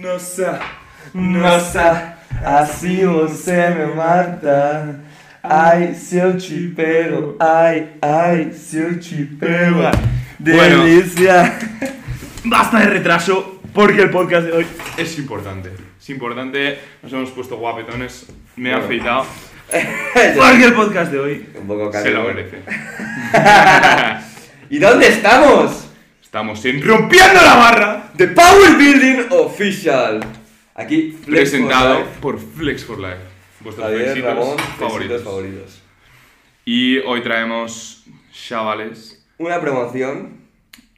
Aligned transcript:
Nossa, 0.00 0.60
nossa, 1.14 2.14
assim 2.44 3.04
você 3.06 3.70
me 3.70 3.94
mata. 3.94 5.00
Ai, 5.42 5.94
se 5.94 6.18
eu 6.18 6.36
te 6.36 6.68
pego, 6.68 7.36
ai, 7.40 7.88
ai, 8.02 8.52
se 8.52 8.78
eu 8.78 8.98
te 8.98 9.24
pego. 9.24 9.82
Bueno. 10.38 10.84
Delícia. 10.84 11.58
Basta 12.44 12.78
de 12.78 12.86
retraso, 12.86 13.60
porque 13.74 14.02
el 14.02 14.10
podcast 14.10 14.46
de 14.46 14.52
hoy 14.52 14.66
es 14.96 15.18
importante. 15.18 15.70
Es 16.00 16.10
importante, 16.10 16.78
nos 17.02 17.12
hemos 17.12 17.30
puesto 17.30 17.56
guapetones, 17.56 18.26
me 18.56 18.70
he 18.70 18.72
Bueno. 18.72 18.86
afeitado. 18.86 19.26
Porque 20.34 20.64
el 20.64 20.72
podcast 20.72 21.12
de 21.12 21.18
hoy 21.18 21.46
Un 21.60 21.66
poco 21.66 21.92
se 21.92 22.10
lo 22.10 22.22
merece. 22.24 22.62
¿Y 24.70 24.78
dónde 24.78 25.08
estamos? 25.08 25.87
Estamos 26.38 26.64
en 26.66 26.80
Rompiendo 26.80 27.42
la 27.42 27.56
Barra, 27.56 28.12
The 28.16 28.28
Power 28.28 28.76
Building 28.78 29.26
Official. 29.30 30.20
Aquí, 30.72 31.10
Flex 31.10 31.24
for 31.24 31.32
presentado 31.34 32.04
por 32.20 32.38
Flex 32.38 32.84
for 32.84 33.00
Life. 33.00 33.16
Vuestros 33.58 33.84
Javier, 33.84 34.22
Ramón, 34.22 34.56
favoritos. 34.78 35.82
Y 36.64 36.98
hoy 36.98 37.22
traemos, 37.22 38.04
chavales, 38.32 39.26
Una 39.38 39.60
promoción. 39.60 40.36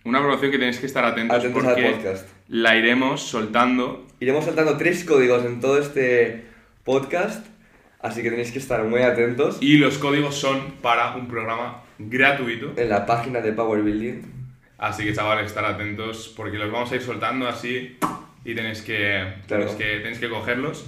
una 0.05 0.19
promoción 0.21 0.51
que 0.51 0.59
tenéis 0.59 0.79
que 0.79 0.85
estar 0.85 1.07
atentos, 1.07 1.39
Atentos 1.39 1.65
al 1.65 1.75
podcast. 1.95 2.29
la 2.49 2.77
iremos 2.77 3.23
soltando 3.23 4.07
Iremos 4.21 4.45
saltando 4.45 4.77
tres 4.77 5.05
códigos 5.05 5.43
en 5.47 5.59
todo 5.63 5.79
este 5.79 6.45
podcast. 6.85 7.47
Así 8.01 8.23
que 8.23 8.29
tenéis 8.29 8.53
que 8.53 8.59
estar 8.59 8.85
muy 8.85 9.01
atentos 9.01 9.57
y 9.63 9.79
los 9.79 9.97
códigos 9.97 10.35
son 10.35 10.73
para 10.83 11.17
un 11.17 11.29
programa 11.29 11.83
gratuito. 11.99 12.75
en 12.77 12.91
la 12.91 13.07
página 13.07 13.41
de 13.41 13.53
Power 13.55 13.81
Building. 13.81 14.40
Así 14.81 15.05
que 15.05 15.13
chavales, 15.13 15.47
estar 15.47 15.65
atentos 15.65 16.33
porque 16.37 16.57
los 16.59 16.73
vamos 16.73 16.91
a 16.91 16.97
ir 16.97 17.03
soltando 17.03 17.47
así 17.47 17.99
y 18.45 18.55
tenéis 18.55 18.81
que, 18.83 19.35
Claro. 19.47 19.67
tenéis 19.67 19.73
que, 19.77 19.85
tenéis 20.01 20.19
que 20.19 20.29
cogerlos. 20.31 20.87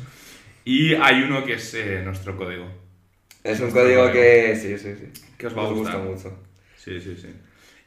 Y 0.64 0.94
hay 0.94 1.22
uno 1.22 1.44
que 1.44 1.54
es 1.54 1.74
eh, 1.74 2.00
nuestro 2.04 2.36
código. 2.36 2.66
Es 3.44 3.60
un 3.60 3.70
código 3.70 4.02
código. 4.06 4.12
que 4.12 4.56
sí, 4.56 4.78
sí, 4.78 4.94
sí. 4.98 5.22
Que 5.36 5.48
os 5.48 5.56
va 5.56 5.62
a 5.62 5.64
Nos 5.66 5.74
gustar. 5.74 6.00
gusta 6.06 6.28
mucho. 6.30 6.38
Sí, 6.76 7.00
sí, 7.00 7.16
sí. 7.16 7.28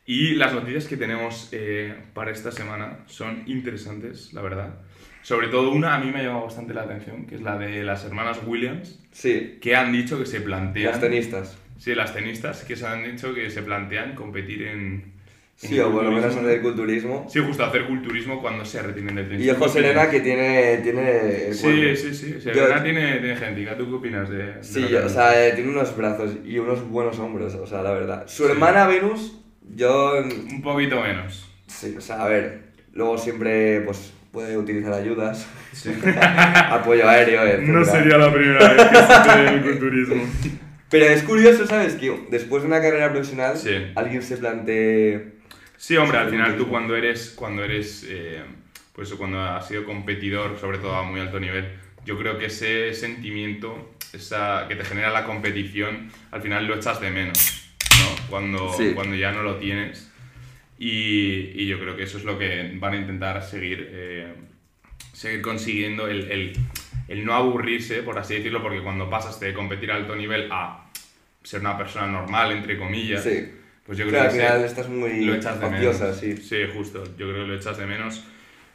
Y 0.06 0.36
las 0.36 0.54
noticias 0.54 0.86
que 0.86 0.98
tenemos 0.98 1.50
eh, 1.52 1.96
para 2.14 2.30
esta 2.32 2.52
semana 2.52 3.00
son 3.08 3.44
interesantes, 3.48 4.32
la 4.34 4.42
verdad. 4.44 4.76
Sobre 5.24 5.48
todo 5.48 5.72
una 5.72 5.96
a 5.96 6.00
mí 6.00 6.12
me 6.12 6.20
ha 6.20 6.24
llamado 6.24 6.46
bastante 6.46 6.76
la 6.76 6.84
atención, 6.84 7.26
que 7.26 7.36
es 7.36 7.42
la 7.42 7.58
de 7.58 7.84
las 7.84 8.06
hermanas 8.06 8.40
Williams, 8.46 9.00
Sí, 9.12 9.58
que 9.60 9.76
han 9.76 9.92
dicho 9.92 10.20
que 10.20 10.28
se 10.28 10.42
plantean... 10.42 10.92
las 10.92 11.02
tenistas. 11.02 11.58
Sí, 11.80 11.96
las 11.96 12.14
tenistas, 12.14 12.64
que 12.64 12.76
se 12.76 12.86
han 12.86 13.04
dicho 13.10 13.34
que 13.34 13.50
se 13.50 13.64
plantean 13.64 14.14
competir 14.14 14.68
en... 14.68 15.15
Sí, 15.58 15.78
en 15.80 15.84
o 15.86 15.92
por 15.92 16.04
lo 16.04 16.12
menos 16.12 16.26
culturismo. 16.34 16.48
hacer 16.50 16.62
culturismo. 16.62 17.28
Sí, 17.30 17.40
justo 17.40 17.64
hacer 17.64 17.86
culturismo 17.88 18.42
cuando 18.42 18.66
se 18.66 18.82
retiren 18.82 19.16
del 19.16 19.30
tenis. 19.30 19.46
Y 19.46 19.50
ojo 19.52 19.70
Serena 19.70 20.10
que 20.10 20.20
tiene, 20.20 20.78
tiene 20.80 21.48
el 21.48 21.54
Sí, 21.56 21.96
sí, 21.96 22.14
sí. 22.14 22.34
Yo- 22.34 22.42
Serena 22.42 22.84
tiene, 22.84 23.20
tiene 23.20 23.36
genética. 23.38 23.78
¿Tú 23.78 23.88
qué 23.90 23.96
opinas 23.96 24.30
de.? 24.30 24.38
de 24.38 24.64
Sí, 24.64 24.86
yo- 24.90 25.06
o 25.06 25.10
sea, 25.10 25.48
eh, 25.48 25.54
tiene 25.54 25.70
unos 25.70 25.96
brazos 25.96 26.32
y 26.46 26.60
unos 26.60 26.88
buenos 26.90 27.18
hombros, 27.20 27.56
o 27.56 27.66
sea, 27.66 27.82
la 27.82 27.92
verdad. 27.92 28.24
Su 28.28 28.46
Sí. 28.46 28.52
hermana 28.52 28.86
Venus, 28.86 29.40
yo... 29.76 30.16
Un 30.52 30.62
poquito 30.62 31.00
menos. 31.02 31.50
Sí, 31.68 31.96
o 31.98 32.02
sea, 32.02 32.24
a 32.24 32.28
ver, 32.28 32.60
luego 32.94 33.18
siempre, 33.18 33.80
pues, 33.82 34.12
puede 34.32 34.58
utilizar 34.58 34.92
ayudas, 34.94 35.48
Sí. 35.72 35.90
apoyo 36.70 37.08
aéreo, 37.08 37.44
etc. 37.46 38.06
la 38.18 38.34
primera 38.34 38.74
vez 38.74 38.84
que 38.88 38.96
se 38.98 39.42
ve 39.42 39.50
el 39.54 39.62
culturismo. 39.64 40.24
Pero 40.90 41.06
es 41.06 41.24
curioso, 41.24 41.66
¿sabes? 41.66 41.94
Que 41.96 42.14
después 42.30 42.62
de 42.62 42.68
una 42.68 42.82
carrera 42.82 43.10
profesional, 43.12 43.56
Sí. 43.58 43.72
alguien 43.96 44.22
se 44.22 44.38
plantee... 44.38 45.35
Sí, 45.78 45.98
hombre, 45.98 46.18
al 46.18 46.30
final 46.30 46.58
tú 46.58 46.68
cuando 46.68 46.96
eres. 46.96 47.34
Cuando 47.36 47.64
eres. 47.64 48.06
eh, 48.10 48.44
pues 48.94 49.14
cuando 49.16 49.42
has 49.42 49.68
sido 49.68 49.84
competidor, 49.84 50.58
sobre 50.58 50.78
todo 50.78 50.96
a 50.96 51.04
muy 51.04 51.20
alto 51.20 51.38
nivel, 51.40 51.66
yo 52.06 52.18
creo 52.18 52.38
que 52.38 52.46
ese 52.46 52.94
sentimiento 52.94 53.94
esa, 54.14 54.68
que 54.70 54.76
te 54.78 54.86
genera 54.86 55.10
la 55.12 55.26
competición, 55.26 56.10
al 56.32 56.42
final 56.42 56.66
lo 56.66 56.76
echas 56.78 57.02
de 57.02 57.12
menos, 57.12 57.74
¿no? 58.00 58.28
Cuando, 58.30 58.72
Sí. 58.74 58.92
cuando 58.96 59.16
ya 59.18 59.34
no 59.34 59.44
lo 59.44 59.58
tienes. 59.58 60.10
Y, 60.80 61.52
y 61.62 61.68
yo 61.68 61.78
creo 61.80 61.98
que 61.98 62.04
eso 62.04 62.18
es 62.18 62.24
lo 62.24 62.40
que 62.40 62.72
van 62.80 62.94
a 62.94 62.98
intentar 62.98 63.44
seguir, 63.44 63.90
eh, 63.92 64.34
seguir 65.12 65.42
consiguiendo, 65.42 66.08
el, 66.08 66.32
el, 66.32 66.54
el 67.10 67.26
no 67.26 67.34
aburrirse, 67.34 68.02
por 68.02 68.18
así 68.18 68.36
decirlo, 68.36 68.62
porque 68.62 68.82
cuando 68.82 69.10
pasas 69.10 69.40
de 69.42 69.54
competir 69.54 69.92
a 69.92 69.96
alto 69.96 70.16
nivel 70.16 70.48
a 70.52 70.86
ser 71.44 71.60
una 71.60 71.78
persona 71.78 72.08
normal, 72.08 72.54
entre 72.54 72.78
comillas, 72.78 73.24
Sí. 73.24 73.52
Pues 73.86 73.98
yo 73.98 74.08
creo 74.08 74.22
al 74.22 74.28
que 74.30 74.38
final 74.38 74.58
ese- 74.58 74.66
estás 74.68 74.90
muy 74.90 75.26
lo 75.26 75.36
echas 75.36 75.60
de 75.60 75.70
menos. 75.70 76.20
sí. 76.20 76.38
Sí, 76.38 76.58
justo, 76.74 77.04
yo 77.18 77.30
creo 77.30 77.44
que 77.44 77.48
lo 77.48 77.56
echas 77.56 77.78
de 77.78 77.86
menos 77.86 78.24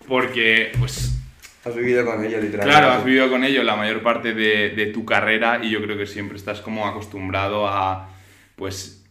porque, 0.07 0.73
pues, 0.79 1.17
Has 1.65 1.77
vivido 1.77 2.07
con 2.07 2.25
ello, 2.25 2.41
literalmente. 2.41 2.63
Claro, 2.63 2.91
has 2.91 3.05
vivido 3.05 3.29
con 3.29 3.45
ello 3.45 3.63
la 3.63 3.77
mayor 3.77 4.03
parte 4.03 4.33
de, 4.33 4.71
de 4.71 4.87
tu 4.87 5.05
carrera 5.05 5.61
y 5.63 5.71
yo 5.71 5.83
creo 5.83 5.97
que 5.99 6.07
siempre 6.07 6.39
estás 6.39 6.61
como 6.63 6.87
acostumbrado 6.87 7.67
a, 7.69 8.09
pues, 8.57 9.05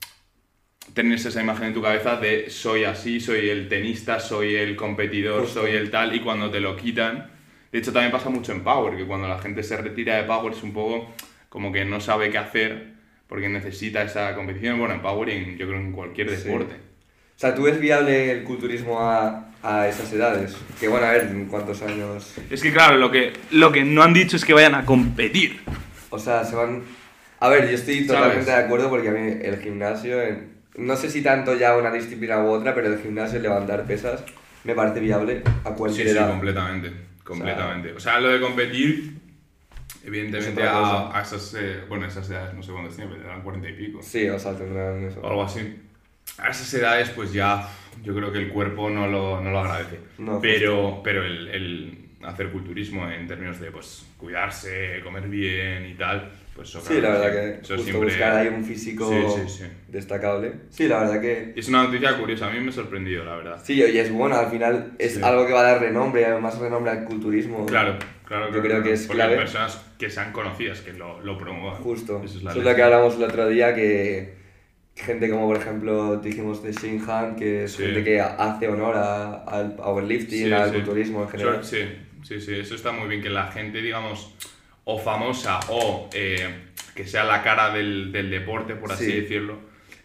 tener 0.93 1.13
esa 1.19 1.41
imagen 1.41 1.67
en 1.67 1.73
tu 1.73 1.81
cabeza 1.81 2.15
de 2.17 2.49
soy 2.49 2.83
así, 2.83 3.19
soy 3.19 3.49
el 3.49 3.67
tenista, 3.67 4.19
soy 4.19 4.55
el 4.55 4.75
competidor, 4.75 5.41
Justo. 5.43 5.61
soy 5.61 5.71
el 5.71 5.91
tal, 5.91 6.15
y 6.15 6.19
cuando 6.21 6.49
te 6.49 6.59
lo 6.59 6.75
quitan, 6.75 7.29
de 7.71 7.79
hecho 7.79 7.93
también 7.93 8.11
pasa 8.11 8.29
mucho 8.29 8.51
en 8.51 8.63
Power, 8.63 8.97
que 8.97 9.05
cuando 9.05 9.27
la 9.27 9.39
gente 9.39 9.61
se 9.63 9.77
retira 9.77 10.15
de 10.17 10.23
Power 10.23 10.53
es 10.53 10.63
un 10.63 10.73
poco 10.73 11.13
como 11.49 11.71
que 11.71 11.85
no 11.85 12.01
sabe 12.01 12.31
qué 12.31 12.37
hacer 12.39 12.93
porque 13.29 13.47
necesita 13.47 14.01
esa 14.01 14.35
competición, 14.35 14.77
bueno, 14.79 14.95
en 14.95 15.01
Power 15.01 15.29
y 15.29 15.31
en- 15.33 15.57
yo 15.57 15.67
creo 15.67 15.79
en 15.79 15.91
cualquier 15.93 16.35
Sí. 16.35 16.43
deporte. 16.47 16.73
O 16.73 17.39
sea, 17.39 17.55
¿tú 17.55 17.63
ves 17.63 17.79
viable 17.79 18.31
el 18.31 18.43
culturismo 18.43 18.99
a, 18.99 19.51
a 19.63 19.87
esas 19.87 20.11
edades? 20.11 20.57
Que 20.79 20.89
bueno, 20.89 21.05
a 21.05 21.11
ver, 21.11 21.21
¿en 21.31 21.45
cuántos 21.45 21.81
años? 21.83 22.35
Es 22.49 22.61
que 22.61 22.73
claro, 22.73 22.97
lo 22.97 23.11
que, 23.11 23.31
lo 23.51 23.71
que 23.71 23.85
no 23.85 24.03
han 24.03 24.13
dicho 24.13 24.35
es 24.35 24.43
que 24.43 24.53
vayan 24.53 24.75
a 24.75 24.83
competir. 24.83 25.61
O 26.09 26.19
sea, 26.19 26.43
se 26.43 26.55
van... 26.55 26.81
A 27.39 27.47
ver, 27.47 27.69
yo 27.69 27.75
estoy 27.75 28.03
¿Sabes? 28.03 28.07
totalmente 28.07 28.51
de 28.51 28.57
acuerdo 28.57 28.89
porque 28.89 29.07
a 29.07 29.11
mí 29.11 29.37
el 29.41 29.57
gimnasio, 29.61 30.21
en- 30.21 30.49
no 30.77 30.95
sé 30.97 31.09
si 31.09 31.21
tanto 31.21 31.55
ya 31.55 31.77
una 31.77 31.91
disciplina 31.91 32.43
u 32.43 32.47
otra, 32.49 32.73
pero 32.75 32.87
el 32.91 32.99
gimnasio, 32.99 33.39
levantar 33.39 33.85
pesas, 33.85 34.23
me 34.65 34.73
parece 34.75 34.99
viable 34.99 35.43
a 35.63 35.69
Sí, 35.69 35.75
cualquier 35.77 36.07
sí, 36.09 36.13
edad. 36.17 36.29
completamente. 36.29 36.91
Completamente. 37.23 37.93
O 37.93 37.99
sea, 37.99 38.19
lo 38.19 38.29
de 38.29 38.41
competir, 38.41 39.13
evidentemente, 40.03 40.61
Es 40.61 40.67
a, 40.67 41.17
a 41.17 41.21
esas, 41.21 41.53
eh, 41.55 41.81
bueno, 41.87 42.05
esas 42.05 42.29
edades, 42.29 42.53
no 42.53 42.63
sé 42.63 42.71
cuántos 42.71 42.95
tienen, 42.95 43.13
pero 43.13 43.29
eran 43.29 43.41
40 43.41 43.69
y 43.69 43.73
pico. 43.73 44.01
Sí, 44.01 44.27
o 44.29 44.39
sea, 44.39 44.57
tendrán 44.57 45.03
eso. 45.03 45.21
O 45.21 45.27
algo 45.27 45.43
así. 45.43 45.81
A 46.37 46.49
esas 46.49 46.73
edades, 46.73 47.09
pues 47.09 47.33
ya, 47.33 47.67
yo 48.03 48.15
creo 48.15 48.31
que 48.31 48.39
el 48.39 48.49
cuerpo 48.49 48.89
no 48.89 49.07
lo, 49.07 49.41
no 49.41 49.51
lo 49.51 49.59
agradece. 49.59 49.99
No, 50.17 50.39
pero 50.39 51.01
pero 51.03 51.23
el, 51.25 51.47
el 51.49 52.05
hacer 52.23 52.51
culturismo 52.51 53.09
en 53.09 53.27
términos 53.27 53.59
de, 53.59 53.71
pues, 53.71 54.05
cuidarse, 54.17 55.01
comer 55.03 55.27
bien 55.27 55.85
y 55.85 55.93
tal, 55.95 56.31
pues 56.59 56.69
eso, 56.69 56.81
Sí, 56.81 56.99
la 57.01 57.09
verdad 57.11 57.31
que 57.31 57.49
eso 57.61 57.75
justo 57.75 57.83
siempre- 57.83 58.09
buscar 58.09 58.35
ahí 58.37 58.47
un 58.49 58.63
físico 58.65 59.09
Sí, 59.09 59.41
sí, 59.47 59.49
sí. 59.59 59.63
destacable. 59.87 60.53
Sí, 60.69 60.87
la 60.87 60.99
verdad 60.99 61.21
que... 61.21 61.53
Es 61.55 61.69
una 61.69 61.83
noticia 61.83 62.17
curiosa, 62.17 62.47
a 62.47 62.51
mí 62.51 62.59
me 62.59 62.69
ha 62.69 62.71
sorprendido, 62.73 63.23
la 63.23 63.35
verdad. 63.37 63.61
Sí, 63.63 63.73
y 63.75 63.97
es 63.97 64.11
bueno, 64.11 64.35
al 64.35 64.49
final 64.51 64.91
es 64.99 65.21
algo 65.23 65.47
que 65.47 65.53
va 65.53 65.61
a 65.61 65.63
dar 65.71 65.79
renombre, 65.81 66.25
además 66.25 66.57
renombre 66.59 66.91
al 66.91 67.05
culturismo. 67.05 67.65
Claro, 67.65 67.97
claro. 68.25 68.51
Yo 68.53 68.61
creo 68.61 68.83
que 68.83 68.91
es 68.93 69.07
Porque 69.07 69.17
clave. 69.17 69.33
hay 69.33 69.39
personas 69.39 69.85
que 69.97 70.09
sean 70.09 70.31
conocidas, 70.33 70.81
que 70.81 70.93
lo, 70.93 71.21
lo 71.21 71.37
promuevan. 71.37 71.81
Justo. 71.81 72.21
Eso 72.23 72.37
es 72.37 72.43
la 72.43 72.51
Eso 72.51 72.59
es 72.59 72.65
lo 72.65 72.75
que 72.75 72.83
hablamos 72.83 73.15
el 73.15 73.23
otro 73.23 73.47
día, 73.47 73.73
que 73.73 74.33
gente 74.95 75.29
como 75.29 75.47
por 75.47 75.55
ejemplo 75.57 76.17
dijimos 76.17 76.61
de 76.61 76.73
Shinhan, 76.73 77.37
que 77.37 77.63
es 77.63 77.77
gente 77.77 78.03
que 78.03 78.19
hace 78.19 78.67
honor 78.67 78.95
a- 78.97 79.43
al 79.45 79.75
powerlifting, 79.75 80.51
al 80.51 80.73
culturismo 80.73 81.23
en 81.23 81.29
general. 81.29 81.63
Sí, 81.63 81.77
sí, 82.23 82.41
sí, 82.41 82.55
eso 82.55 82.75
está 82.75 82.91
muy 82.91 83.07
bien, 83.07 83.21
que 83.21 83.29
la 83.29 83.47
gente, 83.49 83.81
digamos, 83.81 84.33
o 84.85 84.97
famosa 84.99 85.59
o 85.69 86.09
eh, 86.13 86.67
que 86.95 87.05
sea 87.07 87.23
la 87.23 87.41
cara 87.43 87.71
del, 87.73 88.11
del 88.11 88.29
deporte, 88.29 88.75
por 88.75 88.91
así 88.91 89.05
Sí. 89.05 89.21
decirlo, 89.21 89.59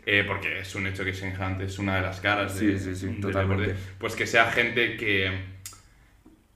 eh, 0.06 0.24
porque 0.26 0.60
es 0.60 0.74
un 0.74 0.86
hecho 0.86 1.04
que 1.04 1.12
Shinhan 1.12 1.60
es 1.62 1.78
una 1.78 1.96
de 1.96 2.02
las 2.02 2.20
caras 2.20 2.58
de- 2.60 2.78
sí, 2.78 2.94
sí, 2.94 3.06
del 3.06 3.20
totalmente. 3.20 3.68
deporte, 3.68 3.88
pues 3.98 4.14
que 4.14 4.26
sea 4.26 4.50
gente 4.52 4.96
que, 4.96 5.32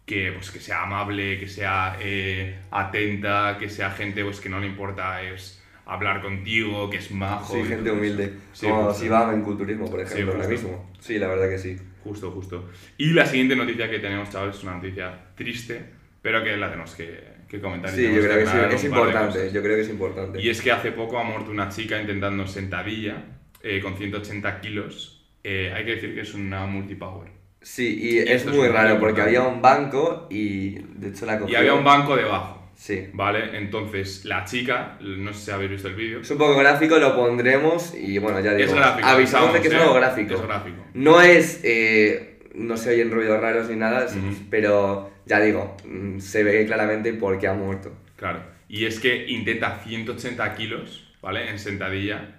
que, 0.05 0.33
pues, 0.33 0.51
que 0.51 0.61
sea 0.61 0.83
amable, 0.83 1.39
que 1.39 1.48
sea 1.48 1.97
eh, 2.01 2.59
atenta, 2.71 3.57
que 3.59 3.69
sea 3.69 3.91
gente 3.91 4.25
pues, 4.25 4.41
que 4.41 4.48
no 4.48 4.60
le 4.60 4.66
importa 4.66 5.22
es 5.22 5.63
hablar 5.87 6.21
contigo, 6.22 6.89
que 6.91 6.98
es 6.98 7.10
majo. 7.10 7.54
Sí, 7.54 7.65
gente 7.65 7.91
humilde. 7.91 8.34
Como 8.60 8.84
justo. 8.89 9.01
Sivam 9.01 9.33
en 9.34 9.42
culturismo, 9.42 9.91
por 9.91 10.01
ejemplo, 10.01 10.34
ahora 10.34 10.48
mismo. 10.48 10.91
Sí, 11.01 11.19
la 11.19 11.28
verdad 11.28 11.48
que 11.48 11.59
sí. 11.59 11.78
Justo, 12.04 12.31
justo. 12.31 12.71
Y 12.98 13.13
la 13.13 13.25
siguiente 13.27 13.57
noticia 13.57 13.89
que 13.91 13.98
tenemos, 13.98 14.31
chavales, 14.31 14.57
es 14.57 14.63
una 14.65 14.75
noticia 14.75 15.19
triste, 15.34 15.83
pero 16.22 16.42
que 16.45 16.57
la 16.57 16.69
tenemos 16.71 16.95
que, 16.95 17.22
que 17.48 17.60
comentar. 17.60 17.91
Sí, 17.91 18.03
yo 18.03 18.21
creo 18.21 18.39
que 18.39 18.45
sí, 18.45 18.48
aclarar 18.50 18.72
es 18.74 18.84
importante. 18.84 19.50
Yo 19.53 19.62
creo 19.62 19.77
que 19.77 19.83
es 19.83 19.89
importante. 19.89 20.41
Y 20.41 20.48
es 20.50 20.60
que 20.60 20.71
hace 20.72 20.92
poco 20.92 21.18
ha 21.18 21.24
muerto 21.24 21.50
una 21.50 21.68
chica 21.68 22.00
intentando 22.00 22.47
sentadilla 22.47 23.24
eh, 23.62 23.80
con 23.83 23.97
180 23.97 24.60
kilos. 24.60 25.27
Eh, 25.45 25.72
hay 25.74 25.84
que 25.84 25.92
decir 25.97 26.15
que 26.15 26.21
es 26.21 26.34
una 26.34 26.66
multipower. 26.66 27.28
Sí, 27.60 27.98
y 28.00 28.18
es 28.18 28.47
muy 28.47 28.68
raro 28.68 29.00
porque 29.00 29.21
había 29.21 29.42
un 29.42 29.60
banco 29.60 30.27
y 30.30 30.71
de 30.78 31.09
hecho 31.09 31.27
la 31.27 31.39
cogió. 31.39 31.53
Y 31.53 31.56
había 31.56 31.74
un 31.74 31.84
banco 31.84 32.15
debajo, 32.16 32.71
Sí. 32.77 33.09
¿vale? 33.12 33.56
Entonces, 33.59 34.24
la 34.24 34.44
chica, 34.44 34.97
no 35.01 35.33
sé 35.33 35.47
si 35.47 35.51
habéis 35.51 35.72
visto 35.72 35.89
el 35.89 35.94
vídeo. 35.94 36.21
Es 36.21 36.30
un 36.30 36.39
poco 36.39 36.56
gráfico, 36.56 36.98
lo 36.98 37.16
pondremos 37.16 37.94
y 37.94 38.18
bueno, 38.18 38.39
ya 38.41 38.54
digo. 38.54 38.68
Es 38.71 38.74
gráfico. 38.74 39.09
Avisamos 39.09 39.53
de 39.53 39.60
que 39.60 39.68
es 39.68 39.74
algo 39.74 39.97
¿eh? 39.97 40.01
gráfico. 40.01 40.34
Es 40.34 40.42
gráfico. 40.42 40.84
No 40.94 41.21
es. 41.21 41.60
eh, 41.65 42.39
no 42.54 42.77
se 42.77 42.91
oyen 42.91 43.10
ruidos 43.10 43.41
raros 43.41 43.68
ni 43.68 43.77
nada, 43.77 44.06
pero 44.51 45.10
ya 45.28 45.41
digo, 45.41 45.77
mm, 45.84 46.19
se 46.19 46.42
ve 46.42 46.65
claramente 46.66 47.13
por 47.13 47.39
qué 47.39 47.47
ha 47.48 47.54
muerto. 47.54 47.92
Claro. 48.16 48.42
Y 48.69 48.84
es 48.86 48.98
que 48.98 49.27
intenta 49.28 49.78
180 49.84 50.54
kilos, 50.54 51.15
¿vale? 51.22 51.48
En 51.51 51.59
sentadilla. 51.59 52.36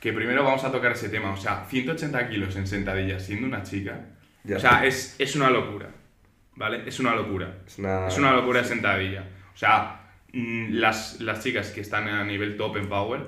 Que 0.00 0.12
primero 0.12 0.44
vamos 0.44 0.64
a 0.64 0.70
tocar 0.72 0.92
ese 0.92 1.08
tema. 1.08 1.32
O 1.32 1.36
sea, 1.36 1.64
180 1.68 2.28
kilos 2.28 2.56
en 2.56 2.66
sentadilla 2.66 3.18
siendo 3.18 3.46
una 3.46 3.62
chica. 3.62 4.00
Ya. 4.44 4.56
O 4.56 4.60
sea, 4.60 4.84
es, 4.84 5.16
es 5.18 5.34
una 5.36 5.48
locura. 5.50 5.88
¿Vale? 6.56 6.82
Es 6.86 7.00
una 7.00 7.14
locura. 7.14 7.58
Es 7.66 7.78
una, 7.78 8.06
Es 8.08 8.18
una 8.18 8.32
locura 8.32 8.60
de 8.62 8.68
sentadilla. 8.68 9.24
O 9.54 9.56
sea, 9.56 10.02
mm, 10.32 10.74
las, 10.74 11.20
las 11.20 11.42
chicas 11.42 11.70
que 11.70 11.80
están 11.80 12.06
a 12.08 12.22
nivel 12.24 12.56
top 12.56 12.76
en 12.76 12.88
Power, 12.88 13.22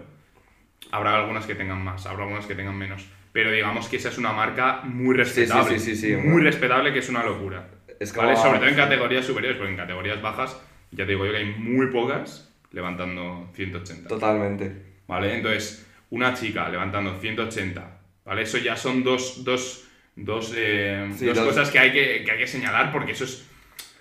habrá 0.93 1.17
algunas 1.17 1.47
que 1.47 1.55
tengan 1.55 1.83
más, 1.83 2.07
habrá 2.07 2.25
algunas 2.25 2.47
que 2.47 2.55
tengan 2.55 2.77
menos. 2.77 3.07
Pero 3.33 3.51
digamos 3.51 3.89
que 3.89 3.97
esa 3.97 4.09
es 4.11 4.19
una 4.19 4.33
marca 4.33 4.83
muy 4.85 5.15
respetable. 5.17 5.79
sí, 5.79 5.97
sí, 5.97 6.09
sí, 6.09 6.17
muy- 6.17 6.43
respetable, 6.43 6.93
que 6.93 7.01
es 7.01 7.09
una 7.09 7.23
locura. 7.25 7.69
Es 8.01 8.13
como- 8.13 8.27
¿Vale? 8.29 8.39
Sobre 8.39 8.59
todo 8.59 8.69
en 8.69 8.75
categorías 8.77 9.25
superiores, 9.25 9.57
porque 9.59 9.73
en 9.73 9.77
categorías 9.79 10.21
bajas, 10.23 10.57
ya 10.91 11.05
te 11.05 11.13
digo 11.13 11.25
yo 11.27 11.33
que 11.33 11.39
hay 11.39 11.55
muy 11.59 11.87
pocas 11.89 12.53
levantando 12.73 13.49
180. 13.55 14.09
Totalmente. 14.09 14.73
¿Vale? 15.09 15.37
Entonces, 15.37 15.87
una 16.11 16.35
chica 16.35 16.69
levantando 16.69 17.19
180, 17.21 17.99
¿vale? 18.25 18.43
Eso 18.43 18.59
ya 18.59 18.77
son 18.77 19.03
dos, 19.05 19.45
dos, 19.45 19.85
dos, 20.17 20.53
eh, 20.57 21.09
Sí, 21.17 21.27
dos 21.27 21.37
dos- 21.37 21.47
cosas 21.49 21.71
que 21.71 21.79
hay 21.79 21.93
que, 21.93 22.23
que 22.25 22.31
hay 22.33 22.39
que 22.39 22.47
señalar 22.47 22.93
porque 22.93 23.13
eso 23.13 23.25
es... 23.25 23.47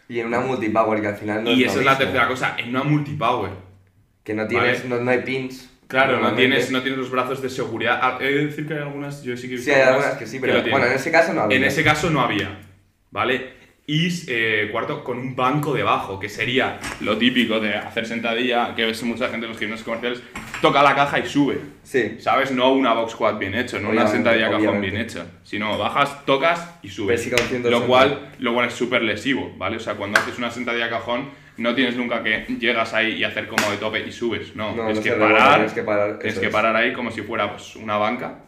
Y 0.08 0.20
en 0.20 0.28
una 0.28 0.40
multipower 0.40 1.02
que 1.02 1.08
al 1.08 1.16
final 1.16 1.44
no 1.44 1.52
y 1.52 1.64
es 1.64 1.72
esa 1.72 1.80
es 1.80 1.86
la 1.86 1.98
tercera 1.98 2.28
cosa, 2.28 2.56
en 2.60 2.70
una 2.70 2.84
multipower. 2.84 3.52
Que 4.24 4.34
no 4.36 4.48
tienes, 4.48 4.84
Vale. 4.84 4.90
no, 4.90 5.04
no 5.04 5.12
hay 5.12 5.20
pins. 5.22 5.72
Claro, 5.88 6.20
no 6.20 6.34
tienes, 6.34 6.72
no 6.72 6.82
tienes 6.82 6.98
los 7.00 7.12
brazos 7.12 7.42
de 7.42 7.50
seguridad. 7.50 8.00
Ah, 8.02 8.18
He 8.20 8.26
de 8.26 8.46
decir 8.48 8.68
que 8.68 8.74
hay 8.74 8.80
algunas, 8.82 9.22
yo 9.24 9.36
sí 9.38 9.44
que 9.48 9.54
he 9.54 9.58
visto 9.58 9.72
Sí, 9.72 9.76
hay 9.76 9.84
algunas 9.88 10.16
que 10.16 10.26
sí, 10.28 10.40
pero 10.40 10.62
bueno, 10.70 10.86
en 10.88 10.94
ese 10.94 11.12
caso 11.12 11.34
no 11.34 11.42
había. 11.42 11.58
En 11.58 11.64
ese 11.64 11.84
caso 11.84 12.10
no 12.10 12.22
había, 12.22 12.60
¿vale? 13.12 13.54
Y 13.88 14.10
eh, 14.30 14.70
cuarto, 14.72 15.04
con 15.04 15.20
un 15.20 15.36
banco 15.36 15.72
debajo, 15.74 16.20
que 16.20 16.28
sería 16.28 16.80
lo 17.02 17.18
típico 17.20 17.60
de 17.60 17.76
hacer 17.76 18.08
sentadilla, 18.08 18.74
que 18.76 18.84
ves 18.84 19.04
mucha 19.04 19.28
gente 19.30 19.46
en 19.46 19.52
los 19.52 19.60
gimnasios 19.60 19.86
comerciales, 19.86 20.24
toca 20.60 20.82
la 20.82 20.96
caja 20.96 21.20
y 21.20 21.28
sube, 21.28 21.60
Sí. 21.84 22.16
¿sabes? 22.20 22.52
No 22.52 22.74
una 22.74 22.94
box 22.94 23.12
squat 23.12 23.38
bien 23.38 23.54
hecho, 23.54 23.76
no 23.78 23.90
una 23.90 24.02
Obviamente, 24.02 24.12
sentadilla 24.18 24.46
cajón 24.50 24.68
obviamente. 24.70 24.90
bien 24.90 25.02
hecha, 25.04 25.26
sino 25.44 25.78
bajas, 25.78 26.26
tocas 26.26 26.78
y 26.82 26.90
subes. 26.90 27.20
Ves 27.22 27.30
que 27.30 27.36
con 27.36 27.48
180. 27.48 27.70
Lo 27.70 27.86
cual, 27.86 28.32
lo 28.40 28.54
cual 28.56 28.68
es 28.70 28.74
súper 28.74 29.04
lesivo, 29.04 29.54
¿vale? 29.58 29.78
O 29.78 29.80
sea, 29.80 29.94
cuando 29.94 30.20
haces 30.20 30.36
una 30.40 30.50
sentadilla 30.50 30.90
cajón, 30.90 31.30
no 31.58 31.76
tienes 31.76 31.96
nunca 31.96 32.24
que 32.24 32.44
llegas 32.60 32.92
ahí 32.96 33.14
y 33.18 33.24
hacer 33.24 33.48
como 33.48 33.70
de 33.70 33.78
tope 33.78 34.00
y 34.06 34.12
subes, 34.12 34.56
no, 34.56 34.70
No, 34.76 34.86
tienes 34.88 34.98
no 34.98 35.04
que 35.04 35.12
parar, 35.12 35.54
tienes 35.58 35.74
que 35.74 35.84
parar, 35.84 36.18
tienes 36.20 36.40
que 36.40 36.46
es. 36.48 36.52
parar 36.52 36.76
ahí 36.76 36.92
como 36.92 37.12
si 37.12 37.22
fuera 37.22 37.52
pues, 37.52 37.76
una 37.76 37.98
banca. 37.98 38.40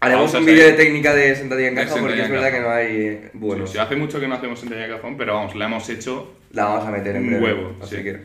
Haremos 0.00 0.32
un 0.34 0.46
vídeo 0.46 0.64
de 0.66 0.72
técnica 0.72 1.14
de 1.14 1.36
sentadilla 1.36 1.68
en 1.68 1.74
caja 1.74 1.96
porque 2.00 2.20
es 2.20 2.26
en 2.26 2.32
verdad 2.32 2.50
que 2.52 2.60
no 2.60 2.70
hay. 2.70 3.30
Sí, 3.66 3.72
sí, 3.72 3.78
hace 3.78 3.96
mucho 3.96 4.18
que 4.18 4.26
no 4.28 4.34
hacemos 4.34 4.58
sentadilla 4.58 4.86
de 4.88 4.94
cajón, 4.94 5.16
pero 5.18 5.34
vamos, 5.34 5.54
la 5.54 5.66
hemos 5.66 5.88
hecho 5.90 6.34
La 6.52 6.64
vamos 6.64 6.86
a 6.86 6.90
meter 6.90 7.16
en 7.16 7.22
Un 7.24 7.28
breve. 7.28 7.44
huevo, 7.44 7.76
Así 7.82 7.96
sí. 7.96 8.02
que. 8.04 8.20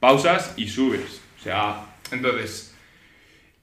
pausas 0.00 0.54
y 0.56 0.66
subes. 0.68 1.20
O 1.38 1.42
sea, 1.42 1.82
entonces, 2.12 2.74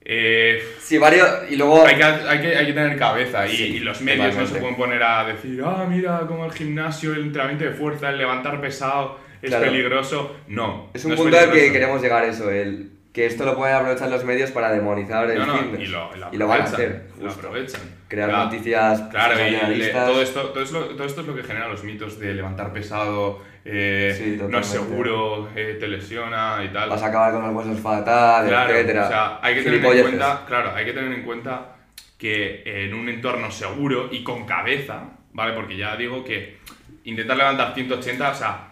eh, 0.05 0.61
Sí, 0.79 0.97
varios. 0.99 1.27
Y 1.49 1.55
luego. 1.55 1.85
hay, 1.85 1.95
que, 1.95 2.03
hay, 2.03 2.39
que, 2.41 2.55
hay 2.55 2.65
que 2.67 2.73
tener 2.73 2.97
cabeza 2.97 3.47
y, 3.47 3.79
los 3.79 3.99
medios 4.01 4.35
no 4.35 4.45
se 4.45 4.59
pueden 4.59 4.75
poner 4.75 5.01
a 5.01 5.25
decir, 5.25 5.61
ah, 5.65 5.85
mira, 5.89 6.25
como 6.27 6.45
el 6.45 6.51
gimnasio, 6.51 7.13
el 7.13 7.23
entrenamiento 7.23 7.65
de 7.65 7.71
fuerza, 7.71 8.09
el 8.09 8.17
levantar 8.19 8.61
pesado 8.61 9.17
es 9.41 9.49
Claro. 9.49 9.65
peligroso. 9.65 10.35
No. 10.47 10.89
Es 10.93 11.03
un 11.05 11.11
no 11.11 11.17
punto 11.17 11.37
al 11.37 11.51
que 11.51 11.71
queremos 11.71 12.01
llegar, 12.01 12.25
eso. 12.25 12.49
El, 12.51 12.91
que 13.13 13.25
esto 13.25 13.43
lo 13.43 13.55
pueden 13.55 13.75
aprovechar 13.75 14.09
los 14.09 14.23
medios 14.23 14.51
para 14.51 14.71
demonizar 14.71 15.29
el 15.31 15.39
No, 15.39 15.45
no, 15.47 15.79
y 15.81 15.87
lo, 15.87 16.09
y 16.31 16.37
lo 16.37 16.47
van 16.47 16.61
a 16.61 16.63
hacer. 16.65 17.07
Lo 17.19 17.25
justo. 17.25 17.47
aprovechan. 17.47 17.81
Crear 18.07 18.29
Claro. 18.29 18.45
noticias 18.45 19.01
Claro, 19.09 19.35
y 19.47 19.75
le- 19.75 19.87
todo, 19.89 20.21
esto, 20.21 20.41
todo, 20.49 20.63
esto, 20.63 20.79
todo 20.89 21.03
esto 21.05 21.21
es 21.21 21.27
lo 21.27 21.35
que 21.35 21.43
genera 21.43 21.67
los 21.67 21.83
mitos 21.83 22.19
de 22.19 22.33
levantar 22.35 22.71
pesado, 22.71 23.41
eh, 23.65 24.13
Sí, 24.17 24.39
no 24.49 24.59
es 24.59 24.65
seguro, 24.67 25.49
eh, 25.55 25.77
te 25.79 25.87
lesiona 25.87 26.61
y 26.63 26.69
tal. 26.71 26.89
Vas 26.89 27.01
a 27.03 27.07
acabar 27.07 27.33
con 27.33 27.41
los 27.43 27.53
huesos 27.53 27.79
fatal, 27.81 28.47
Claro, 28.47 28.71
etcétera. 28.73 29.05
o 29.05 29.07
sea, 29.07 29.39
hay 29.41 29.55
que 29.55 29.61
tener 29.63 29.85
en 29.85 30.01
cuenta, 30.03 30.43
claro, 30.47 30.71
hay 30.75 30.85
que 30.85 30.93
tener 30.93 31.11
en 31.11 31.23
cuenta 31.23 31.75
que 32.17 32.63
en 32.65 32.93
un 32.93 33.09
entorno 33.09 33.49
seguro 33.51 34.09
y 34.11 34.23
con 34.23 34.45
cabeza, 34.45 35.03
¿vale? 35.33 35.53
Porque 35.53 35.77
ya 35.77 35.95
digo 35.95 36.23
que 36.23 36.57
intentar 37.05 37.37
levantar 37.37 37.73
180, 37.73 38.29
o 38.31 38.35
sea, 38.35 38.67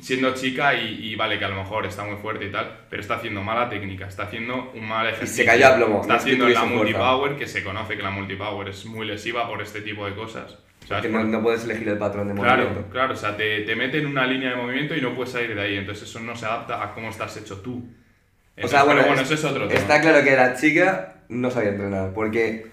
siendo 0.00 0.32
chica 0.34 0.74
y, 0.74 1.06
y 1.12 1.14
vale 1.16 1.38
que 1.38 1.44
a 1.44 1.48
lo 1.48 1.56
mejor 1.56 1.86
está 1.86 2.04
muy 2.04 2.16
fuerte 2.16 2.46
y 2.46 2.52
tal, 2.52 2.80
pero 2.88 3.00
está 3.02 3.14
haciendo 3.16 3.42
mala 3.42 3.68
técnica, 3.68 4.06
está 4.06 4.24
haciendo 4.24 4.70
un 4.74 4.86
mal 4.86 5.06
ejercicio. 5.08 5.44
cayó 5.44 5.68
a 5.68 5.76
plomo, 5.76 6.00
Está 6.02 6.14
no 6.14 6.18
es 6.18 6.24
que 6.24 6.30
haciendo 6.32 6.48
la 6.48 6.64
multipower, 6.64 7.36
que 7.36 7.46
se 7.46 7.62
conoce 7.64 7.96
que 7.96 8.02
la 8.02 8.10
multipower 8.10 8.68
es 8.68 8.84
muy 8.86 9.06
lesiva 9.06 9.46
por 9.48 9.60
este 9.62 9.80
tipo 9.82 10.06
de 10.06 10.14
cosas. 10.14 10.56
¿sabes? 10.86 11.02
Que 11.04 11.10
no, 11.10 11.22
no 11.24 11.42
puedes 11.42 11.64
elegir 11.64 11.88
el 11.88 11.98
patrón 11.98 12.28
de 12.28 12.34
Claro, 12.34 12.62
movimiento. 12.64 12.90
claro, 12.90 13.12
o 13.12 13.16
sea, 13.16 13.36
te, 13.36 13.60
te 13.62 13.76
mete 13.76 13.98
en 13.98 14.06
una 14.06 14.26
línea 14.26 14.50
de 14.50 14.56
movimiento 14.56 14.94
y 14.96 15.00
no 15.02 15.14
puedes 15.14 15.32
salir 15.32 15.54
de 15.54 15.60
ahí, 15.60 15.76
entonces 15.76 16.08
eso 16.08 16.20
no 16.20 16.34
se 16.34 16.46
adapta 16.46 16.82
a 16.82 16.94
cómo 16.94 17.10
estás 17.10 17.36
hecho 17.36 17.58
tú. 17.60 17.76
O 18.60 18.66
sea, 18.66 18.80
Entonces, 18.80 18.84
bueno, 18.86 19.00
bueno, 19.02 19.22
es- 19.22 19.30
eso 19.30 19.34
es 19.34 19.44
otro 19.52 19.68
tema. 19.68 19.78
Está 19.80 20.00
claro 20.00 20.24
que 20.24 20.34
la 20.34 20.54
chica 20.56 21.14
no 21.28 21.50
sabía 21.50 21.70
entrenar, 21.70 22.12
porque, 22.14 22.66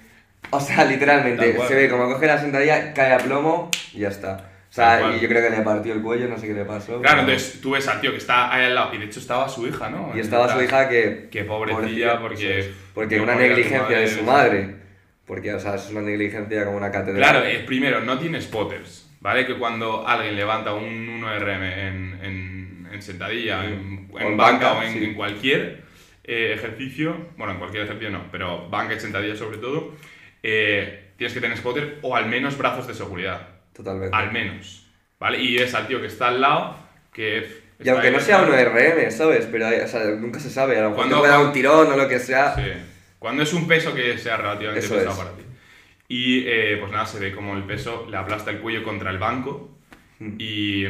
o 0.50 0.60
sea, 0.62 0.86
literalmente, 0.86 1.58
se 1.68 1.76
ve 1.76 1.90
como 1.90 2.06
coge 2.12 2.28
la 2.28 2.40
sentadilla, 2.40 2.94
cae 2.94 3.14
a 3.14 3.18
plomo 3.18 3.70
y 3.94 4.00
ya 4.00 4.08
está. 4.08 4.50
Sea, 4.76 5.16
y 5.16 5.22
yo 5.22 5.30
creo 5.30 5.42
que 5.42 5.56
le 5.56 5.64
partió 5.64 5.94
el 5.94 6.02
cuello, 6.02 6.28
no 6.28 6.38
sé 6.38 6.48
qué 6.48 6.54
le 6.54 6.66
pasó. 6.66 7.00
Claro, 7.02 7.22
pero- 7.22 7.32
entonces 7.32 7.62
tú 7.62 7.72
ves 7.72 7.88
al 7.88 8.02
tío 8.02 8.12
que 8.12 8.18
está 8.18 8.54
ahí 8.54 8.66
al 8.66 8.76
lado, 8.76 8.94
y 8.94 8.98
de 8.98 9.06
hecho 9.06 9.22
estaba 9.22 9.48
su 9.48 9.66
hija, 9.66 9.90
¿no? 9.90 10.12
Y 10.14 10.20
estaba 10.20 10.52
su 10.54 10.62
hija 10.62 10.90
que... 10.90 11.30
Que 11.32 11.46
pobrecilla, 11.46 12.20
porque. 12.20 12.60
es. 12.60 12.70
Porque 12.94 13.16
que 13.16 13.22
una 13.22 13.36
negligencia 13.36 13.98
de 13.98 14.08
su 14.08 14.24
madre. 14.24 14.76
Porque, 15.26 15.54
o 15.54 15.60
sea, 15.62 15.76
es 15.76 15.90
una 15.92 16.02
negligencia 16.02 16.66
como 16.66 16.76
una 16.76 16.92
catedral. 16.92 17.16
Claro, 17.16 17.46
eh, 17.46 17.64
primero, 17.66 18.02
no 18.02 18.20
tiene 18.20 18.42
spotters, 18.42 19.10
¿vale? 19.22 19.46
Que 19.46 19.56
cuando 19.58 20.06
alguien 20.06 20.36
levanta 20.36 20.74
un 20.74 21.22
1RM 21.22 21.64
en, 21.74 22.20
en, 22.22 22.88
en 22.92 23.02
sentadilla, 23.02 23.64
en, 23.66 24.10
O 24.12 24.20
en 24.20 24.28
en 24.28 24.38
banca, 24.38 24.74
banca, 24.74 24.80
o 24.80 24.84
en, 24.84 24.92
sí. 24.94 25.04
en 25.06 25.14
cualquier 25.16 25.84
eh, 26.26 26.52
ejercicio, 26.54 27.30
bueno, 27.38 27.54
en 27.54 27.60
cualquier 27.60 27.84
ejercicio 27.84 28.12
no, 28.12 28.26
pero 28.30 28.70
banca 28.70 28.94
y 28.94 29.00
sentadilla 29.00 29.38
sobre 29.38 29.58
todo, 29.58 29.94
eh, 30.44 31.12
tienes 31.18 31.34
que 31.34 31.40
tener 31.40 31.58
spotter 31.58 32.00
o 32.02 32.16
al 32.16 32.28
menos 32.28 32.58
brazos 32.58 32.88
de 32.88 32.94
seguridad. 32.94 33.55
Totalmente. 33.76 34.16
Al 34.16 34.32
menos, 34.32 34.88
¿vale? 35.20 35.42
Y 35.42 35.58
es 35.58 35.74
al 35.74 35.88
tío 35.88 36.00
que 36.02 36.08
está 36.08 36.30
al 36.30 36.40
lado, 36.42 36.78
que. 37.12 37.64
Y 37.84 37.90
aunque 37.90 38.10
no 38.12 38.20
sea 38.20 38.42
un. 38.42 38.50
RM, 38.50 39.12
¿sabes? 39.12 39.48
Pero 39.52 39.68
o 39.68 39.88
sea, 39.88 40.06
nunca 40.18 40.40
se 40.40 40.50
sabe. 40.50 40.78
A 40.80 40.84
lo 40.84 40.92
mejor 40.92 41.10
te 41.10 41.16
puede 41.16 41.32
dar 41.32 41.46
un 41.46 41.52
tirón 41.52 41.92
o 41.92 41.98
lo 41.98 42.08
que 42.08 42.20
sea. 42.20 42.56
Sí. 42.56 42.62
Cuando 43.20 43.44
es 43.44 43.52
un 43.54 43.68
peso 43.68 43.94
que 43.94 44.18
sea 44.18 44.38
relativamente 44.38 44.86
Eso 44.86 44.96
pesado 44.96 45.12
es. 45.12 45.18
para 45.18 45.32
ti. 45.38 45.44
Y 46.08 46.44
eh, 46.48 46.78
pues 46.80 46.92
nada, 46.92 47.06
se 47.06 47.20
ve 47.20 47.34
como 47.34 47.56
el 47.58 47.64
peso 47.64 48.08
le 48.10 48.16
aplasta 48.18 48.52
el 48.52 48.60
cuello 48.60 48.84
contra 48.84 49.10
el 49.12 49.18
banco 49.18 49.72
Mm. 50.20 50.36
y, 50.40 50.86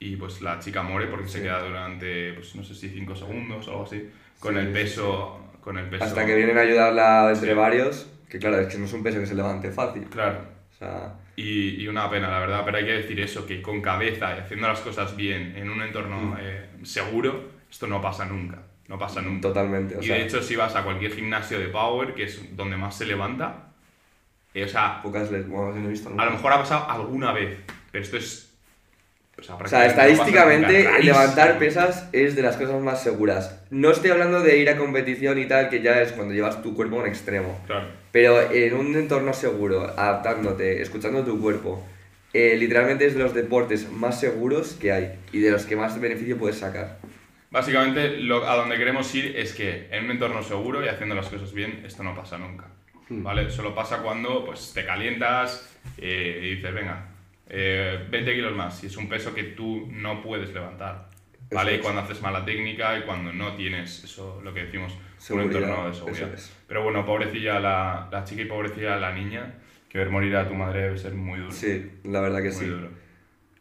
y 0.00 0.16
pues 0.16 0.40
la 0.42 0.58
chica 0.58 0.82
muere 0.82 1.06
porque 1.06 1.28
se 1.28 1.38
Sí. 1.38 1.44
queda 1.44 1.62
durante, 1.62 2.32
pues 2.32 2.56
no 2.56 2.64
sé 2.64 2.74
si 2.74 2.88
5 2.88 3.14
segundos 3.14 3.68
o 3.68 3.70
algo 3.70 3.84
así, 3.84 4.10
con 4.40 4.54
Sí, 4.54 4.60
el 4.60 4.68
peso. 4.72 5.38
Con 5.60 5.78
el 5.78 5.88
peso. 5.88 6.02
Hasta 6.02 6.26
que 6.26 6.34
vienen 6.34 6.58
a 6.58 6.62
ayudarla 6.62 7.30
entre 7.32 7.54
varios. 7.54 8.08
Que 8.28 8.40
claro, 8.40 8.58
es 8.58 8.66
que 8.72 8.78
no 8.78 8.86
es 8.86 8.92
un 8.92 9.04
peso 9.04 9.20
que 9.20 9.26
se 9.26 9.36
levante 9.36 9.70
fácil. 9.70 10.04
Claro. 10.10 10.40
Sea, 10.82 11.14
Y, 11.36 11.82
y 11.82 11.88
una 11.88 12.10
pena, 12.10 12.30
la 12.30 12.40
verdad, 12.40 12.62
pero 12.64 12.76
hay 12.78 12.84
que 12.84 12.92
decir 12.92 13.18
eso, 13.20 13.46
que 13.46 13.62
con 13.62 13.80
cabeza 13.80 14.34
y 14.36 14.40
haciendo 14.40 14.68
las 14.68 14.80
cosas 14.80 15.16
bien 15.16 15.54
en 15.56 15.70
un 15.70 15.80
entorno 15.82 16.16
Mm. 16.20 16.36
eh, 16.40 16.66
seguro, 16.82 17.50
esto 17.70 17.86
no 17.86 18.00
pasa 18.02 18.24
nunca. 18.26 18.58
No 18.88 18.98
pasa 18.98 19.22
nunca. 19.22 19.48
totalmente. 19.48 19.96
O 19.96 20.02
y 20.02 20.06
sea, 20.06 20.16
de 20.16 20.24
hecho, 20.24 20.42
si 20.42 20.56
vas 20.56 20.74
a 20.76 20.82
cualquier 20.82 21.12
gimnasio 21.14 21.58
de 21.58 21.68
power, 21.68 22.14
que 22.14 22.24
es 22.24 22.54
donde 22.56 22.76
más 22.76 22.96
se 22.98 23.06
levanta, 23.06 23.68
eh, 24.54 24.64
o 24.64 24.68
sea, 24.68 25.00
pocas 25.02 25.30
les 25.30 25.46
no 25.46 25.72
he 25.74 25.88
visto 25.88 26.10
nunca. 26.10 26.22
a 26.24 26.26
lo 26.26 26.32
mejor 26.32 26.52
ha 26.52 26.58
pasado 26.58 26.90
alguna 26.90 27.32
vez, 27.32 27.58
pero 27.90 28.04
esto 28.04 28.16
es. 28.18 28.50
O 29.38 29.42
sea, 29.42 29.54
O 29.54 29.66
sea, 29.66 29.78
no 29.78 29.84
estadísticamente, 29.86 30.84
rarísimo. 30.84 31.04
levantar 31.04 31.58
pesas 31.58 32.08
es 32.12 32.36
de 32.36 32.42
las 32.42 32.56
cosas 32.58 32.82
más 32.82 33.02
seguras. 33.02 33.62
No 33.70 33.90
estoy 33.90 34.10
hablando 34.10 34.40
de 34.40 34.58
ir 34.58 34.68
a 34.68 34.76
competición 34.76 35.38
y 35.38 35.46
tal, 35.46 35.70
que 35.70 35.80
ya 35.80 36.02
es 36.02 36.12
cuando 36.12 36.34
llevas 36.34 36.62
tu 36.62 36.74
cuerpo 36.74 36.96
a 36.96 37.02
un 37.04 37.06
extremo. 37.08 37.58
Claro, 37.66 37.86
Pero 38.12 38.52
en 38.52 38.74
un 38.74 38.94
entorno 38.94 39.32
seguro, 39.32 39.84
adaptándote, 39.96 40.82
escuchando 40.82 41.24
tu 41.24 41.40
cuerpo, 41.40 41.82
eh, 42.34 42.56
literalmente 42.58 43.06
es 43.06 43.14
de 43.14 43.20
los 43.20 43.34
deportes 43.34 43.90
más 43.90 44.20
seguros 44.20 44.74
que 44.74 44.92
hay 44.92 45.18
y 45.32 45.40
de 45.40 45.50
los 45.50 45.64
que 45.64 45.76
más 45.76 46.00
beneficio 46.00 46.38
puedes 46.38 46.58
sacar. 46.58 46.98
básicamente 47.50 48.18
lo, 48.18 48.48
a 48.48 48.56
donde 48.56 48.78
queremos 48.78 49.14
ir 49.14 49.36
es 49.36 49.52
que 49.52 49.88
en 49.90 50.04
un 50.04 50.12
entorno 50.12 50.42
seguro 50.42 50.84
y 50.84 50.88
haciendo 50.88 51.14
las 51.14 51.28
cosas 51.28 51.52
bien, 51.52 51.82
esto 51.86 52.02
no 52.02 52.14
pasa 52.14 52.38
nunca. 52.38 52.68
Hmm. 53.08 53.22
¿Vale? 53.22 53.50
Solo 53.50 53.74
pasa 53.74 53.98
cuando 53.98 54.44
pues, 54.44 54.72
te 54.74 54.84
calientas 54.84 55.70
eh, 55.98 56.40
y 56.42 56.54
dices, 56.56 56.72
venga, 56.72 57.08
eh, 57.48 58.06
20 58.10 58.34
kilos 58.34 58.54
más, 58.54 58.82
y 58.84 58.86
es 58.86 58.96
un 58.96 59.08
peso 59.08 59.34
que 59.34 59.42
tú 59.42 59.86
no 59.90 60.22
puedes 60.22 60.52
levantar. 60.52 61.11
¿Vale? 61.54 61.76
Y 61.76 61.78
cuando 61.80 62.00
haces 62.02 62.20
mala 62.22 62.44
técnica 62.44 62.98
y 62.98 63.02
cuando 63.02 63.32
no 63.32 63.54
tienes 63.54 64.02
eso, 64.04 64.40
lo 64.42 64.52
que 64.54 64.64
decimos, 64.64 64.96
Seguridad, 65.18 65.50
un 65.50 65.62
entorno 65.62 65.88
de 65.88 65.94
seguridad. 65.94 66.34
es. 66.34 66.52
Pero 66.66 66.82
bueno, 66.82 67.04
pobrecilla 67.04 67.60
la, 67.60 68.08
la 68.10 68.24
chica 68.24 68.42
y 68.42 68.46
pobrecilla 68.46 68.96
la 68.96 69.12
niña, 69.12 69.54
que 69.88 69.98
ver 69.98 70.10
morir 70.10 70.34
a 70.36 70.48
tu 70.48 70.54
madre 70.54 70.82
debe 70.82 70.98
ser 70.98 71.12
muy 71.14 71.38
duro. 71.40 71.52
Sí, 71.52 71.90
la 72.04 72.20
verdad 72.20 72.38
que 72.38 72.48
muy 72.50 72.58
sí. 72.58 72.66
duro. 72.66 72.88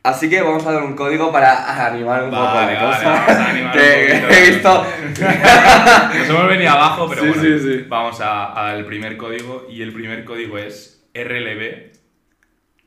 Así 0.03 0.29
que 0.31 0.41
vamos 0.41 0.65
a 0.65 0.71
dar 0.71 0.81
un 0.83 0.95
código 0.95 1.31
para 1.31 1.86
animar 1.88 2.24
un 2.24 2.31
poco 2.31 2.41
la 2.43 2.53
vale, 2.53 2.74
cosa. 2.79 3.03
vamos 3.12 3.29
a 3.29 3.50
animar 3.51 3.71
que 3.77 4.24
un 4.25 4.31
he 4.33 4.50
visto. 4.50 4.86
Nos 6.17 6.29
hemos 6.29 6.48
venido 6.48 6.71
abajo, 6.71 7.07
pero 7.07 7.21
Sí, 7.21 7.27
bueno. 7.27 7.43
sí, 7.43 7.60
sí. 7.60 7.86
Vamos 7.88 8.19
al 8.19 8.83
primer 8.86 9.15
código 9.17 9.67
y 9.69 9.83
el 9.83 9.93
primer 9.93 10.24
código 10.25 10.57
es 10.57 11.05
RLB 11.13 11.91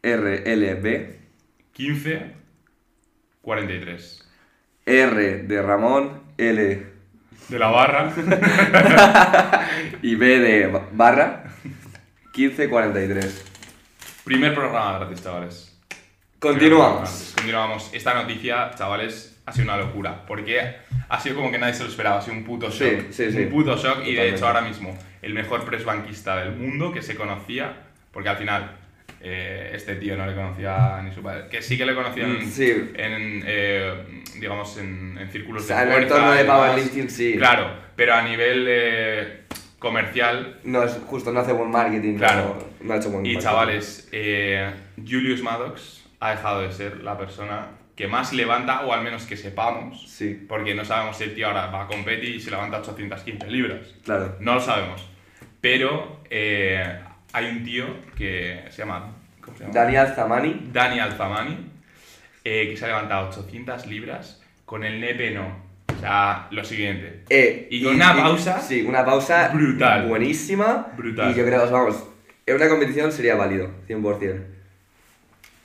RLB 0.02 1.14
15 1.72 2.32
43. 3.42 4.23
R 4.86 5.42
de 5.44 5.62
Ramón, 5.62 6.22
L 6.36 6.86
De 7.48 7.58
la 7.58 7.68
barra. 7.68 8.12
y 10.02 10.14
B 10.14 10.38
de 10.40 10.66
ba- 10.66 10.88
barra, 10.92 11.44
1543. 12.36 13.44
Primer 14.24 14.54
programa 14.54 14.98
gratis, 14.98 15.22
chavales. 15.22 15.70
Continuamos. 16.38 17.32
Continuamos. 17.36 17.90
Esta 17.92 18.14
noticia, 18.14 18.70
chavales, 18.74 19.40
ha 19.46 19.52
sido 19.52 19.64
una 19.64 19.76
locura. 19.76 20.24
Porque 20.26 20.76
ha 21.08 21.20
sido 21.20 21.36
como 21.36 21.50
que 21.50 21.58
nadie 21.58 21.74
se 21.74 21.84
lo 21.84 21.88
esperaba. 21.90 22.18
Ha 22.18 22.22
sido 22.22 22.36
un 22.36 22.44
puto 22.44 22.70
Sí, 22.70 22.84
shock. 22.84 23.10
sí, 23.10 23.30
sí. 23.32 23.38
Un 23.44 23.50
puto 23.50 23.76
shock. 23.76 24.04
Y 24.04 24.14
de 24.14 24.30
hecho, 24.30 24.46
ahora 24.46 24.60
mismo, 24.62 24.96
el 25.22 25.32
mejor 25.34 25.64
press 25.64 25.84
banquista 25.84 26.36
del 26.36 26.54
mundo 26.56 26.92
que 26.92 27.02
se 27.02 27.14
conocía. 27.14 27.74
Porque 28.12 28.28
al 28.28 28.36
final, 28.36 28.76
eh, 29.24 29.70
este 29.74 29.96
tío 29.96 30.16
no 30.16 30.26
le 30.26 30.34
conocía 30.34 31.00
ni 31.02 31.10
su 31.12 31.22
padre. 31.22 31.44
Que 31.50 31.62
sí 31.62 31.78
que 31.78 31.86
le 31.86 31.94
conocían 31.94 32.38
Mm, 32.38 32.50
sí. 32.50 32.70
en, 32.94 33.42
eh, 33.46 34.22
digamos, 34.38 34.76
en, 34.78 35.16
en 35.18 35.30
círculos 35.30 35.64
O 35.64 35.66
sea, 35.66 35.84
de 35.84 35.90
en 35.92 35.96
el 35.96 36.02
entorno 36.04 36.32
de 36.32 36.44
powerlifting, 36.44 37.08
sí. 37.10 37.34
Claro, 37.38 37.70
pero 37.96 38.14
a 38.14 38.22
nivel 38.22 38.66
eh, 38.68 39.40
comercial 39.78 40.60
No 40.64 40.82
es 40.82 40.98
justo, 41.06 41.32
no 41.32 41.40
hace 41.40 41.52
buen 41.52 41.70
marketing. 41.70 42.16
Claro. 42.18 42.58
No, 42.80 42.86
no 42.88 42.94
ha 42.94 42.96
hecho 42.98 43.10
buen 43.10 43.24
Y 43.26 43.30
marketing. 43.30 43.44
chavales, 43.44 44.08
eh, 44.12 44.70
Julius 44.96 45.42
Maddox 45.42 46.04
ha 46.20 46.30
dejado 46.30 46.60
de 46.62 46.72
ser 46.72 47.02
la 47.02 47.16
persona 47.18 47.68
que 47.96 48.08
más 48.08 48.32
levanta, 48.32 48.80
o 48.86 48.92
al 48.92 49.02
menos 49.04 49.24
que 49.24 49.36
sepamos, 49.36 50.10
Sí, 50.10 50.44
porque 50.48 50.74
no 50.74 50.84
sabemos 50.84 51.16
si 51.16 51.24
el 51.24 51.34
tío 51.34 51.46
ahora 51.46 51.66
va 51.66 51.84
a 51.84 51.86
competir 51.86 52.34
y 52.34 52.40
se 52.40 52.50
levanta 52.50 52.78
815 52.80 53.46
libras. 53.48 53.80
claro. 54.04 54.36
No 54.40 54.54
lo 54.54 54.60
sabemos. 54.60 55.08
Pero 55.60 56.20
eh, 56.28 56.98
hay 57.34 57.46
un 57.50 57.64
tío 57.64 57.84
que 58.16 58.64
se 58.70 58.78
llama, 58.78 59.12
¿cómo 59.42 59.56
se 59.56 59.64
llama? 59.64 59.74
Daniel 59.74 60.06
Zamani. 60.14 60.68
Dani 60.72 61.00
Alzamani, 61.00 61.70
eh, 62.44 62.68
que 62.70 62.76
se 62.76 62.84
ha 62.84 62.88
levantado 62.88 63.28
800 63.28 63.86
libras 63.86 64.40
con 64.64 64.84
el 64.84 65.00
nepe 65.00 65.32
no. 65.32 65.62
O 65.94 66.00
sea, 66.00 66.46
lo 66.50 66.64
siguiente. 66.64 67.24
Eh, 67.28 67.66
Y 67.70 67.82
con 67.82 67.94
una 67.94 68.14
pausa 68.14 68.60
Sí, 68.60 68.82
una 68.82 69.04
pausa 69.04 69.48
brutal. 69.52 70.06
Buenísima. 70.06 70.88
Brutal. 70.96 71.30
Y 71.30 71.34
yo 71.34 71.44
creo, 71.44 71.70
vamos, 71.70 72.04
en 72.46 72.56
una 72.56 72.68
competición 72.68 73.10
sería 73.12 73.34
válido, 73.36 73.70
100%. 73.88 74.44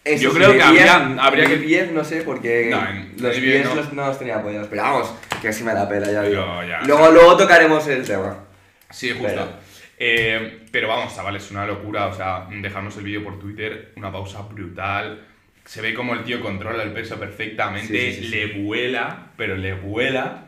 Eso 0.06 0.24
Yo 0.24 0.34
creo 0.34 0.50
que 0.52 0.56
10, 0.56 0.66
habría- 0.90 1.24
habría 1.24 1.46
que- 1.46 1.58
10 1.58 1.92
no 1.92 2.04
sé, 2.04 2.22
porque 2.24 2.70
No, 2.72 2.80
en- 2.88 3.12
los 3.20 3.36
de 3.36 3.42
10 3.42 3.44
10 3.44 3.66
no. 3.66 3.76
los- 3.76 3.94
no 3.94 4.08
los 4.08 4.18
tenía 4.18 4.38
apoyados. 4.38 4.68
Pero 4.70 4.82
vamos, 4.82 5.14
que 5.42 5.50
así 5.50 5.64
me 5.64 5.74
da 5.74 5.88
pena, 5.88 6.10
ya 6.12 6.24
digo. 6.24 6.64
Ya, 6.68 6.82
luego, 6.88 7.12
luego 7.12 7.38
tocaremos 7.38 7.86
el 7.88 8.06
tema. 8.08 8.38
Sí, 8.90 9.10
justo. 9.12 9.28
Pero- 9.28 9.69
Eh, 10.02 10.66
pero 10.72 10.88
vamos, 10.88 11.14
chavales, 11.16 11.52
una 11.52 11.66
locura. 11.66 12.08
O 12.08 12.14
sea, 12.14 12.48
dejarnos 12.50 12.96
el 12.98 13.04
vídeo 13.04 13.24
por 13.24 13.38
Twitter, 13.40 13.92
una 13.98 14.12
pausa 14.12 14.42
brutal. 14.44 15.26
Se 15.66 15.82
ve 15.82 15.94
como 15.94 16.14
el 16.16 16.24
tío 16.24 16.42
controla 16.42 16.82
el 16.84 16.94
peso 16.94 17.20
perfectamente, 17.20 17.88
Sí, 18.12 18.16
sí, 18.24 18.24
sí, 18.24 18.28
le 18.30 18.64
vuela, 18.64 19.28
pero 19.38 19.56
le 19.58 19.74
vuela. 19.74 20.46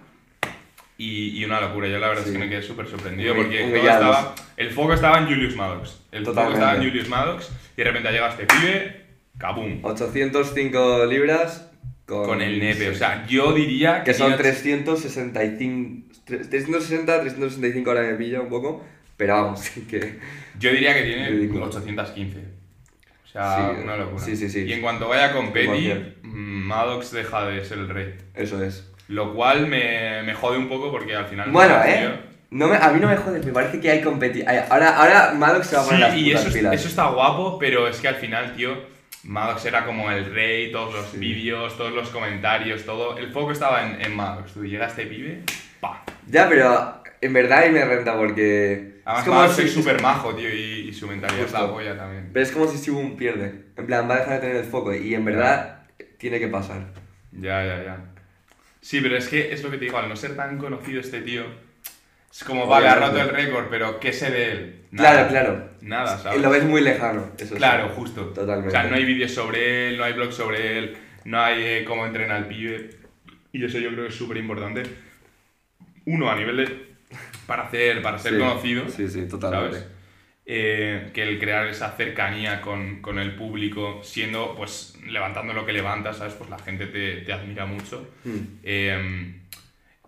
Y, 0.97 1.39
y 1.39 1.45
una 1.45 1.59
locura. 1.59 1.87
Yo 1.87 1.97
la 1.99 2.07
verdad 2.09 2.25
es 2.25 2.31
que 2.31 2.37
me 2.37 2.47
quedé 2.47 2.61
súper 2.61 2.87
sorprendido 2.87 3.33
Muy- 3.33 3.43
porque 3.45 3.63
humillados. 3.63 4.15
estaba, 4.17 4.35
el 4.57 4.69
foco 4.71 4.93
estaba 4.93 5.17
en 5.17 5.25
Julius 5.25 5.55
Maddox. 5.55 6.01
El 6.11 6.19
foco 6.25 6.35
Totalmente. 6.35 6.59
estaba 6.63 6.75
en 6.83 6.89
Julius 6.89 7.09
Maddox 7.09 7.49
y 7.75 7.77
de 7.77 7.83
repente 7.83 8.11
llega 8.11 8.29
este 8.29 8.45
pibe, 8.45 9.01
kabum, 9.39 9.79
805 9.83 11.05
libras 11.07 11.71
con, 12.05 12.25
con 12.25 12.41
el 12.41 12.59
nepe. 12.59 12.89
O 12.89 12.95
sea, 12.95 13.25
yo 13.27 13.51
diría 13.53 14.03
que 14.03 14.13
son 14.13 14.27
tiene- 14.27 14.43
365, 14.43 16.07
360, 16.25 17.21
365 17.21 17.89
ahora 17.89 18.03
me 18.03 18.13
pilla 18.13 18.41
un 18.41 18.49
poco, 18.49 18.85
pero 19.21 19.35
vamos, 19.35 19.69
que 19.87 20.17
Yo 20.57 20.71
diría 20.71 20.95
que 20.95 21.03
tiene 21.03 21.29
Ridículo. 21.29 21.65
815. 21.67 22.39
O 23.23 23.27
sea, 23.27 23.55
Sí, 23.75 23.81
una 23.83 23.95
locura. 23.97 24.23
sí, 24.25 24.35
sí, 24.35 24.49
sí. 24.49 24.63
Y 24.63 24.73
en 24.73 24.81
cuanto 24.81 25.07
vaya 25.07 25.31
con 25.31 25.53
Petty, 25.53 25.93
Maddox 26.23 27.11
deja 27.11 27.45
de 27.45 27.63
ser 27.63 27.77
el 27.77 27.89
rey. 27.89 28.15
eso 28.33 28.63
es. 28.63 28.91
Lo 29.09 29.35
cual 29.35 29.67
me, 29.67 30.23
me 30.23 30.33
jode 30.33 30.57
un 30.57 30.67
poco 30.67 30.89
porque 30.91 31.15
al 31.15 31.25
final. 31.27 31.51
Bueno, 31.51 31.75
eh, 31.85 32.19
no 32.49 32.67
me, 32.67 32.77
a 32.77 32.89
mí 32.89 32.99
no 32.99 33.07
me 33.09 33.15
jode, 33.17 33.39
me 33.45 33.51
parece 33.51 33.79
que 33.79 33.91
hay 33.91 34.01
competición. 34.01 34.49
Ahora, 34.71 34.97
ahora 34.97 35.33
Maddox 35.35 35.67
se 35.67 35.75
va 35.75 35.83
a 35.83 35.85
poner 35.85 35.99
las 35.99 36.13
Sí, 36.13 36.19
y 36.21 36.29
putas 36.31 36.45
eso, 36.47 36.53
pilas. 36.57 36.73
eso 36.73 36.87
está 36.87 37.07
guapo, 37.09 37.59
pero 37.59 37.87
es 37.87 37.99
que 37.99 38.07
al 38.07 38.15
final, 38.15 38.55
tío, 38.55 38.75
Maddox 39.23 39.65
era 39.65 39.85
como 39.85 40.09
el 40.09 40.33
rey, 40.33 40.71
todos 40.71 40.93
los 40.95 41.05
Sí. 41.11 41.17
vídeos, 41.19 41.77
todos 41.77 41.91
los 41.93 42.09
comentarios, 42.09 42.83
todo. 42.85 43.17
El 43.19 43.31
foco 43.31 43.51
estaba 43.51 43.85
en, 43.85 44.01
en 44.01 44.15
Maddox. 44.15 44.53
Tú 44.53 44.65
llega 44.65 44.87
este 44.87 45.05
pibe, 45.05 45.43
pa. 45.79 46.03
Ya, 46.27 46.47
pero 46.49 47.00
en 47.21 47.33
verdad 47.33 47.59
ahí 47.59 47.71
me 47.71 47.85
renta 47.85 48.17
porque... 48.17 49.01
Además, 49.05 49.19
es 49.19 49.25
como 49.25 49.39
Maddox 49.41 49.55
si- 49.57 49.69
súper 49.69 50.01
majo, 50.01 50.35
tío, 50.35 50.49
y, 50.53 50.89
y 50.89 50.93
su 50.93 51.07
mentalidad 51.07 51.45
es 51.45 51.51
la 51.51 51.71
polla 51.71 51.97
también. 51.97 52.29
Pero 52.33 52.43
es 52.43 52.51
como 52.51 52.67
si 52.67 52.77
Shibun 52.77 53.17
pierde. 53.17 53.65
En 53.75 53.85
plan, 53.85 54.09
va 54.09 54.15
a 54.15 54.19
dejar 54.19 54.33
de 54.35 54.39
tener 54.41 54.55
el 54.57 54.63
foco 54.65 54.93
y 54.93 55.15
en 55.15 55.25
verdad 55.25 55.87
tiene 56.17 56.39
que 56.39 56.47
pasar. 56.47 56.87
Ya, 57.31 57.65
ya, 57.65 57.83
ya. 57.83 58.05
Sí, 58.79 59.01
pero 59.01 59.17
es 59.17 59.27
que 59.27 59.53
es 59.53 59.63
lo 59.63 59.71
que 59.71 59.77
te 59.77 59.85
digo, 59.85 59.97
al 59.97 60.09
no 60.09 60.15
ser 60.15 60.35
tan 60.35 60.57
conocido 60.57 61.01
este 61.01 61.21
tío, 61.21 61.43
es 62.31 62.43
como, 62.43 62.67
vale, 62.67 62.87
ha 62.87 62.95
roto 62.95 63.19
el 63.21 63.29
récord, 63.29 63.67
pero 63.69 63.99
¿qué 63.99 64.13
sé 64.13 64.31
de 64.31 64.51
él? 64.51 64.75
Claro, 64.95 65.27
claro. 65.29 65.69
Nada, 65.81 66.17
¿sabes? 66.17 66.41
Lo 66.41 66.49
ves 66.49 66.63
muy 66.63 66.81
lejano, 66.81 67.31
eso 67.37 67.53
sí. 67.53 67.55
Claro, 67.55 67.89
justo. 67.89 68.25
Totalmente. 68.27 68.69
O 68.69 68.71
sea, 68.71 68.83
no 68.83 68.95
hay 68.95 69.05
vídeos 69.05 69.31
sobre 69.31 69.89
él, 69.89 69.97
no 69.97 70.03
hay 70.03 70.13
blogs 70.13 70.35
sobre 70.35 70.77
él, 70.77 70.97
no 71.25 71.41
hay 71.41 71.63
eh, 71.63 71.85
cómo 71.87 72.05
entrena 72.05 72.37
el 72.37 72.45
pibe. 72.45 72.89
Y 73.51 73.65
eso 73.65 73.79
yo 73.79 73.89
creo 73.89 74.03
que 74.03 74.09
es 74.09 74.15
súper 74.15 74.37
importante. 74.37 74.83
Uno, 76.05 76.29
a 76.29 76.35
nivel 76.35 76.57
de... 76.57 76.90
para 77.51 77.63
hacer, 77.63 78.01
para 78.01 78.17
ser 78.17 78.33
Sí, 78.33 78.39
conocido, 78.39 78.89
Sí, 78.89 79.09
sí, 79.09 79.27
totalmente. 79.27 79.77
¿sabes? 79.77 79.91
Eh, 80.45 81.11
que 81.13 81.23
el 81.23 81.39
crear 81.39 81.67
esa 81.67 81.91
cercanía 81.95 82.61
con, 82.61 83.01
con 83.01 83.19
el 83.19 83.35
público, 83.35 83.99
siendo, 84.03 84.55
pues, 84.55 84.97
levantando 85.07 85.53
lo 85.53 85.65
que 85.65 85.73
levantas, 85.73 86.17
¿sabes? 86.17 86.33
Pues 86.33 86.49
la 86.49 86.59
gente 86.59 86.87
te, 86.87 87.17
te 87.21 87.33
admira 87.33 87.65
mucho. 87.65 88.07
Hmm. 88.23 88.39
Eh, 88.63 89.35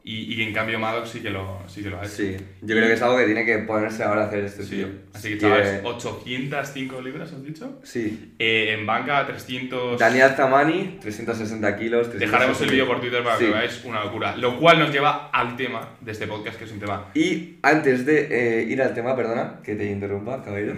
y, 0.06 0.34
y 0.34 0.44
en 0.44 0.54
cambio 0.54 0.78
Maddox 0.80 1.10
sí 1.10 1.22
que 1.22 1.30
lo, 1.30 1.62
sí 1.68 1.82
que 1.82 1.90
lo 1.90 1.98
ha 2.00 2.04
hecho. 2.04 2.12
Sí, 2.14 2.36
yo 2.62 2.76
creo 2.76 2.88
que 2.88 2.94
es 2.94 3.02
algo 3.02 3.18
que 3.18 3.26
tiene 3.26 3.46
que 3.46 3.60
ponerse 3.60 4.04
ahora 4.04 4.24
a 4.24 4.28
hacer 4.28 4.44
este 4.44 4.64
Sí. 4.64 4.76
tío. 4.76 4.88
Así 5.14 5.30
que, 5.30 5.38
chavales, 5.38 5.68
eh, 5.68 5.82
805 5.84 7.02
libras, 7.02 7.32
¿has 7.32 7.44
dicho? 7.44 7.80
Sí. 7.84 8.34
Eh, 8.38 8.76
en 8.78 8.86
banca, 8.86 9.26
300... 9.26 9.98
Daniel 9.98 10.32
Zamani, 10.36 10.98
360 11.02 11.78
kilos. 11.78 12.12
Dejaremos 12.20 12.60
el 12.62 12.68
360. 12.68 12.72
vídeo 12.74 12.88
por 12.88 13.00
Twitter 13.00 13.24
para 13.24 13.38
Sí. 13.38 13.46
que 13.46 13.52
lo 13.52 13.56
veáis, 13.58 13.82
una 13.86 14.04
locura. 14.04 14.36
Lo 14.36 14.60
cual 14.60 14.80
nos 14.80 14.92
lleva 14.92 15.30
al 15.32 15.56
tema 15.56 15.90
de 16.02 16.12
este 16.12 16.28
podcast, 16.28 16.58
que 16.58 16.66
es 16.66 16.72
un 16.72 16.80
tema... 16.80 17.06
Y 17.14 17.60
antes 17.62 18.06
de 18.06 18.28
eh, 18.60 18.64
ir 18.64 18.82
al 18.82 18.94
tema, 18.94 19.16
perdona, 19.16 19.62
que 19.64 19.76
te 19.76 19.86
interrumpa, 19.86 20.44
caballero. 20.44 20.76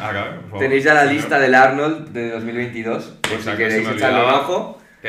Ah, 0.00 0.10
claro, 0.10 0.32
por 0.40 0.44
favor. 0.50 0.58
Tenéis 0.58 0.82
ya 0.84 0.94
la 0.94 1.04
lista 1.04 1.38
del 1.38 1.54
Arnold 1.54 2.08
de 2.08 2.30
2022, 2.30 3.04
por 3.22 3.40
si 3.40 3.50
queréis 3.56 3.86
se 3.86 3.92
me 3.94 4.00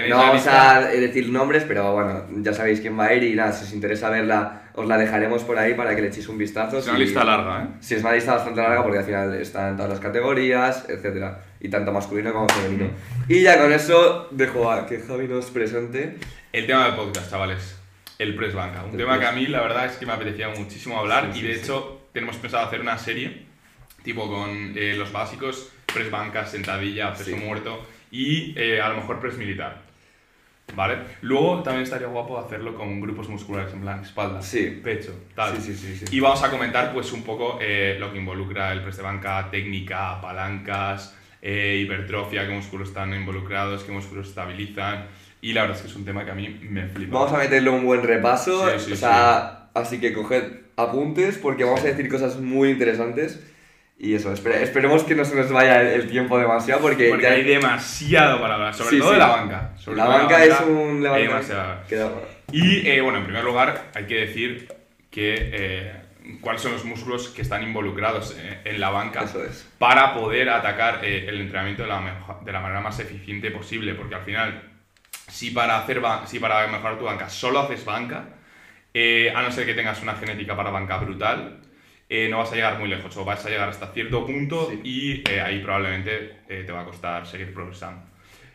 No 0.09 0.17
vamos 0.17 0.47
a 0.47 0.81
decir 0.81 1.29
nombres, 1.29 1.63
pero 1.67 1.93
bueno, 1.93 2.25
ya 2.37 2.53
sabéis 2.53 2.81
quién 2.81 2.97
va 2.97 3.05
a 3.05 3.13
ir 3.13 3.23
y 3.23 3.35
nada, 3.35 3.51
si 3.51 3.65
os 3.65 3.73
interesa 3.73 4.09
verla, 4.09 4.63
os 4.73 4.87
la 4.87 4.97
dejaremos 4.97 5.43
por 5.43 5.57
ahí 5.57 5.73
para 5.73 5.95
que 5.95 6.01
le 6.01 6.07
echéis 6.09 6.27
un 6.27 6.37
vistazo. 6.37 6.77
Es 6.79 6.85
una 6.87 6.97
si- 6.97 7.03
lista 7.03 7.23
larga, 7.23 7.63
¿eh? 7.63 7.67
Sí, 7.79 7.95
es 7.95 8.01
una 8.01 8.13
lista 8.13 8.35
bastante 8.35 8.61
larga 8.61 8.83
porque 8.83 8.99
al 8.99 9.05
final 9.05 9.33
está 9.35 9.69
en 9.69 9.75
todas 9.77 9.91
las 9.91 9.99
categorías, 9.99 10.85
etc. 10.89 11.37
Y 11.59 11.69
tanto 11.69 11.91
masculino 11.91 12.31
como 12.33 12.47
femenino. 12.49 12.89
Y 13.27 13.41
ya 13.41 13.59
con 13.59 13.71
eso 13.73 14.27
dejo 14.31 14.71
a 14.71 14.85
que 14.85 14.99
Javi 14.99 15.27
nos 15.27 15.45
presente. 15.51 16.17
El 16.53 16.67
tema 16.67 16.85
del 16.85 16.95
podcast, 16.95 17.29
chavales. 17.31 17.79
El 18.19 18.35
press 18.35 18.53
banca. 18.53 18.83
Un 18.83 18.91
El 18.91 18.97
tema 18.97 19.17
press. 19.17 19.21
que 19.21 19.27
a 19.27 19.31
mí, 19.39 19.47
la 19.47 19.61
verdad, 19.61 19.85
es 19.85 19.93
que 19.93 20.05
me 20.05 20.13
apetecía 20.13 20.49
muchísimo 20.49 20.99
hablar. 20.99 21.29
Sí, 21.33 21.39
y 21.39 21.43
de 21.43 21.55
sí. 21.55 21.61
hecho, 21.61 22.01
tenemos 22.13 22.35
pensado 22.37 22.65
hacer 22.65 22.81
una 22.81 22.97
serie, 22.97 23.43
tipo 24.03 24.27
con 24.27 24.73
eh, 24.75 24.95
los 24.97 25.11
básicos: 25.11 25.71
press 25.91 26.09
banca, 26.11 26.45
sentadilla, 26.45 27.13
peso 27.13 27.35
muerto 27.37 27.83
y 28.09 28.53
eh, 28.57 28.79
a 28.81 28.89
lo 28.89 28.95
mejor 28.97 29.19
press 29.19 29.37
militar. 29.37 29.81
¿Vale? 30.75 30.97
Luego 31.21 31.63
también 31.63 31.83
estaría 31.83 32.07
guapo 32.07 32.37
hacerlo 32.37 32.75
con 32.75 32.99
grupos 33.01 33.29
musculares, 33.29 33.73
en 33.73 33.81
plan 33.81 34.01
espalda, 34.01 34.41
Sí. 34.41 34.79
pecho, 34.83 35.13
tal. 35.33 35.55
Sí, 35.55 35.73
sí, 35.73 35.75
sí, 35.75 36.05
sí. 36.05 36.15
Y 36.15 36.19
vamos 36.19 36.43
a 36.43 36.51
comentar 36.51 36.93
pues 36.93 37.11
un 37.13 37.23
poco 37.23 37.57
eh, 37.61 37.95
lo 37.99 38.11
que 38.11 38.19
involucra 38.19 38.71
el 38.73 38.81
press 38.83 38.97
de 38.97 39.03
banca, 39.03 39.47
técnica, 39.49 40.19
palancas, 40.21 41.15
eh, 41.41 41.79
hipertrofia, 41.83 42.45
qué 42.47 42.53
músculos 42.53 42.89
están 42.89 43.13
involucrados, 43.13 43.83
qué 43.83 43.91
músculos 43.91 44.27
estabilizan. 44.27 45.05
Y 45.41 45.53
la 45.53 45.61
verdad 45.61 45.77
es 45.77 45.83
que 45.83 45.89
es 45.89 45.95
un 45.95 46.03
tema 46.05 46.25
que 46.25 46.31
a 46.31 46.35
mí 46.35 46.59
me 46.69 46.87
flipa. 46.87 47.13
Vamos 47.17 47.33
a 47.33 47.37
meterle 47.37 47.69
un 47.69 47.85
buen 47.85 48.03
repaso, 48.03 48.69
Sí, 48.71 48.79
sí, 48.87 48.91
o 48.93 48.95
sea, 48.95 49.69
así 49.73 49.99
que 49.99 50.13
coged 50.13 50.43
apuntes 50.75 51.37
porque 51.37 51.63
vamos 51.63 51.81
a 51.81 51.87
decir 51.87 52.09
cosas 52.09 52.37
muy 52.39 52.69
interesantes. 52.69 53.39
Y 53.99 54.13
eso, 54.13 54.31
espere- 54.31 54.61
esperemos 54.61 55.03
que 55.03 55.15
no 55.15 55.25
se 55.25 55.35
nos 55.35 55.51
vaya 55.51 55.81
el, 55.81 55.87
el 56.01 56.09
tiempo 56.09 56.37
demasiado 56.37 56.81
porque, 56.81 57.09
Porque 57.09 57.23
ya- 57.23 57.31
hay 57.31 57.43
demasiado 57.43 58.39
para 58.39 58.53
hablar, 58.55 58.73
sobre 58.75 58.91
Sí, 58.91 58.99
todo 58.99 59.09
sí. 59.09 59.13
de 59.15 59.19
la 59.19 59.27
banca. 59.27 59.71
Sobre 59.77 59.97
la 59.97 60.03
todo 60.05 60.13
banca 60.13 60.43
es 60.45 60.59
un 60.61 60.67
hay 60.67 61.01
levantamiento. 61.01 61.33
demasiado. 61.33 61.87
Queda- 61.89 62.11
Y 62.51 62.87
eh, 62.87 63.01
bueno, 63.01 63.17
en 63.19 63.23
primer 63.25 63.43
lugar 63.43 63.85
hay 63.95 64.05
que 64.05 64.15
decir 64.15 64.67
que 65.09 65.35
eh, 65.51 65.93
cuáles 66.41 66.61
son 66.61 66.73
los 66.73 66.85
músculos 66.85 67.29
que 67.29 67.41
están 67.41 67.63
involucrados 67.63 68.35
eh, 68.37 68.59
en 68.65 68.79
la 68.79 68.91
banca 68.91 69.23
es. 69.23 69.67
para 69.79 70.13
poder 70.13 70.49
atacar 70.49 71.03
el 71.03 71.41
entrenamiento 71.41 71.81
de 71.81 71.87
la, 71.89 72.37
de 72.45 72.51
la 72.51 72.59
manera 72.59 72.81
más 72.81 72.99
eficiente 72.99 73.49
posible, 73.49 73.95
porque 73.95 74.13
al 74.13 74.21
final, 74.23 74.61
si 75.27 75.49
para, 75.49 75.79
hacer 75.79 76.01
si 76.25 76.37
para 76.39 76.67
mejorar 76.67 76.99
tu 76.99 77.05
banca 77.05 77.29
solo 77.29 77.59
haces 77.61 77.83
banca, 77.83 78.25
a 78.95 79.41
no 79.41 79.51
ser 79.51 79.65
que 79.65 79.73
tengas 79.73 80.01
una 80.03 80.13
genética 80.15 80.55
para 80.55 80.69
banca 80.69 80.97
brutal, 80.97 81.61
eh, 82.09 82.27
no 82.29 82.37
vas 82.39 82.51
a 82.51 82.55
llegar 82.55 82.79
muy 82.79 82.87
lejos 82.89 83.15
o 83.17 83.25
vas 83.25 83.45
a 83.45 83.49
llegar 83.49 83.69
hasta 83.69 83.87
cierto 83.93 84.25
punto 84.25 84.69
Sí. 84.71 84.79
y 84.83 85.29
eh, 85.29 85.41
ahí 85.41 85.59
probablemente 85.61 86.37
eh, 86.47 86.63
te 86.65 86.71
va 86.71 86.81
a 86.81 86.85
costar 86.85 87.25
seguir 87.27 87.53
progresando. 87.53 88.01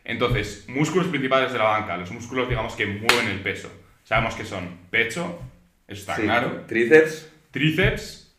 Entonces, 0.04 0.64
músculos 0.68 1.06
principales 1.08 1.52
de 1.52 1.58
la 1.58 1.64
banca, 1.64 1.96
los 1.96 2.10
músculos, 2.10 2.48
digamos, 2.48 2.74
que 2.74 2.86
mueven 2.86 3.28
el 3.28 3.40
peso. 3.40 3.70
Sabemos 4.04 4.34
que 4.34 4.44
son 4.44 4.78
pecho, 4.90 5.40
eso 5.86 6.00
está 6.00 6.16
Sí. 6.16 6.22
claro, 6.22 6.64
Tríceps. 6.66 7.30
tríceps 7.50 8.34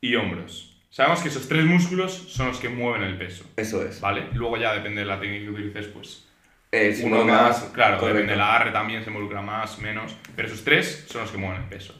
y 0.00 0.14
hombros. 0.16 0.76
Sabemos 0.90 1.20
que 1.20 1.28
esos 1.28 1.46
tres 1.48 1.64
músculos 1.64 2.12
son 2.12 2.48
los 2.48 2.58
que 2.58 2.68
mueven 2.68 3.02
el 3.04 3.16
peso, 3.16 3.44
Eso 3.56 3.84
es. 3.86 4.00
¿vale? 4.00 4.24
Luego 4.32 4.56
ya 4.56 4.74
depende 4.74 5.00
de 5.02 5.06
la 5.06 5.20
técnica 5.20 5.44
que 5.44 5.50
utilices, 5.50 5.86
pues 5.86 6.24
Eh, 6.72 6.98
uno 7.04 7.18
no 7.18 7.24
más, 7.26 7.62
más, 7.62 7.70
claro, 7.72 7.98
correcto. 7.98 8.14
depende 8.14 8.32
del 8.32 8.40
agarre 8.40 8.72
también, 8.72 9.02
se 9.04 9.10
involucra 9.10 9.40
más, 9.40 9.78
menos, 9.78 10.16
pero 10.34 10.48
esos 10.48 10.64
tres 10.64 11.06
son 11.08 11.22
los 11.22 11.30
que 11.30 11.38
mueven 11.38 11.62
el 11.62 11.68
peso. 11.68 11.94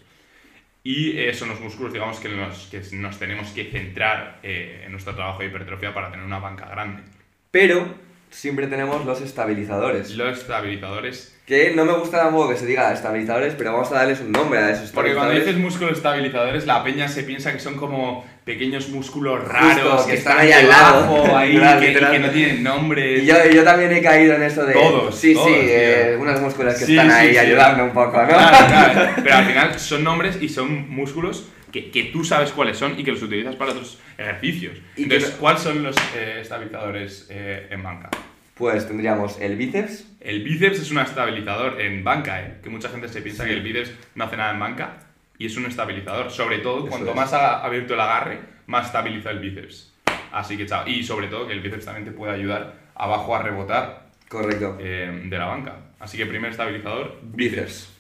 Y 0.89 1.19
eh, 1.19 1.35
son 1.35 1.51
los 1.51 1.61
músculos, 1.61 1.93
digamos, 1.93 2.19
que 2.19 2.31
nos, 2.31 2.67
que 2.71 2.81
nos 2.97 3.19
tenemos 3.19 3.51
que 3.51 3.67
centrar 3.67 4.39
eh, 4.43 4.85
en 4.87 4.91
nuestro 4.91 5.15
trabajo 5.15 5.41
de 5.41 5.49
hipertrofia 5.49 5.93
para 5.93 6.11
tener 6.11 6.25
una 6.25 6.39
banca 6.39 6.67
grande. 6.67 7.03
Pero 7.51 7.95
siempre 8.31 8.69
tenemos 8.69 9.05
los 9.05 9.21
estabilizadores. 9.21 10.17
Los 10.17 10.39
estabilizadores 10.39 11.39
Que 11.45 11.75
no 11.75 11.85
me 11.85 11.93
gusta 11.93 12.17
tampoco 12.17 12.49
que 12.49 12.57
se 12.57 12.65
diga 12.65 12.91
estabilizadores, 12.91 13.55
pero 13.55 13.75
vamos 13.75 13.93
a 13.93 13.97
darles 13.97 14.21
un 14.21 14.33
nombre 14.33 14.61
a 14.61 14.71
esos 14.71 14.91
Porque 14.93 15.13
cuando 15.13 15.35
estabilizadores. 15.35 15.47
dices 15.47 15.63
músculos 15.63 15.99
estabilizadores, 15.99 16.67
la 16.67 16.83
peña 16.83 17.07
se 17.07 17.23
piensa 17.23 17.53
que 17.53 17.59
son 17.59 17.77
como 17.77 18.25
pequeños 18.49 18.89
músculos 18.89 19.41
Justo, 19.41 19.53
raros 19.53 20.07
que 20.07 20.15
están 20.15 20.39
ahí 20.39 20.51
al 20.53 20.69
lado. 20.71 21.37
ahí, 21.37 21.53
que, 21.81 22.19
no 22.19 22.31
tienen 22.31 22.63
nombre. 22.63 23.19
Y 23.19 23.27
yo, 23.27 23.35
yo 23.53 23.63
también 23.63 23.93
he 23.93 24.01
caído 24.01 24.35
en 24.37 24.43
eso 24.43 24.65
de. 24.65 24.73
Todos, 24.73 25.15
Sí, 25.15 25.35
todos, 25.35 25.49
sí, 25.49 25.55
eh, 25.59 26.17
unas 26.19 26.41
músculas 26.41 26.79
que 26.79 26.87
Sí, 26.87 26.93
están 26.97 27.11
sí, 27.11 27.17
ahí 27.17 27.33
sí. 27.33 27.37
ayudando 27.39 27.85
un 27.85 27.91
poco, 27.93 28.17
¿no? 28.23 28.27
Claro, 28.29 28.67
claro. 28.67 29.11
Pero 29.23 29.35
al 29.37 29.45
final 29.45 29.79
son 29.79 30.03
nombres 30.03 30.39
y 30.41 30.49
son 30.49 30.89
músculos 30.89 31.47
que, 31.71 31.91
que 31.91 32.05
tú 32.05 32.25
sabes 32.25 32.51
cuáles 32.53 32.79
son 32.79 32.99
y 32.99 33.05
que 33.05 33.11
los 33.13 33.23
utilizas 33.23 33.55
para 33.55 33.73
otros 33.73 33.99
ejercicios. 34.17 34.79
Y 34.97 35.03
Entonces, 35.03 35.33
no- 35.33 35.37
¿cuáles 35.37 35.61
son 35.61 35.83
los 35.83 35.95
eh, 36.17 36.39
estabilizadores 36.41 37.27
eh, 37.29 37.67
en 37.71 37.83
banca? 37.83 38.09
Pues 38.55 38.89
tendríamos 38.89 39.39
el 39.43 39.57
bíceps. 39.57 40.07
El 40.21 40.43
bíceps 40.43 40.81
es 40.81 40.91
un 40.91 41.01
estabilizador 41.01 41.79
en 41.83 42.03
banca, 42.03 42.41
¿eh? 42.41 42.55
que 42.63 42.71
mucha 42.71 42.89
gente 42.89 43.09
se 43.09 43.21
piensa 43.21 43.45
Sí. 43.45 43.51
que 43.51 43.57
el 43.57 43.63
bíceps 43.63 43.93
no 44.15 44.25
hace 44.25 44.37
nada 44.39 44.53
en 44.55 44.59
banca 44.59 44.95
y 45.39 45.47
es 45.47 45.57
un 45.57 45.67
estabilizador. 45.67 46.31
Sobre 46.31 46.59
todo, 46.59 46.81
Eso 46.81 46.89
cuanto 46.89 47.11
es. 47.11 47.17
más 47.17 47.33
ha 47.33 47.65
abierto 47.65 47.95
el 47.95 48.01
agarre, 48.01 48.41
más 48.67 48.87
estabiliza 48.87 49.31
el 49.31 49.39
bíceps. 49.39 49.95
Así 50.33 50.57
que 50.57 50.67
chao. 50.67 50.87
Y 50.87 51.03
sobre 51.05 51.29
todo 51.29 51.47
que 51.47 51.53
el 51.55 51.61
bíceps 51.61 51.85
también 51.87 52.05
te 52.05 52.11
puede 52.11 52.33
ayudar 52.35 52.75
abajo 52.95 53.35
a 53.35 53.43
rebotar 53.43 54.09
Correcto. 54.29 54.77
eh, 54.81 55.23
de 55.25 55.39
la 55.39 55.47
banca. 55.47 55.77
Así 56.01 56.17
que 56.19 56.27
primer 56.27 56.51
estabilizador, 56.51 57.19
Bíceps. 57.23 57.93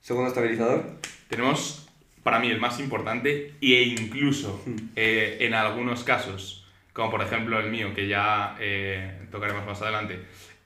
Segundo 0.00 0.28
estabilizador. 0.28 0.84
Tenemos 1.28 1.88
para 2.22 2.38
mí 2.38 2.50
el 2.50 2.60
más 2.60 2.78
importante 2.80 3.54
e 3.60 3.82
incluso 3.82 4.62
eh, 4.96 5.38
en 5.40 5.54
algunos 5.54 6.04
casos, 6.04 6.66
como 6.92 7.10
por 7.10 7.22
ejemplo 7.22 7.58
el 7.58 7.70
mío, 7.70 7.94
que 7.94 8.06
ya 8.08 8.56
eh, 8.60 9.26
tocaremos 9.30 9.66
más 9.66 9.80
adelante, 9.82 10.20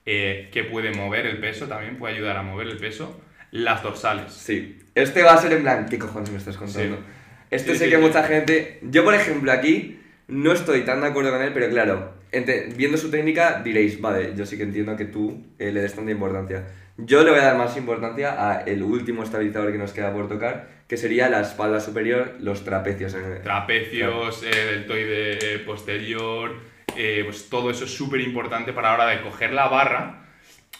que 0.05 0.69
puede 0.71 0.93
mover 0.93 1.27
el 1.27 1.39
peso, 1.39 1.67
también 1.67 1.97
puede 1.97 2.15
ayudar 2.15 2.37
a 2.37 2.43
mover 2.43 2.67
el 2.69 2.77
peso, 2.77 3.21
las 3.51 3.83
dorsales. 3.83 4.33
Sí. 4.33 4.79
Este 4.95 5.23
va 5.23 5.35
a 5.35 5.39
ser 5.39 5.53
en 5.53 5.63
plan, 5.63 5.87
¿qué 5.89 5.99
cojones 5.99 6.31
me 6.31 6.39
estás 6.39 6.57
contando? 6.57 6.97
Sí. 6.97 7.03
Este 7.51 7.73
Sí, 7.73 7.79
sé 7.79 7.85
sí, 7.87 7.91
que 7.91 7.99
mucha 7.99 8.23
gente. 8.25 8.79
Yo, 8.83 9.05
por 9.05 9.15
ejemplo, 9.15 9.51
aquí 9.53 10.01
no 10.29 10.53
estoy 10.53 10.83
tan 10.83 11.01
de 11.01 11.09
acuerdo 11.09 11.31
con 11.31 11.43
él, 11.43 11.51
pero 11.53 11.69
claro, 11.69 12.15
ente- 12.33 12.69
viendo 12.77 12.97
su 12.97 13.11
técnica 13.11 13.61
diréis, 13.63 14.01
vale, 14.01 14.33
yo 14.37 14.47
sí 14.47 14.57
que 14.57 14.63
entiendo 14.65 14.97
que 14.97 15.05
tú 15.05 15.45
eh, 15.59 15.71
le 15.73 15.81
des 15.81 15.95
tanta 15.95 16.11
importancia. 16.11 16.65
Yo 16.97 17.25
le 17.25 17.31
voy 17.31 17.41
a 17.41 17.45
dar 17.45 17.57
más 17.59 17.77
importancia 17.77 18.35
a 18.51 18.61
el 18.63 18.83
último 18.83 19.25
estabilizador 19.25 19.73
que 19.73 19.79
nos 19.79 19.93
queda 19.93 20.13
por 20.13 20.29
tocar, 20.29 20.69
que 20.87 20.97
sería 20.97 21.29
la 21.29 21.41
espalda 21.41 21.81
superior, 21.81 22.35
los 22.39 22.65
trapecios. 22.65 23.15
En 23.15 23.43
Trapecios, 23.43 24.45
eh, 24.45 24.51
deltoide 24.71 25.59
posterior, 25.61 26.55
eh, 26.97 27.23
pues 27.25 27.49
todo 27.51 27.71
eso 27.71 27.85
es 27.85 27.91
súper 27.91 28.21
importante 28.21 28.73
para 28.73 28.89
la 28.91 28.95
hora 28.95 29.07
de 29.09 29.23
coger 29.23 29.53
la 29.53 29.67
barra. 29.67 30.24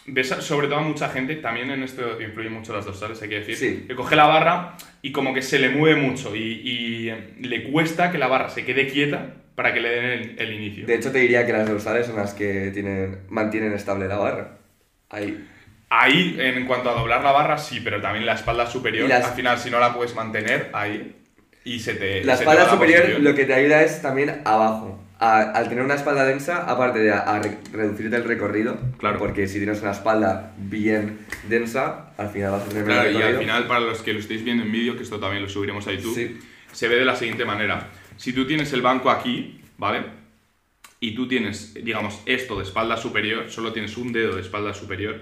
Ves 0.07 0.27
sobre 0.29 0.67
todo 0.67 0.77
a 0.77 0.81
mucha 0.83 1.09
gente, 1.09 1.35
también 1.37 1.71
en 1.71 1.81
esto 1.81 2.21
influyen 2.21 2.53
mucho 2.53 2.73
las 2.75 2.85
dorsales, 2.85 3.19
hay 3.23 3.29
que 3.29 3.39
decir, 3.39 3.55
Sí. 3.57 3.85
que 3.87 3.95
coge 3.95 4.15
la 4.15 4.27
barra 4.27 4.77
y 5.01 5.11
como 5.11 5.33
que 5.33 5.41
se 5.41 5.57
le 5.57 5.69
mueve 5.69 5.99
mucho 5.99 6.35
y, 6.35 6.41
y, 6.41 7.11
le 7.47 7.63
cuesta 7.71 8.11
que 8.11 8.19
la 8.19 8.27
barra 8.27 8.49
se 8.49 8.63
quede 8.65 8.87
quieta 8.87 9.33
para 9.55 9.73
que 9.73 9.81
le 9.81 9.89
den 9.89 10.05
el, 10.05 10.35
el 10.39 10.53
inicio. 10.53 10.85
De 10.85 10.93
hecho, 10.95 11.11
te 11.11 11.17
diría 11.19 11.45
que 11.47 11.53
las 11.53 11.67
dorsales 11.67 12.05
son 12.05 12.17
las 12.17 12.33
que 12.35 12.69
tienen, 12.71 13.21
mantienen 13.29 13.73
estable 13.73 14.07
la 14.07 14.17
barra. 14.17 14.57
Ahí. 15.09 15.47
Ahí, 15.89 16.35
en 16.39 16.65
cuanto 16.65 16.89
a 16.89 16.93
doblar 16.93 17.23
la 17.23 17.31
barra, 17.31 17.57
sí, 17.57 17.79
pero 17.83 17.99
también 18.01 18.25
la 18.25 18.33
espalda 18.33 18.67
superior, 18.67 19.07
las- 19.09 19.25
al 19.25 19.33
final, 19.33 19.57
si 19.57 19.69
no 19.71 19.79
la 19.79 19.93
puedes 19.93 20.13
mantener, 20.13 20.69
ahí, 20.73 21.15
y 21.63 21.79
se 21.79 21.95
te... 21.95 22.23
La 22.23 22.33
se 22.35 22.43
te 22.43 22.49
espalda 22.51 22.65
va 22.65 22.69
superior 22.71 23.19
lo 23.21 23.33
que 23.33 23.45
te 23.45 23.53
ayuda 23.55 23.81
es 23.81 24.01
también 24.01 24.41
abajo. 24.45 24.99
A- 25.19 25.51
al 25.51 25.69
tener 25.69 25.83
una 25.83 25.95
espalda 25.95 26.25
densa, 26.25 26.69
aparte 26.69 26.99
de 26.99 27.11
a, 27.11 27.19
a 27.19 27.39
re- 27.41 27.57
reducirte 27.71 28.15
el 28.17 28.23
recorrido, 28.25 28.77
Claro. 28.97 29.17
porque 29.17 29.47
si 29.47 29.57
tienes 29.59 29.81
una 29.81 29.91
espalda 29.91 30.53
bien 30.57 31.19
densa, 31.47 32.11
al 32.17 32.29
final 32.29 32.51
vas 32.51 32.63
a 32.63 32.65
tener 32.69 32.83
menos 32.83 32.95
Claro, 33.01 33.11
y 33.11 33.15
al 33.15 33.21
recorrido. 33.21 33.39
final, 33.41 33.67
para 33.67 33.79
los 33.79 34.01
que 34.01 34.13
lo 34.13 34.19
estéis 34.19 34.43
viendo 34.43 34.63
en 34.63 34.71
vídeo, 34.73 34.97
que 34.97 35.03
esto 35.03 35.19
también 35.19 35.41
lo 35.43 35.49
subiremos 35.49 35.87
a 35.87 35.93
YouTube, 35.93 36.15
Sí. 36.15 36.39
se 36.73 36.87
ve 36.89 36.95
de 36.97 37.05
la 37.05 37.15
siguiente 37.15 37.45
manera. 37.45 37.87
Si 38.17 38.33
tú 38.33 38.45
tienes 38.45 38.73
el 38.73 38.81
banco 38.81 39.09
aquí, 39.09 39.61
¿vale? 39.77 40.03
Y 40.99 41.15
tú 41.15 41.27
tienes, 41.27 41.73
digamos, 41.75 42.21
esto 42.25 42.57
de 42.57 42.63
espalda 42.63 42.97
superior, 42.97 43.49
solo 43.49 43.71
tienes 43.71 43.95
un 43.97 44.11
dedo 44.11 44.35
de 44.35 44.41
espalda 44.41 44.73
superior, 44.73 45.19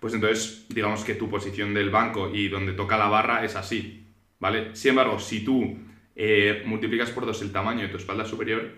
pues 0.00 0.12
entonces, 0.12 0.66
digamos 0.68 1.02
que 1.04 1.14
tu 1.14 1.30
posición 1.30 1.72
del 1.72 1.88
banco 1.90 2.30
y 2.34 2.48
donde 2.48 2.72
toca 2.72 2.98
la 2.98 3.06
barra 3.06 3.42
es 3.44 3.56
así, 3.56 4.04
¿vale? 4.38 4.74
Sin 4.76 4.90
embargo, 4.90 5.18
si 5.18 5.42
tú 5.44 5.78
eh, 6.16 6.62
multiplicas 6.66 7.10
por 7.10 7.24
dos 7.26 7.40
el 7.42 7.52
tamaño 7.52 7.82
de 7.82 7.88
tu 7.88 7.96
espalda 7.96 8.24
superior, 8.24 8.70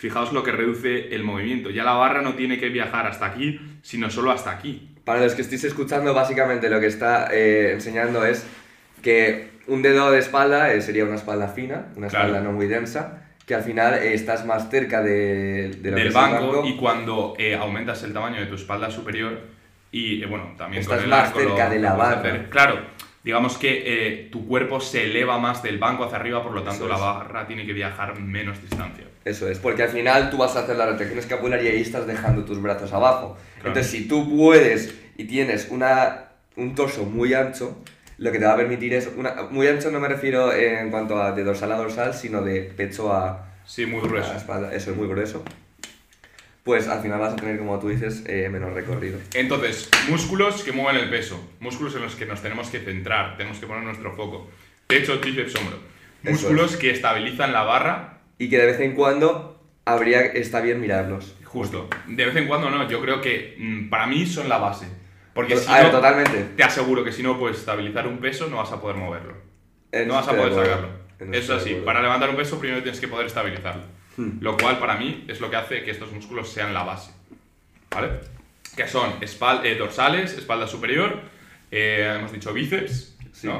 fijaos 0.00 0.32
lo 0.32 0.42
que 0.42 0.50
reduce 0.52 1.14
el 1.14 1.22
movimiento. 1.24 1.68
Ya 1.70 1.84
la 1.84 1.92
barra 1.92 2.22
no 2.22 2.34
tiene 2.34 2.58
que 2.58 2.70
viajar 2.70 3.06
hasta 3.06 3.26
aquí, 3.26 3.60
sino 3.82 4.08
solo 4.10 4.30
hasta 4.30 4.50
aquí. 4.50 4.88
Para 5.04 5.20
los 5.20 5.34
que 5.34 5.42
estéis 5.42 5.64
escuchando, 5.64 6.14
básicamente 6.14 6.70
lo 6.70 6.80
que 6.80 6.86
está 6.86 7.28
eh, 7.30 7.72
enseñando 7.74 8.24
es 8.24 8.46
que 9.02 9.50
un 9.66 9.82
dedo 9.82 10.10
de 10.10 10.18
espalda 10.18 10.72
eh, 10.72 10.80
sería 10.80 11.04
una 11.04 11.16
espalda 11.16 11.48
fina, 11.48 11.88
una 11.96 12.08
Claro. 12.08 12.28
espalda 12.28 12.40
no 12.48 12.52
muy 12.56 12.66
densa, 12.66 13.22
que 13.46 13.54
al 13.54 13.62
final 13.62 13.94
eh, 13.94 14.14
estás 14.14 14.46
más 14.46 14.70
cerca 14.70 15.02
de, 15.02 15.68
de 15.82 15.90
lo 15.90 15.96
que 15.96 16.02
del 16.02 16.06
es 16.06 16.06
el 16.06 16.12
banco, 16.12 16.62
y 16.66 16.76
cuando 16.76 17.36
aumentas 17.60 18.02
el 18.02 18.12
tamaño 18.14 18.40
de 18.40 18.46
tu 18.46 18.54
espalda 18.54 18.90
superior 18.90 19.38
y 19.92 20.24
bueno, 20.24 20.54
también 20.56 20.80
Estás 20.82 20.96
con 20.98 21.04
el 21.04 21.10
más 21.10 21.28
arco 21.28 21.40
cerca 21.40 21.64
lo- 21.66 21.70
de 21.74 21.78
la 21.80 21.92
barra. 21.94 22.46
Claro, 22.48 22.80
digamos 23.22 23.58
que 23.58 23.82
eh, 23.84 24.28
tu 24.30 24.46
cuerpo 24.46 24.80
se 24.80 25.04
eleva 25.04 25.38
más 25.38 25.62
del 25.62 25.78
banco 25.78 26.04
hacia 26.04 26.18
arriba, 26.18 26.42
por 26.42 26.52
lo 26.52 26.62
tanto 26.62 26.88
la 26.88 26.96
barra 26.96 27.46
tiene 27.46 27.66
que 27.66 27.72
viajar 27.72 28.18
menos 28.18 28.60
distancia. 28.60 29.04
Eso 29.24 29.48
es, 29.48 29.58
porque 29.58 29.82
al 29.82 29.90
final 29.90 30.30
tú 30.30 30.38
vas 30.38 30.56
a 30.56 30.60
hacer 30.60 30.76
la 30.76 30.86
rotación 30.86 31.18
escapular 31.18 31.62
y 31.62 31.68
ahí 31.68 31.80
estás 31.82 32.06
dejando 32.06 32.44
tus 32.44 32.60
brazos 32.62 32.92
abajo. 32.92 33.36
Claro. 33.56 33.68
Entonces, 33.68 33.92
si 33.92 34.08
tú 34.08 34.34
puedes 34.36 34.94
y 35.16 35.24
tienes 35.24 35.68
una, 35.70 36.30
un 36.56 36.74
torso 36.74 37.04
muy 37.04 37.34
ancho, 37.34 37.78
lo 38.16 38.32
que 38.32 38.38
te 38.38 38.44
va 38.46 38.52
a 38.54 38.56
permitir 38.56 38.94
es. 38.94 39.10
Una, 39.16 39.34
muy 39.50 39.66
ancho 39.66 39.90
no 39.90 40.00
me 40.00 40.08
refiero 40.08 40.52
en 40.52 40.90
cuanto 40.90 41.20
a 41.22 41.32
de 41.32 41.44
dorsal 41.44 41.72
a 41.72 41.76
dorsal, 41.76 42.14
sino 42.14 42.40
de 42.42 42.62
pecho 42.62 43.12
a, 43.12 43.46
Sí, 43.66 43.84
muy 43.86 44.00
a 44.00 44.02
grueso. 44.04 44.32
espalda. 44.34 44.74
Eso 44.74 44.90
es 44.90 44.96
muy 44.96 45.06
grueso. 45.08 45.44
Pues 46.64 46.88
al 46.88 47.00
final 47.00 47.18
vas 47.18 47.32
a 47.32 47.36
tener, 47.36 47.58
como 47.58 47.78
tú 47.78 47.88
dices, 47.88 48.22
eh, 48.26 48.48
menos 48.50 48.72
recorrido. 48.74 49.18
Entonces, 49.34 49.88
músculos 50.08 50.62
que 50.62 50.72
mueven 50.72 51.02
el 51.02 51.08
peso, 51.10 51.42
músculos 51.58 51.94
en 51.96 52.02
los 52.02 52.14
que 52.16 52.26
nos 52.26 52.42
tenemos 52.42 52.68
que 52.68 52.80
centrar, 52.80 53.36
tenemos 53.36 53.58
que 53.58 53.66
poner 53.66 53.82
nuestro 53.82 54.14
foco. 54.14 54.50
Pecho, 54.86 55.18
tríceps, 55.20 55.54
hombro. 55.56 55.78
Músculos 56.22 56.76
que 56.76 56.90
estabilizan 56.90 57.52
la 57.52 57.62
barra 57.62 58.18
Y 58.38 58.50
que 58.50 58.58
de 58.58 58.66
vez 58.66 58.80
en 58.80 58.94
cuando 58.94 59.58
habría, 59.86 60.20
está 60.20 60.60
bien 60.60 60.80
mirarlos. 60.80 61.34
Justo. 61.44 61.88
De 62.06 62.26
vez 62.26 62.36
en 62.36 62.46
cuando 62.46 62.70
no, 62.70 62.86
yo 62.88 63.00
creo 63.00 63.20
que 63.20 63.56
mm, 63.58 63.88
para 63.88 64.06
mí 64.06 64.26
son 64.26 64.48
la 64.48 64.58
base. 64.58 64.86
Porque 65.34 65.54
To- 65.54 65.60
si 65.60 65.72
ver, 65.72 65.84
no, 65.84 65.90
totalmente. 65.90 66.44
te 66.56 66.62
aseguro 66.62 67.02
que 67.04 67.12
si 67.12 67.22
no 67.22 67.38
puedes 67.38 67.58
estabilizar 67.58 68.06
un 68.06 68.18
peso, 68.18 68.48
no 68.48 68.58
vas 68.58 68.70
a 68.72 68.80
poder 68.80 68.96
moverlo. 68.96 69.34
No 70.06 70.14
vas 70.14 70.28
a 70.28 70.32
poder 70.36 70.52
sacarlo. 70.54 70.88
Eso 71.32 71.54
de 71.54 71.58
así, 71.60 71.74
para 71.84 72.02
levantar 72.02 72.30
un 72.30 72.36
peso 72.36 72.58
primero 72.58 72.82
tienes 72.82 73.00
que 73.00 73.08
poder 73.08 73.26
estabilizarlo. 73.26 73.82
Hmm. 74.20 74.38
Lo 74.40 74.56
cual 74.56 74.78
para 74.78 74.96
mí 74.96 75.24
es 75.28 75.40
lo 75.40 75.50
que 75.50 75.56
hace 75.56 75.82
que 75.82 75.90
estos 75.90 76.12
músculos 76.12 76.48
sean 76.52 76.74
la 76.74 76.82
base. 76.84 77.12
¿Vale? 77.90 78.08
Que 78.76 78.86
son 78.86 79.18
espal- 79.20 79.64
eh, 79.64 79.74
dorsales, 79.76 80.32
espalda 80.36 80.66
superior, 80.66 81.20
eh, 81.70 82.14
hemos 82.18 82.32
dicho 82.32 82.52
bíceps, 82.52 83.16
Sí. 83.32 83.46
¿no? 83.46 83.58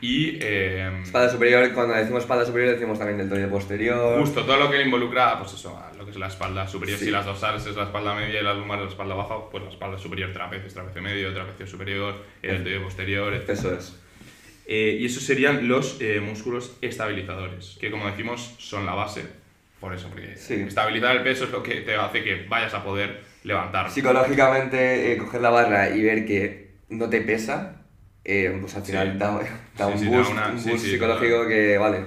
Y 0.00 0.38
eh, 0.40 1.00
Espalda 1.04 1.30
superior, 1.30 1.72
cuando 1.72 1.94
decimos 1.94 2.22
espalda 2.22 2.44
superior 2.44 2.72
decimos 2.74 2.98
también 2.98 3.18
deltoide 3.18 3.46
posterior. 3.48 4.18
justo 4.20 4.44
todo 4.44 4.56
lo 4.56 4.70
que 4.70 4.82
involucra, 4.82 5.38
pues 5.38 5.52
eso, 5.54 5.76
a 5.78 5.92
lo 5.96 6.04
que 6.04 6.10
es 6.10 6.16
la 6.18 6.26
espalda 6.26 6.66
superior. 6.66 6.98
Sí. 6.98 7.06
Si 7.06 7.10
las 7.12 7.24
dorsales 7.24 7.64
es 7.66 7.76
la 7.76 7.84
espalda 7.84 8.14
media 8.14 8.40
y 8.40 8.44
las 8.44 8.56
lumbares 8.56 8.84
la 8.84 8.90
espalda 8.90 9.14
baja, 9.14 9.36
pues 9.50 9.62
la 9.62 9.70
espalda 9.70 9.98
superior, 9.98 10.32
trapecio, 10.32 10.68
trapecio 10.72 11.02
medio, 11.02 11.32
trapecio 11.32 11.66
superior, 11.66 12.16
el 12.42 12.50
deltoide 12.64 12.80
posterior, 12.80 13.32
etc. 13.34 13.48
Eso 13.50 13.74
es. 13.74 13.96
Eh, 14.66 14.98
y 15.00 15.06
esos 15.06 15.22
serían 15.22 15.66
los 15.68 16.00
eh, 16.00 16.20
músculos 16.20 16.76
estabilizadores, 16.80 17.76
que 17.80 17.90
como 17.90 18.06
decimos 18.08 18.54
son 18.58 18.84
la 18.86 18.94
base. 18.94 19.24
Por 19.82 19.92
eso, 19.92 20.08
porque 20.10 20.36
Sí. 20.36 20.54
estabilizar 20.54 21.16
el 21.16 21.24
peso 21.24 21.42
es 21.44 21.50
lo 21.50 21.60
que 21.60 21.80
te 21.80 21.96
hace 21.96 22.22
que 22.22 22.46
vayas 22.48 22.72
a 22.72 22.84
poder 22.84 23.24
levantar. 23.42 23.90
Psicológicamente, 23.90 25.12
eh, 25.12 25.16
coger 25.18 25.40
la 25.40 25.50
barra 25.50 25.90
y 25.90 26.00
ver 26.04 26.24
que 26.24 26.70
no 26.88 27.08
te 27.10 27.20
pesa, 27.20 27.82
eh, 28.24 28.56
pues 28.60 28.76
al 28.76 28.84
final 28.84 29.12
Sí. 29.14 29.18
da, 29.18 29.26
da 29.78 29.86
un 29.88 29.98
sí, 29.98 30.04
da 30.04 30.10
boost, 30.16 30.30
una- 30.30 30.46
un 30.50 30.64
boost 30.64 30.84
psicológico 30.86 31.34
total. 31.34 31.48
que 31.48 31.78
vale. 31.78 32.04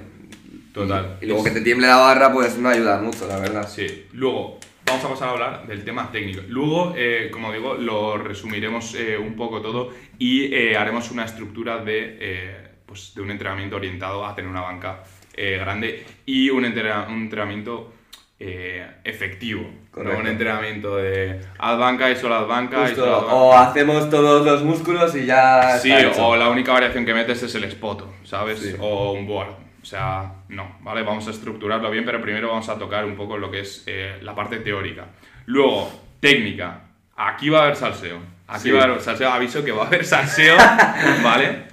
Total. 0.73 1.17
Y, 1.19 1.25
y 1.25 1.27
luego 1.27 1.45
Es- 1.45 1.49
que 1.53 1.59
te 1.59 1.65
tiemble 1.65 1.88
la 1.88 1.97
barra, 1.97 2.31
pues 2.31 2.57
no 2.57 2.69
ayuda 2.69 3.01
mucho, 3.01 3.27
la 3.27 3.39
verdad. 3.39 3.67
Sí. 3.67 4.05
Luego, 4.13 4.57
vamos 4.85 5.03
a 5.03 5.09
pasar 5.09 5.27
a 5.27 5.31
hablar 5.31 5.67
del 5.67 5.83
tema 5.83 6.09
técnico. 6.13 6.43
Luego, 6.47 6.93
eh, 6.95 7.29
como 7.29 7.51
digo, 7.51 7.73
lo 7.75 8.17
resumiremos 8.17 8.95
eh, 8.95 9.17
un 9.17 9.35
poco 9.35 9.61
todo 9.61 9.91
y 10.17 10.53
eh, 10.53 10.77
haremos 10.77 11.11
una 11.11 11.25
estructura 11.25 11.79
de, 11.83 12.69
pues, 12.85 13.13
de 13.15 13.21
un 13.21 13.31
entrenamiento 13.31 13.75
orientado 13.75 14.25
a 14.25 14.33
tener 14.33 14.49
una 14.49 14.61
banca 14.61 15.03
eh, 15.36 15.58
grande 15.60 16.06
y 16.26 16.50
un, 16.50 16.65
entrena- 16.65 17.06
un 17.08 17.24
entrenamiento 17.24 17.93
eh, 18.39 18.86
efectivo. 19.04 19.69
No 19.95 20.17
un 20.17 20.28
entrenamiento 20.28 20.98
de 20.98 21.39
haz 21.58 21.78
banca 21.80 22.10
y 22.12 22.15
solo 22.17 22.36
haz 22.36 22.48
banca 22.48 22.89
y 22.91 22.95
solo 22.95 23.17
o 23.19 23.54
hacemos 23.58 24.10
todos 24.10 24.45
los 24.45 24.62
músculos 24.63 25.15
y 25.15 25.26
ya. 25.26 25.78
Sí, 25.78 25.91
está 25.91 26.08
hecho. 26.12 26.28
o 26.28 26.36
la 26.36 26.50
única 26.50 26.74
variación 26.74 27.06
que 27.06 27.13
metes 27.13 27.41
es 27.43 27.56
el 27.56 27.63
espoto, 27.63 28.13
¿sabes? 28.26 28.60
Sí. 28.60 28.76
O 28.80 29.13
un 29.13 29.26
board. 29.26 29.50
O 29.82 29.86
sea, 29.86 30.34
no, 30.50 30.78
¿vale? 30.82 31.04
Vamos 31.04 31.28
a 31.28 31.32
estructurarlo 31.32 31.89
bien, 31.91 32.04
pero 32.06 32.19
primero 32.21 32.50
vamos 32.50 32.67
a 32.69 32.78
tocar 32.78 33.06
un 33.06 33.15
poco 33.15 33.38
lo 33.38 33.52
que 33.52 33.60
es 33.62 33.84
eh, 33.86 34.17
la 34.21 34.34
parte 34.36 34.58
teórica. 34.58 35.06
Luego, 35.45 35.89
técnica. 36.19 36.82
Aquí 37.15 37.50
va 37.50 37.60
a 37.60 37.63
haber 37.65 37.76
salseo. 37.76 38.17
Aquí 38.48 38.63
Sí. 38.63 38.71
va 38.71 38.82
a 38.82 38.84
haber 38.86 39.00
salseo. 39.02 39.30
Aviso 39.30 39.63
que 39.63 39.71
va 39.71 39.84
a 39.84 39.88
haber 39.88 40.04
salseo, 40.04 40.58
¿vale? 41.24 41.65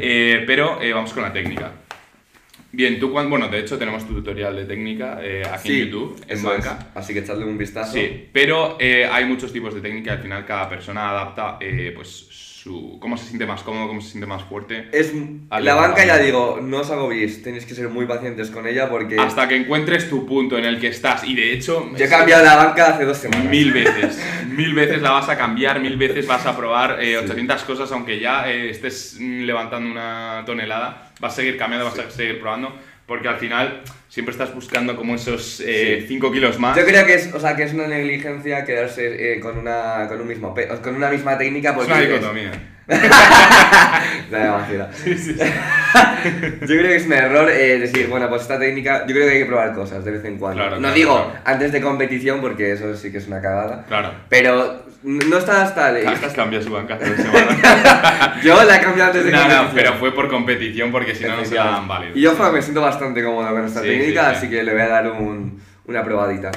Eh, 0.00 0.44
pero 0.46 0.78
vamos 0.92 1.12
con 1.12 1.22
la 1.22 1.32
técnica. 1.32 1.70
Bien, 2.76 3.00
tú 3.00 3.10
cuando... 3.10 3.30
Bueno, 3.30 3.48
de 3.48 3.60
hecho 3.60 3.78
tenemos 3.78 4.06
tu 4.06 4.12
tutorial 4.12 4.54
de 4.54 4.66
técnica 4.66 5.18
eh, 5.22 5.42
aquí 5.50 5.68
Sí, 5.68 5.80
en 5.80 5.86
YouTube, 5.86 6.22
en 6.28 6.42
banca. 6.42 6.90
Así 6.94 7.14
que 7.14 7.20
echadle 7.20 7.46
un 7.46 7.56
vistazo. 7.56 7.94
Sí, 7.94 8.28
pero 8.30 8.76
eh, 8.78 9.08
hay 9.10 9.24
muchos 9.24 9.50
tipos 9.50 9.74
de 9.74 9.80
técnica 9.80 10.10
y 10.10 10.16
al 10.16 10.22
final 10.22 10.44
cada 10.44 10.68
persona 10.68 11.08
adapta 11.08 11.56
eh, 11.58 11.92
pues 11.96 12.28
su 12.66 12.98
cómo 13.00 13.16
se 13.16 13.26
siente 13.26 13.46
más 13.46 13.62
cómodo, 13.62 13.86
cómo 13.86 14.00
se 14.00 14.10
siente 14.10 14.26
más 14.26 14.42
fuerte. 14.42 14.88
Es, 14.92 15.12
la 15.50 15.74
banca, 15.74 16.04
ya 16.04 16.18
digo, 16.18 16.58
no 16.60 16.78
os 16.78 16.90
agobiéis, 16.90 17.40
tenéis 17.40 17.64
que 17.64 17.74
ser 17.74 17.88
muy 17.88 18.06
pacientes 18.06 18.50
con 18.50 18.66
ella 18.66 18.90
porque 18.90 19.20
Hasta 19.20 19.46
que 19.46 19.54
encuentres 19.54 20.10
tu 20.10 20.26
punto 20.26 20.58
en 20.58 20.64
el 20.64 20.80
que 20.80 20.88
estás. 20.88 21.22
Y 21.22 21.36
de 21.36 21.52
hecho, 21.52 21.88
yo 21.96 22.04
he 22.04 22.08
cambiado 22.08 22.44
la 22.44 22.56
banca 22.56 22.88
hace 22.88 23.04
dos 23.04 23.18
semanas. 23.18 23.46
mil 23.46 23.72
veces. 23.72 24.20
Mil 24.56 24.72
veces 24.74 25.02
la 25.02 25.10
vas 25.10 25.28
a 25.28 25.36
cambiar, 25.36 25.80
mil 25.80 25.98
veces 25.98 26.26
vas 26.26 26.46
a 26.46 26.56
probar 26.56 27.02
eh, 27.02 27.18
800 27.18 27.62
cosas, 27.64 27.92
aunque 27.92 28.18
ya 28.18 28.50
eh, 28.50 28.70
estés 28.70 29.20
levantando 29.20 29.90
una 29.90 30.44
tonelada, 30.46 31.12
vas 31.20 31.34
a 31.34 31.36
seguir 31.36 31.58
cambiando, 31.58 31.84
vas 31.84 31.98
a 31.98 32.10
seguir 32.10 32.40
probando, 32.40 32.74
porque 33.06 33.28
al 33.28 33.36
final 33.36 33.82
siempre 34.16 34.32
estás 34.32 34.54
buscando 34.54 34.96
como 34.96 35.14
esos 35.14 35.62
5 35.62 35.66
Sí. 36.08 36.32
kilos 36.32 36.58
más. 36.58 36.74
Yo 36.74 36.86
creo 36.86 37.04
que 37.04 37.12
es, 37.16 37.34
o 37.34 37.38
sea, 37.38 37.54
que 37.54 37.64
es 37.64 37.74
una 37.74 37.86
negligencia 37.86 38.64
quedarse 38.64 39.34
eh, 39.34 39.40
con, 39.40 39.58
una, 39.58 40.06
con, 40.08 40.18
un 40.22 40.26
mismo 40.26 40.54
con 40.82 40.96
una 40.96 41.10
misma 41.10 41.36
técnica 41.36 41.76
Es 41.78 41.86
una 41.86 42.00
Nada, 44.30 44.52
vacila. 44.58 44.90
Yo 46.60 46.66
creo 46.66 46.82
que 46.82 46.96
es 46.96 47.06
un 47.06 47.12
error 47.12 47.50
eh, 47.50 47.78
decir, 47.78 48.08
bueno, 48.08 48.28
pues 48.28 48.42
esta 48.42 48.58
técnica, 48.58 49.06
yo 49.06 49.14
creo 49.14 49.26
que 49.26 49.32
hay 49.34 49.38
que 49.40 49.46
probar 49.46 49.72
cosas 49.74 50.04
de 50.04 50.10
vez 50.10 50.24
en 50.24 50.38
cuando. 50.38 50.58
Claro, 50.60 50.76
no 50.76 50.80
claro, 50.82 50.94
digo 50.94 51.14
claro. 51.14 51.40
antes 51.44 51.72
de 51.72 51.80
competición 51.80 52.40
porque 52.40 52.72
eso 52.72 52.94
sí 52.96 53.10
que 53.12 53.18
es 53.18 53.26
una 53.26 53.40
cagada. 53.40 53.84
Claro. 53.86 54.12
Pero 54.28 54.84
no 55.02 55.38
está 55.38 55.62
hasta... 55.62 55.96
Estás 55.98 56.32
cambia 56.34 56.60
su 56.62 56.70
banca 56.70 56.94
hace 56.94 57.10
dos 57.10 57.16
semanas. 57.22 58.42
Yo 58.42 58.62
la 58.64 58.76
he 58.76 58.80
cambiado 58.80 59.10
antes 59.10 59.24
de 59.24 59.30
No, 59.32 59.38
competición. 59.38 59.66
no, 59.66 59.74
pero 59.74 59.92
fue 59.94 60.14
por 60.14 60.28
competición 60.28 60.90
porque 60.92 61.14
si 61.14 61.24
no 61.24 61.36
no 61.36 61.44
se 61.44 61.54
la 61.54 61.64
dan 61.64 61.88
válido. 61.88 62.16
Y 62.16 62.20
yo 62.22 62.34
me 62.52 62.62
siento 62.62 62.80
bastante 62.80 63.22
cómodo 63.22 63.48
con 63.50 63.64
esta 63.64 63.80
Sí, 63.82 63.88
técnica, 63.88 64.24
sí, 64.26 64.30
sí. 64.30 64.36
así 64.46 64.50
que 64.50 64.62
le 64.62 64.72
voy 64.72 64.82
a 64.82 64.88
dar 64.88 65.10
un- 65.10 65.60
una 65.86 66.04
probadita. 66.04 66.50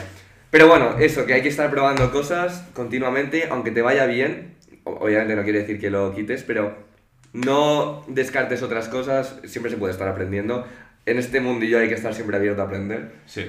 Pero 0.50 0.68
bueno, 0.68 0.96
eso, 1.00 1.26
que 1.28 1.36
hay 1.36 1.42
que 1.44 1.50
estar 1.50 1.70
probando 1.70 2.12
cosas 2.12 2.66
continuamente, 2.74 3.48
aunque 3.52 3.70
te 3.72 3.82
vaya 3.84 4.06
bien. 4.08 4.56
Obviamente 5.00 5.36
no 5.36 5.44
quiere 5.44 5.60
decir 5.60 5.80
que 5.80 5.90
lo 5.90 6.14
quites, 6.16 6.44
pero 6.44 6.76
no 7.34 8.04
descartes 8.08 8.64
otras 8.64 8.88
cosas, 8.88 9.40
siempre 9.46 9.72
se 9.72 9.78
puede 9.78 9.94
estar 9.94 10.08
aprendiendo. 10.08 10.68
En 11.06 11.18
este 11.18 11.40
mundillo 11.42 11.80
hay 11.80 11.88
que 11.88 11.96
estar 11.96 12.14
siempre 12.14 12.38
abierto 12.38 12.62
a 12.62 12.66
aprender. 12.66 13.14
Sí. 13.26 13.46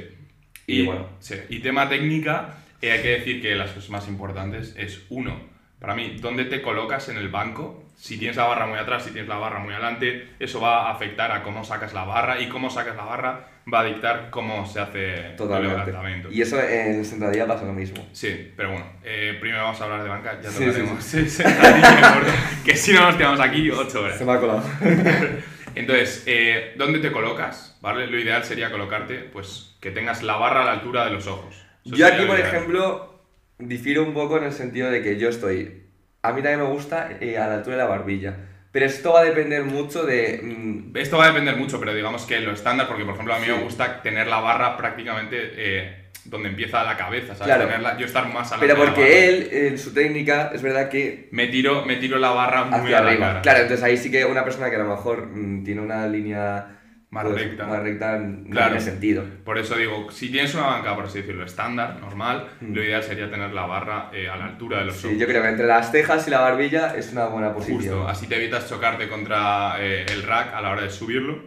Y 0.66 0.82
Y, 0.82 0.86
bueno. 0.86 1.08
sí. 1.18 1.36
y 1.48 1.60
tema 1.60 1.88
técnica, 1.88 2.58
eh, 2.82 2.92
hay 2.92 3.02
que 3.02 3.08
decir 3.08 3.42
que 3.42 3.54
las 3.54 3.70
cosas 3.72 3.90
más 3.90 4.08
importantes 4.08 4.74
es 4.76 5.04
uno, 5.08 5.40
para 5.78 5.94
mí, 5.94 6.16
dónde 6.20 6.44
te 6.44 6.62
colocas 6.62 7.08
en 7.08 7.16
el 7.16 7.28
banco. 7.28 7.84
Si 8.00 8.16
tienes 8.16 8.36
la 8.38 8.44
barra 8.44 8.66
muy 8.66 8.78
atrás, 8.78 9.04
si 9.04 9.10
tienes 9.10 9.28
la 9.28 9.36
barra 9.36 9.58
muy 9.58 9.74
adelante, 9.74 10.30
eso 10.38 10.58
va 10.58 10.88
a 10.88 10.92
afectar 10.92 11.30
a 11.32 11.42
cómo 11.42 11.62
sacas 11.64 11.92
la 11.92 12.04
barra 12.04 12.40
y 12.40 12.48
cómo 12.48 12.70
sacas 12.70 12.96
la 12.96 13.04
barra 13.04 13.46
va 13.72 13.80
a 13.80 13.84
dictar 13.84 14.30
cómo 14.30 14.66
se 14.66 14.80
hace 14.80 15.14
el 15.26 15.36
Totalmente. 15.36 15.76
levantamiento. 15.76 16.28
Y 16.32 16.40
eso 16.40 16.58
en 16.62 17.04
sentadilla 17.04 17.46
pasa 17.46 17.66
lo 17.66 17.74
mismo. 17.74 18.08
Sí, 18.12 18.52
pero 18.56 18.70
bueno, 18.70 18.86
eh, 19.04 19.36
primero 19.38 19.64
vamos 19.64 19.78
a 19.82 19.84
hablar 19.84 20.02
de 20.02 20.08
banca, 20.08 20.40
ya 20.42 20.50
Sí, 20.50 20.64
tocaremos 20.64 21.04
sentadilla, 21.04 22.14
gordo, 22.14 22.32
que 22.64 22.74
si 22.74 22.94
no 22.94 23.02
nos 23.02 23.16
quedamos 23.16 23.38
aquí 23.38 23.70
8 23.70 24.00
horas. 24.02 24.16
Se 24.16 24.24
me 24.24 24.32
ha 24.32 24.40
colado. 24.40 24.62
Entonces, 25.74 26.24
eh, 26.24 26.72
¿dónde 26.78 27.00
te 27.00 27.12
colocas? 27.12 27.76
¿Vale? 27.82 28.06
Lo 28.06 28.18
ideal 28.18 28.42
sería 28.44 28.70
colocarte, 28.70 29.16
pues, 29.30 29.76
que 29.78 29.90
tengas 29.90 30.22
la 30.22 30.36
barra 30.36 30.62
a 30.62 30.64
la 30.64 30.72
altura 30.72 31.04
de 31.04 31.10
los 31.10 31.26
ojos. 31.26 31.54
Eso 31.84 31.96
Yo 31.96 32.06
aquí, 32.06 32.24
por 32.24 32.40
ejemplo, 32.40 33.20
difiero 33.58 34.02
un 34.04 34.14
poco 34.14 34.38
en 34.38 34.44
el 34.44 34.52
sentido 34.52 34.90
de 34.90 35.02
que 35.02 35.18
yo 35.18 35.28
estoy. 35.28 35.82
A 36.22 36.32
mí 36.32 36.42
también 36.42 36.60
me 36.60 36.66
gusta 36.66 37.10
eh, 37.20 37.38
a 37.38 37.46
la 37.48 37.54
altura 37.54 37.76
de 37.76 37.82
la 37.82 37.88
barbilla. 37.88 38.34
Pero 38.72 38.86
esto 38.86 39.12
va 39.12 39.20
a 39.20 39.24
depender 39.24 39.64
mucho 39.64 40.04
de. 40.04 40.40
mm, 40.42 40.96
Esto 40.96 41.18
va 41.18 41.24
a 41.24 41.28
depender 41.28 41.56
mucho, 41.56 41.80
pero 41.80 41.92
digamos 41.94 42.24
que 42.26 42.38
lo 42.40 42.52
estándar, 42.52 42.86
porque 42.86 43.04
por 43.04 43.14
ejemplo 43.14 43.34
a 43.34 43.38
mí 43.40 43.46
me 43.48 43.62
gusta 43.62 44.00
tener 44.02 44.26
la 44.28 44.38
barra 44.40 44.76
prácticamente 44.76 45.36
eh, 45.56 46.04
donde 46.24 46.50
empieza 46.50 46.84
la 46.84 46.96
cabeza, 46.96 47.34
¿sabes? 47.34 47.54
Claro. 47.56 47.68
Tenerla- 47.68 47.96
yo 47.98 48.06
estar 48.06 48.32
más 48.32 48.50
Pero 48.60 48.60
de 48.60 48.68
la 48.68 48.74
barra. 48.74 48.94
porque 48.94 49.28
él, 49.28 49.48
en 49.50 49.78
su 49.78 49.92
técnica, 49.92 50.52
es 50.54 50.62
verdad 50.62 50.88
que. 50.88 51.28
Me 51.32 51.48
tiro, 51.48 51.84
me 51.84 51.96
tiro 51.96 52.18
la 52.18 52.30
barra 52.30 52.64
muy 52.64 52.78
Hacia 52.80 52.98
a 52.98 53.02
la 53.02 53.08
arriba. 53.10 53.26
cara. 53.26 53.42
Claro, 53.42 53.58
entonces 53.62 53.82
ahí 53.84 53.96
sí 53.96 54.10
que 54.10 54.24
una 54.24 54.44
persona 54.44 54.70
que 54.70 54.76
a 54.76 54.80
lo 54.80 54.88
mejor 54.90 55.26
mm, 55.26 55.64
tiene 55.64 55.80
una 55.80 56.06
línea. 56.06 56.76
Más 57.10 57.24
pues, 57.24 57.34
recta. 57.42 57.66
Más 57.66 57.82
recta 57.82 58.18
no 58.18 58.50
Claro. 58.50 58.68
tiene 58.68 58.80
sentido. 58.80 59.24
Por 59.44 59.58
eso 59.58 59.76
digo, 59.76 60.10
si 60.12 60.30
tienes 60.30 60.54
una 60.54 60.66
banca, 60.66 60.94
por 60.94 61.06
así 61.06 61.18
decirlo, 61.20 61.44
estándar, 61.44 61.98
normal, 62.00 62.46
Mm. 62.60 62.72
lo 62.74 62.84
ideal 62.84 63.02
sería 63.02 63.28
tener 63.28 63.50
la 63.52 63.66
barra 63.66 64.10
eh, 64.12 64.28
a 64.28 64.36
la 64.36 64.44
altura 64.46 64.78
de 64.78 64.84
los 64.86 64.96
Sí, 64.96 65.08
ojos. 65.08 65.18
yo 65.18 65.26
creo 65.26 65.42
que 65.42 65.48
entre 65.48 65.66
las 65.66 65.90
cejas 65.90 66.28
y 66.28 66.30
la 66.30 66.40
barbilla 66.40 66.94
es 66.94 67.10
una 67.12 67.26
buena 67.26 67.52
posición. 67.52 67.78
Justo, 67.80 68.08
así 68.08 68.28
te 68.28 68.36
evitas 68.36 68.68
chocarte 68.68 69.08
contra 69.08 69.74
eh, 69.80 70.06
el 70.08 70.22
rack 70.22 70.54
a 70.54 70.60
la 70.60 70.70
hora 70.70 70.82
de 70.82 70.90
subirlo. 70.90 71.42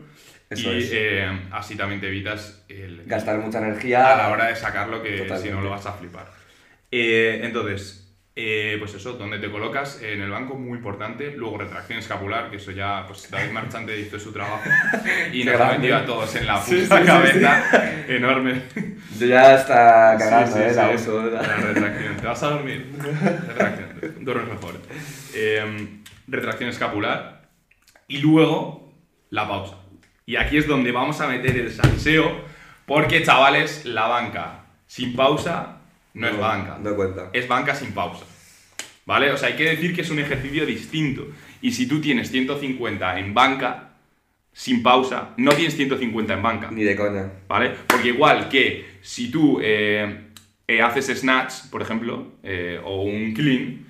Eso 0.49 0.71
y 0.73 0.79
es. 0.83 0.89
eh, 0.93 1.27
así 1.51 1.75
también 1.75 2.01
te 2.01 2.07
evitas 2.09 2.65
el, 2.67 3.03
Gastar 3.05 3.39
mucha 3.39 3.59
energía. 3.59 4.13
a 4.13 4.17
la 4.17 4.29
hora 4.29 4.47
de 4.47 4.55
sacarlo, 4.57 5.01
que 5.01 5.25
si 5.41 5.49
no 5.49 5.61
lo 5.61 5.69
vas 5.69 5.85
a 5.85 5.93
flipar. 5.93 6.27
Eh, 6.91 7.39
entonces, 7.41 8.02
eh, 8.35 8.77
pues 8.79 8.95
eso, 8.95 9.13
donde 9.13 9.37
te 9.37 9.51
colocas 9.51 10.01
en 10.01 10.21
el 10.21 10.31
banco, 10.31 10.55
muy 10.55 10.79
importante. 10.79 11.35
Luego 11.37 11.59
retracción 11.59 11.99
escapular, 11.99 12.49
que 12.49 12.57
eso 12.57 12.71
ya, 12.71 13.05
pues 13.05 13.29
David 13.29 13.51
Marchante 13.51 13.99
hizo 13.99 14.19
su 14.19 14.31
trabajo 14.31 14.63
y 15.33 15.43
nos 15.43 15.61
ha 15.61 15.73
metido 15.73 15.97
a 15.97 16.05
todos 16.05 16.35
en 16.35 16.47
la 16.47 16.55
puta 16.55 16.65
Sí, 16.65 16.81
sí, 16.81 16.87
sí, 16.87 17.05
cabeza. 17.05 18.05
Enorme. 18.07 18.63
Yo 19.19 19.27
ya 19.27 19.55
está 19.55 20.15
cagando, 20.17 20.57
eh. 20.57 20.73
La 20.73 21.57
retracción. 21.57 22.17
¿Te 22.17 22.25
vas 22.25 22.41
a 22.41 22.49
dormir? 22.49 22.91
Retracción. 22.99 24.25
Duermes 24.25 24.47
mejor. 24.47 24.81
Eh, 25.35 26.01
retracción 26.27 26.69
escapular. 26.71 27.49
Y 28.07 28.17
luego, 28.17 28.95
la 29.29 29.47
pausa. 29.47 29.75
Y 30.25 30.37
aquí 30.37 30.57
es 30.57 30.67
donde 30.67 30.91
vamos 30.91 31.21
a 31.21 31.27
meter 31.27 31.55
el 31.55 31.71
salseo, 31.71 32.45
porque, 32.87 33.21
chavales, 33.21 33.85
la 33.85 34.07
banca 34.07 34.65
sin 34.87 35.15
pausa 35.15 35.82
no, 36.13 36.27
es 36.27 36.37
banca. 36.37 36.77
No 36.81 36.95
cuenta. 36.95 37.29
Es 37.33 37.47
banca 37.47 37.75
sin 37.75 37.91
pausa. 37.93 38.25
¿Vale? 39.05 39.31
O 39.31 39.37
sea, 39.37 39.49
hay 39.49 39.55
que 39.55 39.65
decir 39.65 39.95
que 39.95 40.01
es 40.01 40.09
un 40.09 40.19
ejercicio 40.19 40.65
distinto. 40.65 41.27
Y 41.61 41.71
si 41.71 41.87
tú 41.87 41.99
tienes 41.99 42.29
150 42.31 43.19
en 43.19 43.33
banca, 43.33 43.89
sin 44.53 44.83
pausa, 44.83 45.29
no 45.37 45.51
tienes 45.53 45.75
150 45.75 46.33
en 46.33 46.41
banca. 46.41 46.69
Ni 46.71 46.83
de 46.83 46.95
coña. 46.95 47.31
¿Vale? 47.47 47.71
Porque 47.87 48.09
igual 48.09 48.49
que 48.49 48.97
si 49.01 49.29
tú 49.29 49.59
eh, 49.61 50.29
eh, 50.67 50.81
haces 50.81 51.07
snatch, 51.19 51.69
por 51.71 51.81
ejemplo, 51.81 52.33
eh, 52.43 52.79
o 52.83 53.01
un 53.01 53.33
clean, 53.33 53.85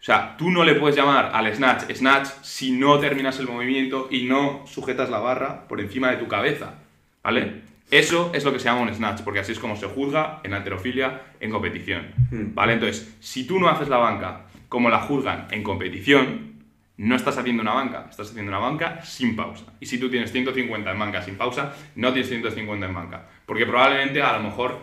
o 0.00 0.04
sea, 0.04 0.36
tú 0.36 0.50
no 0.50 0.64
le 0.64 0.74
puedes 0.74 0.96
llamar 0.96 1.30
al 1.32 1.54
snatch 1.54 1.90
snatch 1.94 2.28
si 2.42 2.72
no 2.72 2.98
terminas 2.98 3.38
el 3.38 3.46
movimiento 3.46 4.08
y 4.10 4.24
no 4.24 4.66
sujetas 4.66 5.08
la 5.08 5.18
barra 5.18 5.66
por 5.66 5.80
encima 5.80 6.10
de 6.10 6.18
tu 6.18 6.28
cabeza, 6.28 6.74
¿vale? 7.22 7.62
Eso 7.90 8.30
es 8.34 8.44
lo 8.44 8.52
que 8.52 8.58
se 8.58 8.64
llama 8.64 8.80
un 8.82 8.94
snatch, 8.94 9.20
porque 9.22 9.40
así 9.40 9.52
es 9.52 9.58
como 9.58 9.76
se 9.76 9.86
juzga 9.86 10.40
en 10.42 10.54
alterofilia 10.54 11.20
en 11.40 11.50
competición, 11.50 12.06
Hmm. 12.30 12.54
¿vale? 12.54 12.72
Entonces, 12.74 13.16
si 13.20 13.46
tú 13.46 13.58
no 13.60 13.68
haces 13.68 13.88
la 13.88 13.98
banca 13.98 14.46
como 14.68 14.88
la 14.90 15.00
juzgan 15.00 15.46
en 15.50 15.62
competición, 15.62 16.54
no 16.96 17.14
estás 17.16 17.36
haciendo 17.38 17.60
una 17.62 17.72
banca, 17.74 18.06
estás 18.08 18.30
haciendo 18.30 18.50
una 18.50 18.58
banca 18.58 19.04
sin 19.04 19.36
pausa. 19.36 19.64
Y 19.80 19.86
si 19.86 19.98
tú 19.98 20.08
tienes 20.10 20.32
150 20.32 20.90
en 20.90 20.98
banca 20.98 21.22
sin 21.22 21.36
pausa, 21.36 21.74
no 21.96 22.12
tienes 22.12 22.28
150 22.30 22.86
en 22.86 22.94
banca. 22.94 23.26
Porque 23.46 23.66
probablemente 23.66 24.22
a 24.22 24.32
lo 24.38 24.44
mejor 24.44 24.78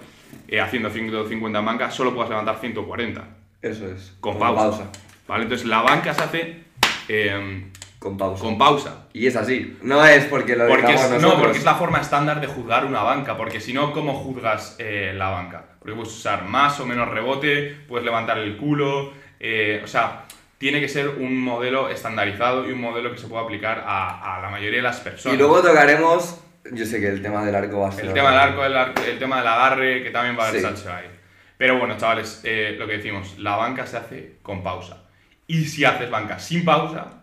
eh, 0.48 0.60
haciendo 0.62 0.90
150 0.90 1.60
en 1.60 1.66
banca 1.66 1.90
solo 1.90 2.14
puedas 2.14 2.30
levantar 2.30 2.58
140 2.60 3.24
Eso 3.62 3.92
es. 3.92 4.16
con 4.20 4.38
pausa. 4.38 4.92
¿Vale? 5.28 5.44
Entonces 5.44 5.66
la 5.68 5.82
banca 5.82 6.14
se 6.14 6.22
hace 6.24 6.64
eh, 7.08 7.64
Con 8.02 8.18
pausa. 8.18 8.44
con 8.44 8.58
pausa. 8.58 9.08
Y 9.14 9.28
es 9.28 9.36
así. 9.36 9.78
No 9.84 10.04
es 10.04 10.26
porque 10.26 10.56
lo 10.56 10.68
Porque 10.68 10.94
es, 10.96 11.22
no, 11.22 11.38
porque 11.40 11.60
es 11.60 11.64
la 11.64 11.76
forma 11.76 12.00
estándar 12.02 12.42
de 12.42 12.48
juzgar 12.48 12.84
una 12.86 13.04
banca, 13.04 13.38
porque 13.38 13.62
si 13.62 13.74
no, 13.74 13.94
¿cómo 13.94 14.16
juzgas 14.16 14.76
eh, 14.80 15.14
la 15.16 15.30
banca? 15.30 15.66
Porque 15.78 15.94
puedes 15.96 16.12
usar 16.12 16.46
más 16.46 16.80
o 16.80 16.86
menos 16.88 17.08
rebote, 17.10 17.78
puedes 17.88 18.04
levantar 18.04 18.40
el 18.40 18.58
culo, 18.58 19.14
eh, 19.40 19.82
o 19.84 19.88
sea, 19.88 20.24
tiene 20.58 20.80
que 20.82 20.90
ser 20.90 21.10
un 21.10 21.40
modelo 21.40 21.90
estandarizado 21.90 22.68
y 22.68 22.72
un 22.72 22.82
modelo 22.82 23.12
que 23.12 23.20
se 23.20 23.28
pueda 23.28 23.44
aplicar 23.44 23.84
a, 23.86 24.38
a 24.38 24.42
la 24.42 24.50
mayoría 24.50 24.78
de 24.78 24.84
las 24.84 25.00
personas. 25.00 25.36
Y 25.36 25.38
luego 25.38 25.62
tocaremos. 25.62 26.40
Yo 26.72 26.86
sé 26.86 27.00
que 27.00 27.08
el 27.08 27.22
tema 27.22 27.46
del 27.46 27.54
arco 27.56 27.82
va 27.82 27.90
a 27.90 27.92
ser. 27.92 28.06
el 28.06 28.14
tema 28.14 28.32
del 28.32 28.40
arco, 28.40 28.66
el, 28.66 28.76
arco- 28.76 29.04
el 29.08 29.20
tema 29.20 29.38
del 29.38 29.48
agarre, 29.48 30.04
que 30.04 30.10
también 30.10 30.38
va 30.40 30.46
a 30.46 30.48
haber 30.50 30.62
Sí. 30.76 30.88
ahí. 30.88 31.06
Pero 31.58 31.78
bueno, 31.78 31.98
chavales, 31.98 32.42
eh, 32.44 32.76
lo 32.80 32.88
que 32.88 32.94
decimos, 32.98 33.38
la 33.38 33.56
banca 33.58 33.86
se 33.86 33.98
hace 33.98 34.38
con 34.42 34.64
pausa. 34.64 35.04
Y 35.46 35.66
si 35.66 35.86
haces 35.86 36.10
banca 36.10 36.40
sin 36.40 36.64
pausa, 36.66 37.21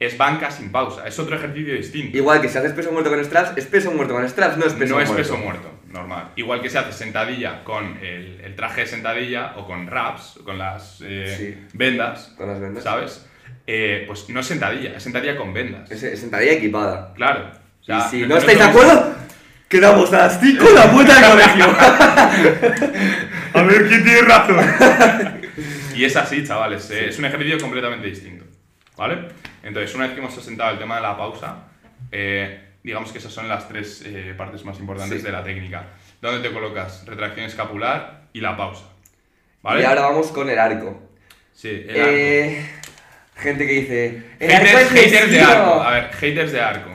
es 0.00 0.16
banca 0.18 0.50
sin 0.50 0.70
pausa. 0.72 1.06
Es 1.06 1.18
otro 1.18 1.36
ejercicio 1.36 1.74
distinto. 1.74 2.16
Igual 2.16 2.40
que 2.40 2.48
si 2.48 2.58
haces 2.58 2.72
peso 2.72 2.90
muerto 2.92 3.10
con 3.10 3.24
straps, 3.24 3.52
es 3.56 3.66
peso 3.66 3.90
muerto 3.92 4.14
con 4.14 4.28
straps, 4.28 4.56
no 4.58 4.66
es 4.66 4.72
peso 4.74 4.90
no 4.90 4.96
muerto. 4.96 5.12
es 5.12 5.18
peso 5.28 5.36
muerto, 5.38 5.70
normal. 5.90 6.30
Igual 6.36 6.60
que 6.60 6.68
se 6.70 6.78
hace 6.78 6.92
sentadilla 6.92 7.62
con 7.64 7.96
el, 8.02 8.40
el 8.42 8.54
traje 8.56 8.82
de 8.82 8.86
sentadilla 8.88 9.54
o 9.56 9.66
con 9.66 9.86
wraps, 9.86 10.40
con 10.44 10.58
las 10.58 11.00
eh, 11.04 11.34
Sí. 11.36 11.66
vendas, 11.72 12.34
Con 12.36 12.48
las 12.48 12.60
vendas. 12.60 12.82
¿sabes? 12.84 13.26
Eh, 13.66 14.04
pues 14.06 14.28
no 14.28 14.40
es 14.40 14.46
sentadilla, 14.46 14.96
es 14.96 15.02
sentadilla 15.02 15.36
con 15.36 15.52
vendas. 15.54 15.90
Es, 15.90 16.02
es 16.02 16.20
sentadilla 16.20 16.52
equipada. 16.52 17.12
Claro. 17.14 17.46
O 17.46 17.82
Y 17.82 17.86
sea, 17.86 18.00
si 18.08 18.20
no 18.22 18.28
no 18.28 18.36
es 18.36 18.42
estáis 18.42 18.58
de 18.58 18.64
acuerdo, 18.64 19.14
quedamos 19.68 20.12
a 20.12 20.18
las 20.18 20.40
5 20.40 20.68
en 20.68 20.74
la 20.74 20.90
puerta 20.90 21.14
del 21.14 21.30
colegio. 21.30 21.66
A 23.54 23.62
ver 23.62 23.88
quién 23.88 24.04
tiene 24.04 24.20
razón. 24.22 24.56
y 25.94 26.04
es 26.04 26.16
así, 26.16 26.44
chavales. 26.44 26.90
eh, 26.90 27.08
Es 27.08 27.18
un 27.18 27.24
ejercicio 27.26 27.58
completamente 27.58 28.06
distinto. 28.08 28.44
¿Vale? 28.96 29.28
Entonces, 29.64 29.94
una 29.94 30.04
vez 30.04 30.14
que 30.14 30.20
hemos 30.20 30.36
asentado 30.36 30.72
el 30.72 30.78
tema 30.78 30.96
de 30.96 31.02
la 31.02 31.16
pausa, 31.16 31.68
eh, 32.12 32.60
digamos 32.82 33.10
que 33.12 33.18
esas 33.18 33.32
son 33.32 33.48
las 33.48 33.66
tres 33.68 34.02
eh, 34.06 34.34
partes 34.36 34.64
más 34.64 34.78
importantes 34.78 35.20
Sí. 35.20 35.24
de 35.26 35.32
la 35.32 35.42
técnica. 35.42 35.86
¿Dónde 36.20 36.46
te 36.46 36.54
colocas? 36.54 37.04
Retracción 37.06 37.46
escapular 37.46 38.24
y 38.32 38.40
la 38.40 38.56
pausa. 38.56 38.84
¿Vale? 39.62 39.82
Y 39.82 39.84
ahora 39.84 40.02
vamos 40.02 40.28
con 40.28 40.48
el 40.50 40.58
arco. 40.58 41.00
Sí, 41.52 41.84
el 41.88 42.00
arco. 42.00 42.10
Eh, 42.12 42.70
gente 43.36 43.66
que 43.66 43.72
dice. 43.72 44.22
El 44.38 44.50
arco 44.52 44.66
Haters, 44.66 44.82
es 44.82 44.90
haters 44.90 45.30
de 45.30 45.36
lesivo". 45.38 45.52
arco. 45.52 45.82
A 45.82 45.90
ver, 45.92 46.12
haters 46.12 46.52
de 46.52 46.60
arco. 46.60 46.90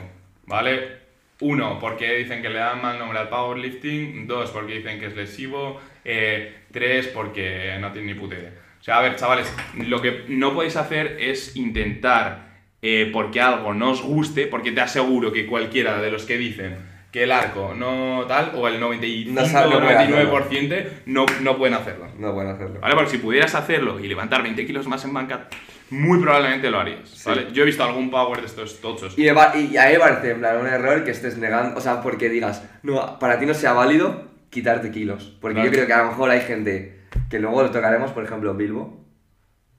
¿Vale? 0.46 1.00
Uno, 1.40 1.78
porque 1.80 2.14
dicen 2.16 2.42
que 2.42 2.50
le 2.50 2.58
dan 2.58 2.80
mal 2.82 2.98
nombre 2.98 3.18
al 3.18 3.28
powerlifting. 3.28 4.26
Dos, 4.26 4.50
porque 4.50 4.74
dicen 4.74 5.00
que 5.00 5.06
es 5.06 5.16
lesivo. 5.16 5.80
Eh, 6.04 6.54
tres, 6.72 7.08
porque 7.08 7.76
no 7.80 7.90
tienen 7.92 8.14
ni 8.14 8.20
puta 8.20 8.34
idea. 8.36 8.52
O 8.80 8.82
sea, 8.82 8.98
a 8.98 9.02
ver, 9.02 9.16
chavales, 9.16 9.52
lo 9.76 10.00
que 10.00 10.24
no 10.28 10.54
podéis 10.54 10.76
hacer 10.76 11.16
es 11.20 11.56
intentar, 11.56 12.49
eh, 12.82 13.10
porque 13.12 13.40
algo 13.40 13.74
no 13.74 13.90
os 13.90 14.02
guste, 14.02 14.46
porque 14.46 14.72
te 14.72 14.80
aseguro 14.80 15.32
que 15.32 15.46
cualquiera 15.46 16.00
de 16.00 16.10
los 16.10 16.24
que 16.24 16.38
dicen 16.38 16.76
que 17.12 17.24
el 17.24 17.32
arco 17.32 17.74
no 17.76 18.24
tal, 18.28 18.52
o 18.54 18.68
el 18.68 18.78
95 18.78 19.40
No 19.40 19.46
sabe- 19.46 19.70
no 19.70 19.76
o 19.78 19.80
puede 19.80 19.96
99% 20.06 20.86
no, 21.06 21.26
no 21.42 21.58
pueden 21.58 21.74
hacerlo. 21.74 22.06
No 22.18 22.32
pueden 22.32 22.52
hacerlo. 22.52 22.78
¿Vale? 22.80 22.94
Porque 22.94 23.10
si 23.10 23.18
pudieras 23.18 23.54
hacerlo 23.56 23.98
y 23.98 24.06
levantar 24.06 24.42
20 24.44 24.64
kilos 24.64 24.86
más 24.86 25.04
en 25.04 25.12
banca, 25.12 25.48
muy 25.90 26.20
probablemente 26.20 26.70
lo 26.70 26.78
harías. 26.78 27.08
Sí. 27.08 27.28
¿vale? 27.28 27.48
Yo 27.52 27.64
he 27.64 27.66
visto 27.66 27.82
algún 27.82 28.10
power 28.12 28.40
de 28.40 28.46
estos 28.46 28.80
tochos. 28.80 29.18
Y, 29.18 29.22
me 29.24 29.32
va- 29.32 29.52
y 29.56 29.76
a 29.76 29.98
parece 29.98 30.30
en 30.30 30.38
plan, 30.38 30.58
un 30.58 30.68
error 30.68 31.02
que 31.02 31.10
estés 31.10 31.36
negando, 31.36 31.76
o 31.76 31.80
sea, 31.80 32.00
porque 32.00 32.28
digas, 32.28 32.64
no, 32.84 33.18
para 33.18 33.40
ti 33.40 33.44
no 33.46 33.54
sea 33.54 33.72
válido 33.72 34.28
quitarte 34.50 34.92
kilos. 34.92 35.36
Porque 35.40 35.54
Claro. 35.54 35.68
yo 35.68 35.72
creo 35.74 35.86
que 35.88 35.92
a 35.92 36.02
lo 36.04 36.10
mejor 36.10 36.30
hay 36.30 36.40
gente 36.42 37.00
que 37.28 37.40
luego 37.40 37.60
lo 37.62 37.70
tocaremos, 37.72 38.12
por 38.12 38.22
ejemplo, 38.24 38.54
Bilbo, 38.54 39.04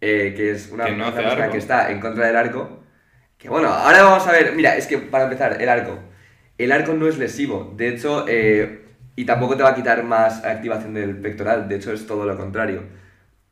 eh, 0.01 0.33
que 0.35 0.51
es 0.51 0.69
una, 0.69 0.83
Que 0.85 0.91
no 0.97 1.13
persona 1.13 1.43
arco. 1.43 1.51
que 1.53 1.57
está 1.59 1.91
en 1.91 2.01
contra 2.01 2.27
del 2.27 2.35
arco. 2.35 2.80
Que 3.41 3.49
bueno, 3.49 3.69
ahora 3.69 4.03
vamos 4.03 4.27
a 4.27 4.31
ver, 4.31 4.53
mira, 4.55 4.75
es 4.77 4.85
que 4.87 4.97
para 4.99 5.23
empezar, 5.25 5.61
el 5.61 5.67
arco. 5.69 5.97
El 6.57 6.71
arco 6.71 6.93
no 6.93 7.07
es 7.07 7.17
lesivo, 7.17 7.73
de 7.75 7.87
hecho, 7.89 8.25
eh, 8.27 8.81
y 9.15 9.25
tampoco 9.25 9.57
te 9.57 9.63
va 9.63 9.69
a 9.69 9.75
quitar 9.75 10.03
más 10.03 10.45
activación 10.45 10.93
del 10.93 11.17
pectoral, 11.17 11.67
de 11.67 11.75
hecho 11.77 11.91
es 11.91 12.05
todo 12.05 12.25
lo 12.25 12.37
contrario. 12.37 12.83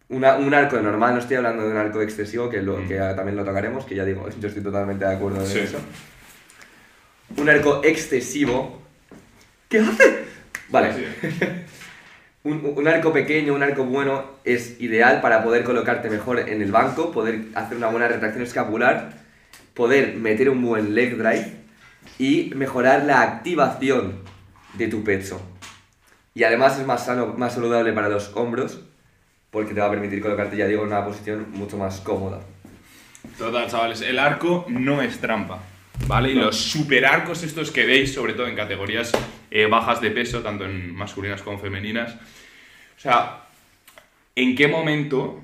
Una- 0.09 0.35
un 0.37 0.53
arco 0.53 0.77
normal, 0.79 1.13
no 1.13 1.19
estoy 1.19 1.37
hablando 1.37 1.63
de 1.65 1.71
un 1.71 1.77
arco 1.77 2.01
excesivo, 2.01 2.49
que, 2.49 2.61
lo, 2.61 2.77
Mm. 2.77 2.87
que 2.87 2.95
también 2.97 3.35
lo 3.35 3.43
tocaremos, 3.43 3.85
que 3.85 3.95
ya 3.95 4.05
digo, 4.05 4.27
yo 4.39 4.47
estoy 4.47 4.61
totalmente 4.61 5.05
de 5.05 5.13
acuerdo 5.15 5.41
en 5.41 5.47
Sí. 5.47 5.59
eso. 5.59 5.79
Un 7.37 7.49
arco 7.49 7.81
excesivo. 7.83 8.81
¿Qué 9.69 9.79
hace? 9.79 10.19
Vale. 10.69 10.93
Sí. 10.93 11.05
Un, 12.41 12.73
un 12.77 12.87
arco 12.87 13.11
pequeño, 13.11 13.53
un 13.53 13.61
arco 13.61 13.83
bueno, 13.83 14.23
es 14.45 14.79
ideal 14.79 15.19
para 15.19 15.43
poder 15.43 15.65
colocarte 15.65 16.09
mejor 16.09 16.39
en 16.39 16.61
el 16.61 16.71
banco, 16.71 17.11
poder 17.11 17.41
hacer 17.53 17.75
una 17.75 17.87
buena 17.87 18.07
retracción 18.07 18.43
escapular, 18.43 19.09
poder 19.73 20.15
meter 20.15 20.49
un 20.49 20.61
buen 20.61 20.95
leg 20.95 21.17
drive 21.17 21.59
y 22.17 22.51
mejorar 22.55 23.03
la 23.03 23.21
activación 23.21 24.19
de 24.73 24.87
tu 24.87 25.03
pecho. 25.03 25.41
Y 26.33 26.43
además 26.43 26.79
es 26.79 26.85
más 26.85 27.05
sano, 27.05 27.33
más 27.37 27.53
saludable 27.53 27.93
para 27.93 28.09
los 28.09 28.31
hombros, 28.35 28.79
porque 29.51 29.73
te 29.73 29.79
va 29.79 29.87
a 29.87 29.91
permitir 29.91 30.21
colocarte, 30.21 30.57
ya 30.57 30.67
digo, 30.67 30.83
en 30.83 30.87
una 30.89 31.03
posición 31.03 31.47
mucho 31.51 31.77
más 31.77 31.99
cómoda. 32.01 32.39
Total, 33.37 33.69
chavales, 33.69 34.01
el 34.01 34.19
arco 34.19 34.65
no 34.69 35.01
es 35.01 35.19
trampa. 35.19 35.59
¿Vale? 36.07 36.31
Y 36.31 36.35
los 36.35 36.55
super 36.55 37.05
arcos 37.05 37.43
estos 37.43 37.71
que 37.71 37.85
veis, 37.85 38.13
sobre 38.13 38.33
todo 38.33 38.47
en 38.47 38.55
categorías 38.55 39.11
eh, 39.51 39.65
bajas 39.65 39.99
de 40.01 40.11
peso, 40.11 40.41
tanto 40.41 40.65
en 40.65 40.95
masculinas 40.95 41.41
como 41.41 41.59
femeninas. 41.59 42.15
O 42.15 42.99
sea, 43.01 43.47
¿en 44.35 44.55
qué 44.55 44.67
momento 44.67 45.41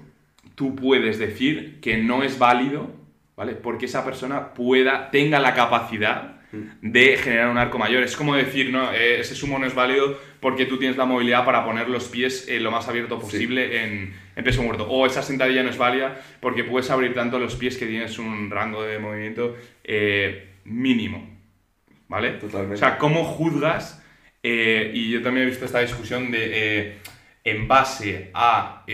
tú 0.55 0.75
puedes 0.75 1.19
decir 1.19 1.79
que 1.81 1.97
no 1.97 2.23
es 2.23 2.39
válido, 2.39 2.89
¿vale? 3.35 3.53
Porque 3.53 3.85
esa 3.85 4.03
persona 4.05 4.53
pueda, 4.53 5.11
tenga 5.11 5.39
la 5.39 5.53
capacidad 5.53 6.33
de 6.81 7.17
generar 7.17 7.49
un 7.49 7.57
arco 7.57 7.77
mayor. 7.77 8.01
Es 8.03 8.15
como 8.15 8.33
decir, 8.35 8.71
no, 8.71 8.93
Eh, 8.93 9.19
ese 9.19 9.35
sumo 9.35 9.59
no 9.59 9.65
es 9.65 9.75
válido 9.75 10.17
porque 10.39 10.65
tú 10.65 10.77
tienes 10.77 10.95
la 10.95 11.03
movilidad 11.05 11.43
para 11.43 11.65
poner 11.65 11.89
los 11.89 12.07
pies 12.07 12.47
eh, 12.47 12.61
lo 12.61 12.71
más 12.71 12.87
abierto 12.87 13.19
posible 13.19 13.83
en, 13.83 14.13
en 14.35 14.43
peso 14.43 14.63
muerto. 14.63 14.87
O 14.87 15.05
esa 15.05 15.21
sentadilla 15.21 15.63
no 15.63 15.69
es 15.69 15.77
válida 15.77 16.15
porque 16.39 16.63
puedes 16.63 16.89
abrir 16.91 17.13
tanto 17.13 17.39
los 17.39 17.55
pies 17.55 17.77
que 17.77 17.87
tienes 17.87 18.17
un 18.19 18.49
rango 18.49 18.83
de 18.83 18.99
movimiento 18.99 19.57
eh, 19.83 20.53
mínimo. 20.63 21.29
¿Vale? 22.07 22.31
Totalmente. 22.33 22.75
O 22.75 22.77
sea, 22.77 22.97
¿cómo 22.97 23.25
juzgas? 23.25 24.01
Eh, 24.41 24.91
y 24.93 25.09
yo 25.09 25.21
también 25.21 25.47
he 25.47 25.49
visto 25.49 25.65
esta 25.65 25.79
discusión 25.81 26.31
de, 26.31 26.99
en 27.43 27.67
base 27.67 28.29
a 28.33 28.85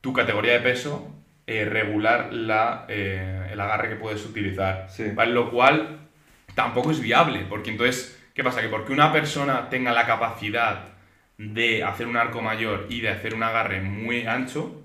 tu 0.00 0.12
categoría 0.12 0.52
de 0.52 0.60
peso, 0.60 1.11
eh, 1.52 1.64
regular 1.64 2.32
la, 2.32 2.86
eh, 2.88 3.48
el 3.52 3.60
agarre 3.60 3.90
que 3.90 3.96
puedes 3.96 4.24
utilizar. 4.24 4.86
Sí. 4.88 5.10
¿vale? 5.14 5.32
Lo 5.32 5.50
cual 5.50 6.08
tampoco 6.54 6.90
es 6.90 7.00
viable, 7.00 7.46
porque 7.48 7.70
entonces, 7.70 8.18
¿qué 8.34 8.42
pasa? 8.42 8.60
Que 8.60 8.68
porque 8.68 8.92
una 8.92 9.12
persona 9.12 9.68
tenga 9.68 9.92
la 9.92 10.06
capacidad 10.06 10.92
de 11.38 11.82
hacer 11.82 12.06
un 12.06 12.16
arco 12.16 12.40
mayor 12.40 12.86
y 12.88 13.00
de 13.00 13.08
hacer 13.08 13.34
un 13.34 13.42
agarre 13.42 13.80
muy 13.80 14.26
ancho, 14.26 14.82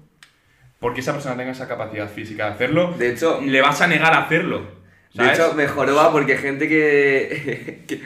porque 0.80 1.02
esa 1.02 1.14
persona 1.14 1.36
tenga 1.38 1.52
esa 1.52 1.68
capacidad 1.68 2.10
física 2.10 2.46
de 2.46 2.52
hacerlo, 2.54 2.94
De 2.98 3.12
hecho, 3.12 3.42
le 3.42 3.62
vas 3.62 3.82
a 3.82 3.88
negar 3.88 4.14
a 4.14 4.20
hacerlo. 4.20 4.78
De 5.14 5.32
hecho, 5.32 5.54
mejoró 5.54 5.96
va 5.96 6.12
porque 6.12 6.38
gente 6.38 6.68
que, 6.68 7.84
que, 7.88 8.02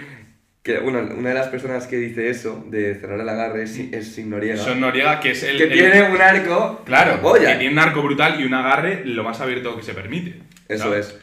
que- 0.63 0.79
Bueno, 0.79 0.99
una 1.17 1.29
de 1.29 1.35
las 1.35 1.47
personas 1.47 1.87
que 1.87 1.97
dice 1.97 2.29
eso, 2.29 2.63
de 2.67 2.95
cerrar 2.95 3.19
el 3.19 3.27
agarre, 3.29 3.63
es, 3.63 3.77
es 3.77 4.13
Sin 4.13 4.29
Noriega. 4.29 4.57
Son 4.57 4.79
Noriega, 4.79 5.19
que 5.19 5.31
es 5.31 5.43
el. 5.43 5.57
que 5.57 5.63
el- 5.63 5.71
tiene 5.73 6.03
un 6.03 6.21
arco. 6.21 6.81
Claro, 6.85 7.21
que 7.33 7.39
tiene 7.39 7.69
un 7.69 7.79
arco 7.79 8.01
brutal 8.01 8.39
y 8.39 8.45
un 8.45 8.53
agarre 8.53 9.01
lo 9.05 9.23
más 9.23 9.39
abierto 9.41 9.75
que 9.75 9.83
se 9.83 9.93
permite. 9.93 10.41
Eso 10.67 10.85
¿sabes? 10.85 11.07
es. 11.07 11.19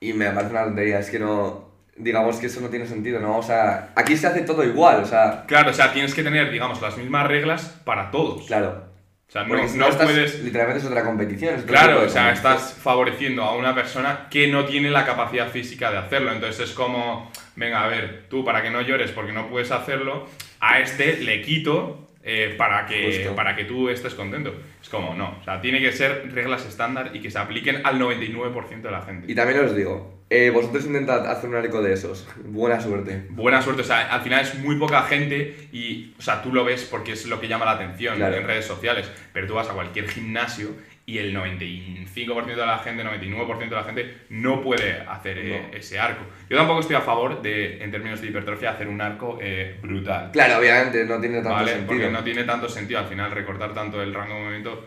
Y 0.00 0.12
me 0.12 0.30
parece 0.30 0.50
una 0.52 0.64
tontería, 0.64 0.98
es 1.00 1.10
que 1.10 1.18
no. 1.18 1.66
Digamos 1.98 2.36
que 2.36 2.46
eso 2.46 2.60
no 2.60 2.68
tiene 2.68 2.86
sentido, 2.86 3.20
¿no? 3.20 3.38
O 3.38 3.42
sea, 3.42 3.92
aquí 3.96 4.18
se 4.18 4.26
hace 4.26 4.42
todo 4.42 4.62
igual, 4.62 5.02
o 5.02 5.06
sea, 5.06 5.44
Claro, 5.46 5.70
o 5.70 5.72
sea, 5.72 5.94
tienes 5.94 6.12
que 6.14 6.22
tener, 6.22 6.50
digamos, 6.52 6.82
las 6.82 6.98
mismas 6.98 7.26
reglas 7.26 7.80
para 7.84 8.10
todos. 8.10 8.46
claro. 8.46 8.84
O 9.28 9.32
sea, 9.32 9.42
no, 9.44 9.68
si 9.68 9.76
no 9.76 9.88
estás- 9.88 10.06
puedes. 10.06 10.40
Literalmente 10.44 10.80
es 10.80 10.86
otra 10.86 11.02
competición. 11.04 11.56
es 11.56 11.64
Claro, 11.64 12.02
o 12.02 12.08
sea, 12.08 12.32
estás 12.32 12.74
favoreciendo 12.80 13.42
a 13.42 13.56
una 13.56 13.74
persona 13.74 14.28
que 14.30 14.46
no 14.46 14.64
tiene 14.64 14.88
la 14.90 15.04
capacidad 15.04 15.48
física 15.50 15.90
de 15.90 15.98
hacerlo. 15.98 16.32
Entonces 16.32 16.68
es 16.70 16.74
como, 16.74 17.30
venga, 17.56 17.82
a 17.84 17.88
ver, 17.88 18.26
tú 18.28 18.44
para 18.44 18.62
que 18.62 18.70
no 18.70 18.80
llores 18.82 19.10
porque 19.10 19.32
no 19.32 19.48
puedes 19.48 19.70
hacerlo, 19.72 20.28
a 20.60 20.78
este 20.80 21.18
le 21.18 21.42
quito 21.42 22.08
eh, 22.22 22.54
para, 22.56 22.86
que, 22.86 23.04
Justo. 23.18 23.34
para 23.36 23.54
que 23.56 23.64
tú 23.64 23.88
estés 23.88 24.14
contento. 24.14 24.54
Es 24.82 24.88
como, 24.88 25.14
no, 25.14 25.36
o 25.40 25.44
sea, 25.44 25.60
tiene 25.60 25.80
que 25.80 25.92
ser 25.92 26.32
reglas 26.32 26.64
estándar 26.66 27.10
y 27.14 27.20
que 27.20 27.30
se 27.30 27.38
apliquen 27.38 27.80
al 27.84 27.98
99% 28.00 28.82
de 28.82 28.90
la 28.90 29.02
gente. 29.02 29.30
Y 29.30 29.34
también 29.34 29.60
os 29.60 29.74
digo, 29.76 30.15
eh, 30.28 30.50
vosotros 30.50 30.84
intentad 30.86 31.24
hacer 31.30 31.48
un 31.50 31.56
arco 31.56 31.80
de 31.82 31.92
esos. 31.92 32.26
Buena 32.44 32.80
suerte. 32.80 33.26
Buena 33.30 33.62
suerte, 33.62 33.82
o 33.82 33.84
sea, 33.84 34.12
al 34.12 34.22
final 34.22 34.40
es 34.40 34.54
muy 34.58 34.76
poca 34.76 35.02
gente 35.02 35.68
y, 35.72 36.14
o 36.18 36.22
sea, 36.22 36.42
tú 36.42 36.52
lo 36.52 36.64
ves 36.64 36.84
porque 36.90 37.12
es 37.12 37.26
lo 37.26 37.40
que 37.40 37.46
llama 37.48 37.64
la 37.64 37.72
atención 37.72 38.16
Claro. 38.16 38.36
en 38.36 38.46
redes 38.46 38.64
sociales, 38.66 39.10
pero 39.32 39.46
tú 39.46 39.54
vas 39.54 39.68
a 39.68 39.72
cualquier 39.74 40.08
gimnasio 40.08 40.70
y 41.08 41.18
el 41.18 41.32
95% 41.32 42.46
de 42.46 42.66
la 42.66 42.78
gente, 42.80 43.04
99% 43.04 43.58
de 43.68 43.76
la 43.76 43.84
gente 43.84 44.14
no 44.30 44.60
puede 44.62 45.00
hacer 45.02 45.38
eh, 45.38 45.68
No. 45.70 45.76
ese 45.78 45.98
arco. 46.00 46.24
Yo 46.50 46.56
tampoco 46.56 46.80
estoy 46.80 46.96
a 46.96 47.00
favor 47.00 47.42
de, 47.42 47.82
en 47.84 47.92
términos 47.92 48.20
de 48.20 48.26
hipertrofia, 48.26 48.70
hacer 48.70 48.88
un 48.88 49.00
arco 49.00 49.38
eh, 49.40 49.78
brutal. 49.80 50.30
Claro, 50.32 50.58
obviamente, 50.58 51.04
no 51.04 51.20
tiene 51.20 51.36
tanto 51.36 51.50
¿Vale? 51.50 51.70
sentido. 51.72 51.86
Porque 51.86 52.10
no 52.10 52.24
tiene 52.24 52.42
tanto 52.42 52.68
sentido 52.68 52.98
al 52.98 53.06
final 53.06 53.30
recortar 53.30 53.72
tanto 53.74 54.02
el 54.02 54.12
rango 54.12 54.34
de 54.34 54.40
movimiento. 54.40 54.84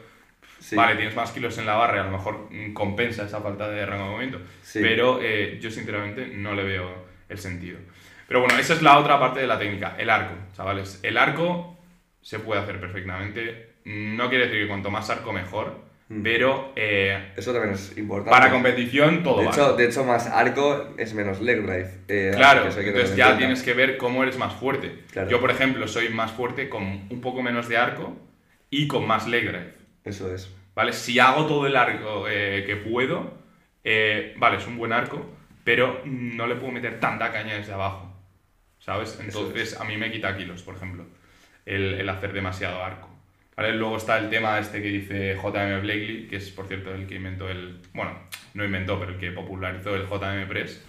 Sí. 0.59 0.75
Vale, 0.75 0.95
tienes 0.95 1.15
más 1.15 1.31
kilos 1.31 1.57
en 1.57 1.65
la 1.65 1.75
barra 1.75 1.97
y 1.97 1.99
a 1.99 2.03
lo 2.03 2.11
mejor 2.11 2.47
mm, 2.51 2.73
compensa 2.73 3.23
esa 3.23 3.39
falta 3.41 3.69
de 3.69 3.85
rango 3.85 4.03
de 4.05 4.09
movimiento. 4.11 4.41
Sí. 4.61 4.79
Pero 4.81 5.19
eh, 5.21 5.57
yo 5.61 5.71
sinceramente 5.71 6.27
no 6.27 6.53
le 6.53 6.63
veo 6.63 7.05
el 7.29 7.37
sentido. 7.37 7.79
Pero 8.27 8.41
bueno, 8.41 8.57
esa 8.59 8.73
es 8.73 8.81
la 8.81 8.97
otra 8.99 9.19
parte 9.19 9.39
de 9.39 9.47
la 9.47 9.57
técnica, 9.57 9.95
el 9.97 10.09
arco, 10.09 10.33
chavales. 10.55 10.99
El 11.01 11.17
arco 11.17 11.77
se 12.21 12.39
puede 12.39 12.61
hacer 12.61 12.79
perfectamente. 12.79 13.69
No 13.85 14.29
quiere 14.29 14.45
decir 14.45 14.61
que 14.61 14.67
cuanto 14.67 14.91
más 14.91 15.09
arco 15.09 15.33
mejor, 15.33 15.87
Mm. 16.11 16.23
pero 16.23 16.73
eh, 16.75 17.33
Eso 17.37 17.53
también 17.53 17.75
es 17.75 17.95
importante. 17.95 18.31
para 18.31 18.49
competición 18.51 19.21
todo 19.21 19.41
de 19.41 19.45
vale. 19.45 19.61
hecho, 19.61 19.73
de 19.75 19.85
hecho, 19.85 20.03
más 20.05 20.25
arco 20.25 20.95
es 20.97 21.13
menos 21.13 21.39
leg 21.39 21.61
drive. 21.61 21.89
eh, 22.07 22.31
Claro, 22.35 22.67
que 22.67 22.81
que 22.81 22.87
entonces 22.89 23.15
ya 23.15 23.37
tienes 23.37 23.61
que 23.61 23.73
ver 23.75 23.95
cómo 23.97 24.23
eres 24.23 24.35
más 24.39 24.53
fuerte. 24.55 25.03
Claro. 25.11 25.29
Yo, 25.29 25.39
por 25.39 25.51
ejemplo, 25.51 25.87
soy 25.87 26.09
más 26.09 26.31
fuerte 26.31 26.67
con 26.67 26.81
un 26.83 27.21
poco 27.21 27.43
menos 27.43 27.69
de 27.69 27.77
arco 27.77 28.17
y 28.71 28.87
con 28.87 29.05
más 29.05 29.27
leg 29.27 29.49
drive. 29.49 29.73
Eso 30.03 30.33
es. 30.33 30.55
¿Vale? 30.75 30.93
Si 30.93 31.19
hago 31.19 31.45
todo 31.45 31.67
el 31.67 31.75
arco 31.75 32.27
eh, 32.29 32.63
que 32.65 32.75
puedo, 32.77 33.37
eh, 33.83 34.33
vale, 34.37 34.57
es 34.57 34.67
un 34.67 34.77
buen 34.77 34.93
arco, 34.93 35.29
pero 35.63 36.01
no 36.05 36.47
le 36.47 36.55
puedo 36.55 36.71
meter 36.71 36.99
tanta 36.99 37.31
caña 37.31 37.55
desde 37.55 37.73
abajo. 37.73 38.05
¿Sabes? 38.79 39.19
Entonces 39.19 39.79
a 39.79 39.83
mí 39.83 39.97
me 39.97 40.11
quita 40.11 40.35
kilos, 40.37 40.63
por 40.63 40.75
ejemplo, 40.75 41.05
el, 41.65 41.95
el 41.95 42.09
hacer 42.09 42.33
demasiado 42.33 42.83
arco. 42.83 43.09
¿Vale? 43.55 43.73
Luego 43.73 43.97
está 43.97 44.17
el 44.17 44.29
tema 44.29 44.57
este 44.59 44.81
que 44.81 44.87
dice 44.89 45.35
JM 45.35 45.81
Blakely, 45.81 46.27
que 46.27 46.37
es 46.37 46.49
por 46.51 46.67
cierto 46.67 46.93
el 46.93 47.07
que 47.07 47.15
inventó 47.15 47.49
el. 47.49 47.81
Bueno, 47.93 48.17
no 48.53 48.63
inventó, 48.65 48.99
pero 48.99 49.11
el 49.13 49.17
que 49.19 49.31
popularizó 49.31 49.95
el 49.95 50.07
JM 50.07 50.47
Press. 50.47 50.85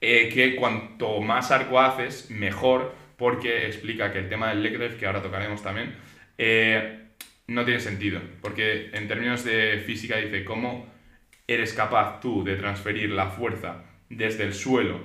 eh, 0.00 0.28
que 0.32 0.56
cuanto 0.56 1.20
más 1.20 1.50
arco 1.50 1.80
haces, 1.80 2.30
mejor, 2.30 2.94
porque 3.16 3.66
explica 3.66 4.12
que 4.12 4.18
el 4.20 4.28
tema 4.28 4.50
del 4.50 4.62
leg 4.62 4.74
drive, 4.78 4.96
que 4.96 5.06
ahora 5.06 5.22
tocaremos 5.22 5.62
también, 5.62 5.96
eh, 6.38 7.05
no 7.48 7.64
tiene 7.64 7.80
sentido. 7.80 8.20
Porque 8.40 8.90
en 8.92 9.08
términos 9.08 9.44
de 9.44 9.82
física 9.86 10.16
dice 10.16 10.44
cómo 10.44 10.86
eres 11.46 11.72
capaz 11.74 12.20
tú 12.20 12.42
de 12.44 12.56
transferir 12.56 13.10
la 13.10 13.26
fuerza 13.26 13.84
desde 14.10 14.44
el 14.44 14.52
suelo 14.54 15.00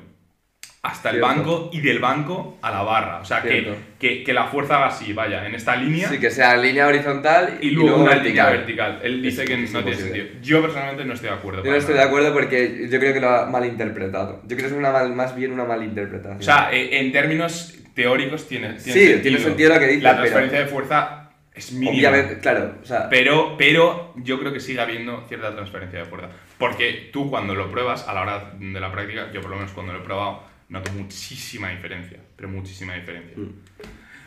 hasta 0.84 1.12
el 1.12 1.22
banco 1.22 1.70
y 1.72 1.80
del 1.82 2.00
banco 2.00 2.58
a 2.64 2.72
la 2.72 2.82
barra. 2.82 3.20
O 3.20 3.26
sea, 3.26 3.44
que, 3.44 3.72
que, 4.00 4.24
que 4.24 4.34
la 4.34 4.46
fuerza 4.46 4.80
va 4.80 4.88
así, 4.88 5.14
vaya, 5.14 5.46
en 5.46 5.54
esta 5.54 5.76
línea 5.76 6.10
Sí, 6.10 6.20
que 6.20 6.32
sea 6.32 6.58
línea 6.58 6.88
horizontal 6.88 7.60
y 7.62 7.70
luego 7.70 7.98
una 8.02 8.16
línea 8.16 8.50
vertical. 8.50 9.00
Él 9.04 9.22
dice 9.22 9.44
Es- 9.44 9.48
que 9.50 9.64
es 9.64 9.72
no 9.72 9.84
tiene 9.84 9.98
sentido. 10.00 10.26
Yo 10.42 10.60
personalmente 10.64 11.06
no 11.06 11.14
estoy 11.14 11.30
de 11.30 11.36
acuerdo. 11.36 11.64
Yo 11.64 11.70
no 11.70 11.78
estoy 11.78 11.94
de 11.94 12.02
acuerdo 12.02 12.34
porque 12.34 12.88
yo 12.90 13.00
creo 13.00 13.14
que 13.14 13.20
lo 13.20 13.30
ha 13.30 13.46
malinterpretado. 13.46 14.42
Yo 14.42 14.56
creo 14.58 14.62
que 14.62 14.66
es 14.66 14.72
una 14.72 14.92
mal- 14.92 15.14
más 15.14 15.36
bien 15.36 15.52
una 15.52 15.66
malinterpretación. 15.66 16.40
O 16.40 16.42
sea, 16.42 16.70
eh, 16.74 16.98
en 17.00 17.12
términos 17.12 17.76
teóricos 17.94 18.48
tiene, 18.48 18.70
tiene 18.70 18.80
Sí, 18.82 18.92
sentido. 18.92 19.22
tiene 19.22 19.38
sentido 19.38 19.74
lo 19.76 19.80
que 19.80 19.86
dice, 19.88 20.02
La 20.02 20.10
pero- 20.14 20.22
transferencia 20.24 20.60
de 20.62 20.66
fuerza 20.66 21.31
es 21.62 21.72
obviamente, 21.72 22.40
claro, 22.40 22.76
o 22.82 22.86
sea, 22.86 23.10
Pero, 23.10 23.56
pero 23.58 24.14
yo 24.18 24.40
creo 24.40 24.52
que 24.52 24.60
sigue 24.60 24.82
habiendo 24.82 25.24
cierta 25.28 25.54
transferencia 25.54 26.00
de 26.00 26.06
fuerza. 26.06 26.30
Porque 26.58 27.10
tú 27.14 27.30
cuando 27.30 27.56
lo 27.56 27.72
pruebas, 27.72 28.08
a 28.08 28.14
la 28.14 28.22
hora 28.22 28.54
de 28.60 28.80
la 28.80 28.92
práctica, 28.92 29.32
yo 29.32 29.42
por 29.42 29.52
lo 29.52 29.58
menos 29.58 29.72
cuando 29.72 29.94
lo 29.94 30.00
he 30.00 30.04
probado, 30.04 30.44
noto 30.70 30.92
muchísima 30.94 31.70
diferencia. 31.70 32.20
Pero 32.36 32.50
muchísima 32.50 32.96
diferencia. 32.96 33.38
Mm. 33.38 33.50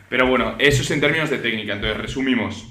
Pero 0.09 0.27
bueno, 0.27 0.55
eso 0.59 0.81
es 0.81 0.91
en 0.91 1.01
términos 1.01 1.29
de 1.29 1.39
técnica. 1.39 1.73
Entonces, 1.73 1.97
resumimos. 1.97 2.67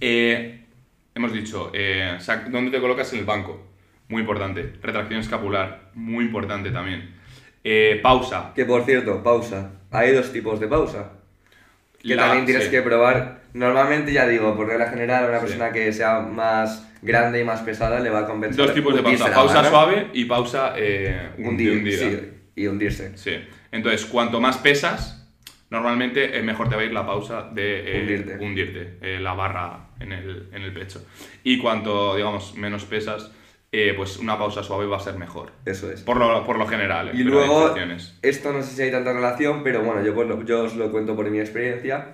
Eh, 0.00 0.66
hemos 1.14 1.32
dicho, 1.32 1.70
eh, 1.74 2.18
¿dónde 2.50 2.70
te 2.70 2.80
colocas 2.80 3.12
en 3.12 3.20
el 3.20 3.24
banco? 3.24 3.72
Muy 4.08 4.20
importante. 4.20 4.74
Retracción 4.82 5.20
escapular, 5.20 5.90
muy 5.94 6.24
importante 6.24 6.70
también. 6.70 7.14
Eh, 7.64 7.98
pausa. 8.02 8.52
que 8.54 8.64
por 8.66 8.84
cierto, 8.84 9.22
pausa. 9.22 9.80
Hay 9.90 10.12
dos 10.12 10.32
tipos 10.32 10.60
de 10.60 10.68
pausa. 10.68 11.12
Que 12.06 12.14
La- 12.16 12.24
también 12.26 12.44
tienes 12.44 12.64
sí. 12.64 12.70
que 12.70 12.82
probar. 12.82 13.40
Normalmente, 13.54 14.12
ya 14.12 14.26
digo, 14.26 14.54
por 14.56 14.66
regla 14.68 14.88
general, 14.90 15.24
a 15.24 15.28
una 15.28 15.38
Sí. 15.40 15.46
persona 15.46 15.72
que 15.72 15.92
sea 15.92 16.20
más 16.20 16.86
grande 17.02 17.40
y 17.40 17.44
más 17.44 17.60
pesada 17.60 18.00
le 18.00 18.10
va 18.10 18.20
a 18.20 18.26
compensar. 18.26 18.66
Dos 18.66 18.74
tipos 18.74 18.94
de 18.94 19.02
pausa. 19.02 19.32
Pausa 19.32 19.64
suave 19.68 20.08
y 20.12 20.24
pausa 20.26 20.74
eh, 20.76 21.30
hundir- 21.38 21.78
hundida. 21.78 21.98
sí, 21.98 22.20
y 22.56 22.66
hundirse. 22.66 23.16
Sí. 23.16 23.36
Entonces, 23.72 24.04
cuanto 24.06 24.40
más 24.40 24.58
pesas, 24.58 25.26
normalmente 25.70 26.38
eh, 26.38 26.42
mejor 26.42 26.68
te 26.68 26.76
va 26.76 26.82
a 26.82 26.84
ir 26.84 26.92
la 26.92 27.06
pausa 27.06 27.48
de 27.52 27.80
eh, 27.96 28.00
Hundirte. 28.00 28.38
hundirte, 28.44 28.98
eh, 29.00 29.18
la 29.20 29.32
barra 29.34 29.86
en 30.00 30.12
el, 30.12 30.48
en 30.52 30.62
el 30.62 30.72
pecho. 30.72 31.04
Y 31.42 31.58
cuanto, 31.58 32.16
digamos, 32.16 32.54
menos 32.56 32.84
pesas, 32.84 33.30
eh, 33.76 33.92
pues 33.96 34.18
una 34.18 34.38
pausa 34.38 34.62
suave 34.62 34.86
va 34.86 34.98
a 34.98 35.00
ser 35.00 35.16
mejor. 35.16 35.50
Eso 35.64 35.90
es. 35.90 36.02
Por 36.02 36.16
lo, 36.16 36.44
por 36.46 36.56
lo 36.58 36.66
general. 36.68 37.08
eh, 37.08 37.12
Y 37.14 37.24
luego, 37.24 37.74
esto 38.22 38.52
no 38.52 38.62
sé 38.62 38.76
si 38.76 38.82
hay 38.82 38.92
tanta 38.92 39.12
relación, 39.12 39.64
pero 39.64 39.82
bueno, 39.82 40.00
yo, 40.04 40.14
pues 40.14 40.28
yo 40.46 40.62
os 40.62 40.76
lo 40.76 40.92
cuento 40.92 41.16
por 41.16 41.28
mi 41.28 41.40
experiencia. 41.40 42.06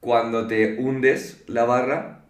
Cuando 0.00 0.46
te 0.46 0.76
hundes 0.78 1.44
la 1.46 1.64
barra, 1.64 2.24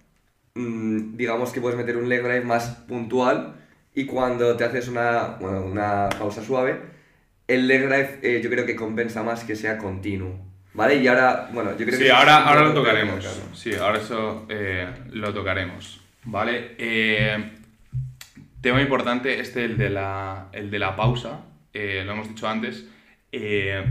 mm, 0.54 1.16
digamos 1.16 1.52
que 1.52 1.60
puedes 1.60 1.76
meter 1.76 1.96
un 1.96 2.08
leg 2.08 2.22
drive 2.22 2.42
más 2.44 2.68
puntual 2.88 3.56
y 3.94 4.06
cuando 4.06 4.56
te 4.56 4.64
haces 4.64 4.86
una, 4.88 5.36
bueno, 5.40 5.62
una 5.62 6.08
pausa 6.16 6.42
suave, 6.44 6.80
el 7.48 7.66
leg 7.66 7.88
drive 7.88 8.20
eh, 8.22 8.40
yo 8.42 8.48
creo 8.48 8.64
que 8.64 8.76
compensa 8.76 9.22
más 9.24 9.42
que 9.42 9.56
sea 9.56 9.76
continuo. 9.78 10.38
¿Vale? 10.74 10.96
Y 10.96 11.08
ahora, 11.08 11.48
bueno, 11.52 11.70
yo 11.72 11.78
creo 11.84 11.90
que... 11.90 11.96
Sí, 11.96 12.04
eso 12.04 12.12
es 12.14 12.18
ahora, 12.20 12.44
ahora 12.44 12.60
lo 12.60 12.68
que 12.68 12.74
tocaremos. 12.74 13.40
Sí, 13.54 13.74
ahora 13.74 13.98
eso 13.98 14.46
eh, 14.48 14.86
lo 15.10 15.34
tocaremos. 15.34 16.00
¿Vale? 16.24 16.76
Eh, 16.78 17.52
tema 18.60 18.80
importante, 18.80 19.40
este, 19.40 19.64
el 19.64 19.76
de 19.78 19.90
la, 19.90 20.48
el 20.52 20.70
de 20.70 20.78
la 20.78 20.96
pausa, 20.96 21.44
eh, 21.72 22.02
lo 22.04 22.12
hemos 22.12 22.28
dicho 22.28 22.48
antes, 22.48 22.86
eh, 23.32 23.84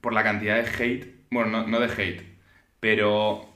por 0.00 0.12
la 0.12 0.22
cantidad 0.22 0.56
de 0.62 0.68
hate, 0.70 1.14
bueno, 1.30 1.50
no, 1.50 1.66
no 1.66 1.80
de 1.80 1.86
hate, 1.92 2.22
pero 2.80 3.48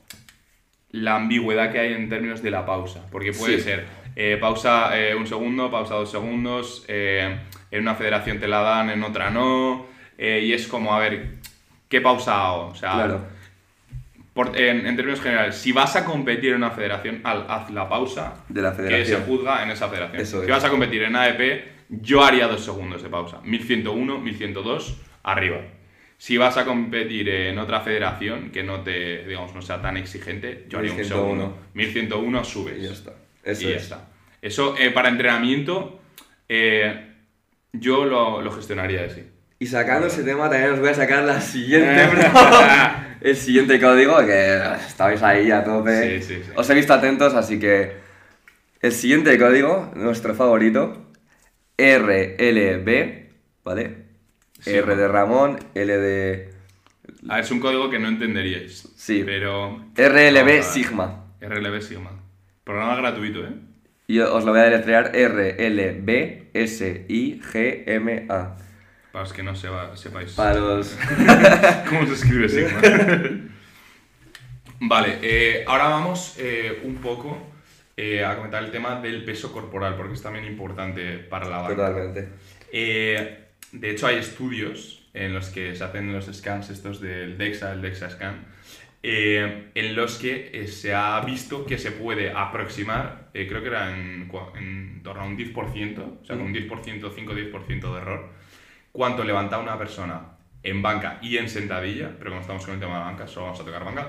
la 0.91 1.17
ambigüedad 1.17 1.71
que 1.71 1.79
hay 1.79 1.93
en 1.93 2.09
términos 2.09 2.43
de 2.43 2.51
la 2.51 2.67
pausa, 2.67 3.07
porque 3.11 3.33
puede 3.33 3.59
Sí. 3.59 3.65
ser 3.65 3.87
eh, 4.17 4.37
pausa 4.41 4.91
un 5.17 5.27
segundo, 5.27 5.71
pausa 5.71 5.95
dos 5.95 6.11
segundos, 6.11 6.85
en 6.89 7.41
una 7.73 7.95
federación 7.95 8.41
te 8.41 8.49
la 8.49 8.61
dan, 8.61 8.91
en 8.91 9.03
otra 9.05 9.31
no, 9.31 9.87
y 10.19 10.53
es 10.53 10.67
como, 10.67 10.93
a 10.93 10.99
ver, 10.99 11.37
¿qué 11.89 12.01
pausa 12.01 12.45
hago? 12.49 12.67
O 12.69 12.75
sea, 12.75 12.93
Claro. 12.95 13.27
Por- 14.35 14.57
en, 14.59 14.87
en 14.87 14.97
términos 14.97 15.21
generales, 15.21 15.57
si 15.57 15.73
vas 15.73 15.97
a 15.97 16.05
competir 16.05 16.51
en 16.51 16.57
una 16.57 16.71
federación, 16.71 17.21
al- 17.25 17.47
haz 17.49 17.71
la 17.71 17.89
pausa 17.89 18.35
De 18.49 18.63
la 18.63 18.71
que 18.71 18.77
se 18.77 18.83
federación. 18.83 19.23
juzga 19.25 19.63
en 19.63 19.71
esa 19.71 19.89
federación. 19.89 20.21
Eso 20.23 20.39
si 20.41 20.45
es. 20.47 20.51
vas 20.51 20.65
a 20.65 20.69
competir 20.71 21.03
en 21.03 21.17
AEP, 21.17 21.65
yo 21.89 22.25
haría 22.25 22.47
dos 22.47 22.65
segundos 22.65 23.03
de 23.03 23.09
pausa. 23.09 23.41
1101, 23.45 24.19
1102, 24.19 24.97
arriba. 25.25 25.59
Si 26.19 26.37
vas 26.37 26.57
a 26.59 26.65
competir 26.67 27.29
en 27.31 27.59
otra 27.59 27.81
federación 27.81 28.51
que 28.51 28.63
no 28.63 28.81
te, 28.83 29.25
digamos, 29.27 29.55
no 29.55 29.63
sea 29.63 29.81
tan 29.81 29.97
exigente, 29.97 30.67
yo 30.69 30.79
haría 30.79 30.91
un 30.93 30.99
1101. 30.99 31.23
segundo. 31.43 31.59
1101 31.75 32.45
subes. 32.45 32.79
Y 32.79 32.83
ya 32.83 32.93
está. 32.93 33.13
Eso 33.43 33.63
y 33.67 33.71
ya 33.71 33.77
es. 33.77 33.83
está. 33.85 34.09
Eso 34.43 34.75
eh, 34.79 34.91
para 34.91 35.09
entrenamiento, 35.09 36.01
eh, 36.49 37.07
yo 37.73 38.05
lo, 38.05 38.43
lo 38.43 38.51
gestionaría 38.53 39.05
así. 39.07 39.25
Y 39.59 39.67
sacando 39.67 40.07
ese 40.07 40.23
tema 40.23 40.49
también 40.51 40.73
os 40.73 40.81
voy 40.81 40.89
a 40.91 40.95
sacar 40.95 41.23
la 41.25 41.41
siguiente 41.41 42.07
prueba. 42.09 43.07
El 43.21 43.37
siguiente 43.37 43.81
código, 43.81 44.19
que 44.25 44.61
estabais 44.87 45.23
ahí 45.23 45.51
a 45.51 45.63
tope. 45.63 46.21
Sí, 46.21 46.27
sí, 46.27 46.43
sí. 46.45 46.51
Os 46.55 46.69
he 46.71 46.75
visto 46.75 46.95
atentos, 46.95 47.35
así 47.35 47.59
que 47.59 47.93
el 48.81 48.93
siguiente 48.93 49.39
código, 49.39 49.93
nuestro 49.95 50.35
favorito, 50.35 51.07
RLB, 51.77 53.29
¿vale? 53.65 53.97
R 54.65 54.97
de. 54.97 55.09
Ramón, 55.09 55.59
L 55.75 55.99
de... 55.99 56.51
A 57.29 57.37
ver, 57.37 57.45
es 57.45 57.51
un 57.51 57.61
código 57.61 57.91
que 57.91 57.99
no 57.99 58.09
entenderíais. 58.09 58.89
Sí. 58.97 59.23
Pero. 59.25 59.85
RLB. 59.97 60.63
Sigma. 60.63 61.27
RLB 61.41 61.81
Sigma. 61.81 62.11
Programa 62.65 62.97
gratuito, 62.97 63.45
¿eh? 63.45 63.53
Y 64.07 64.19
os 64.21 64.45
lo 64.45 64.53
voy 64.53 64.61
a 64.61 64.65
deletrear 64.65 65.13
RLB 65.15 66.51
S-I-G-M-A. 66.55 67.37
Para 69.13 69.25
los 69.25 69.33
que 69.33 69.43
no 69.43 69.55
sepa- 69.55 69.97
sepáis. 69.97 70.33
Para 70.33 70.55
los... 70.61 70.97
¿Cómo 71.89 72.07
se 72.07 72.13
escribe 72.15 72.49
Sigma? 72.49 72.81
vale, 74.81 75.19
eh, 75.23 75.65
ahora 75.67 75.89
vamos 75.89 76.37
eh, 76.39 76.81
un 76.85 76.97
poco 76.97 77.37
eh, 77.97 78.25
a 78.25 78.37
comentar 78.37 78.63
el 78.63 78.71
tema 78.71 79.01
del 79.01 79.25
peso 79.25 79.53
corporal, 79.53 79.97
porque 79.97 80.15
es 80.15 80.23
también 80.23 80.45
importante 80.45 81.19
para 81.19 81.49
la 81.49 81.59
banca. 81.59 81.75
Totalmente. 81.77 82.29
De 83.73 83.91
hecho, 83.91 84.07
hay 84.07 84.17
estudios 84.17 85.09
en 85.15 85.33
los 85.35 85.49
que 85.49 85.75
se 85.75 85.85
hacen 85.85 86.13
los 86.13 86.27
scans 86.27 86.71
estos 86.71 87.01
del 87.01 87.37
DEXA, 87.39 87.73
el 87.73 87.83
DEXA 87.83 88.11
Scan, 88.11 88.47
eh, 89.03 89.71
en 89.75 89.97
los 89.97 90.19
que 90.19 90.51
eh, 90.53 90.67
se 90.67 90.95
ha 90.95 91.21
visto 91.21 91.65
que 91.65 91.79
se 91.79 91.93
puede 91.93 92.33
aproximar, 92.33 93.31
eh, 93.33 93.47
creo 93.49 93.63
que 93.63 93.69
era 93.69 93.97
en, 93.97 94.31
en 94.57 95.01
torno 95.03 95.23
a 95.23 95.25
un 95.25 95.39
10%, 95.39 95.99
o 96.23 96.25
sea, 96.25 96.37
con 96.37 96.47
un 96.47 96.55
10%, 96.55 96.69
5-10% 96.69 97.93
de 97.95 98.01
error, 98.01 98.29
cuánto 98.93 99.25
levanta 99.25 99.59
una 99.59 99.79
persona 99.79 100.21
en 100.63 100.83
banca 100.83 101.19
y 101.23 101.39
en 101.39 101.49
sentadilla, 101.49 102.11
pero 102.19 102.31
como 102.31 102.41
estamos 102.43 102.65
con 102.65 102.75
el 102.75 102.81
tema 102.81 102.99
de 102.99 103.05
banca, 103.05 103.27
solo 103.27 103.47
vamos 103.47 103.61
a 103.61 103.65
tocar 103.65 103.85
banca, 103.85 104.09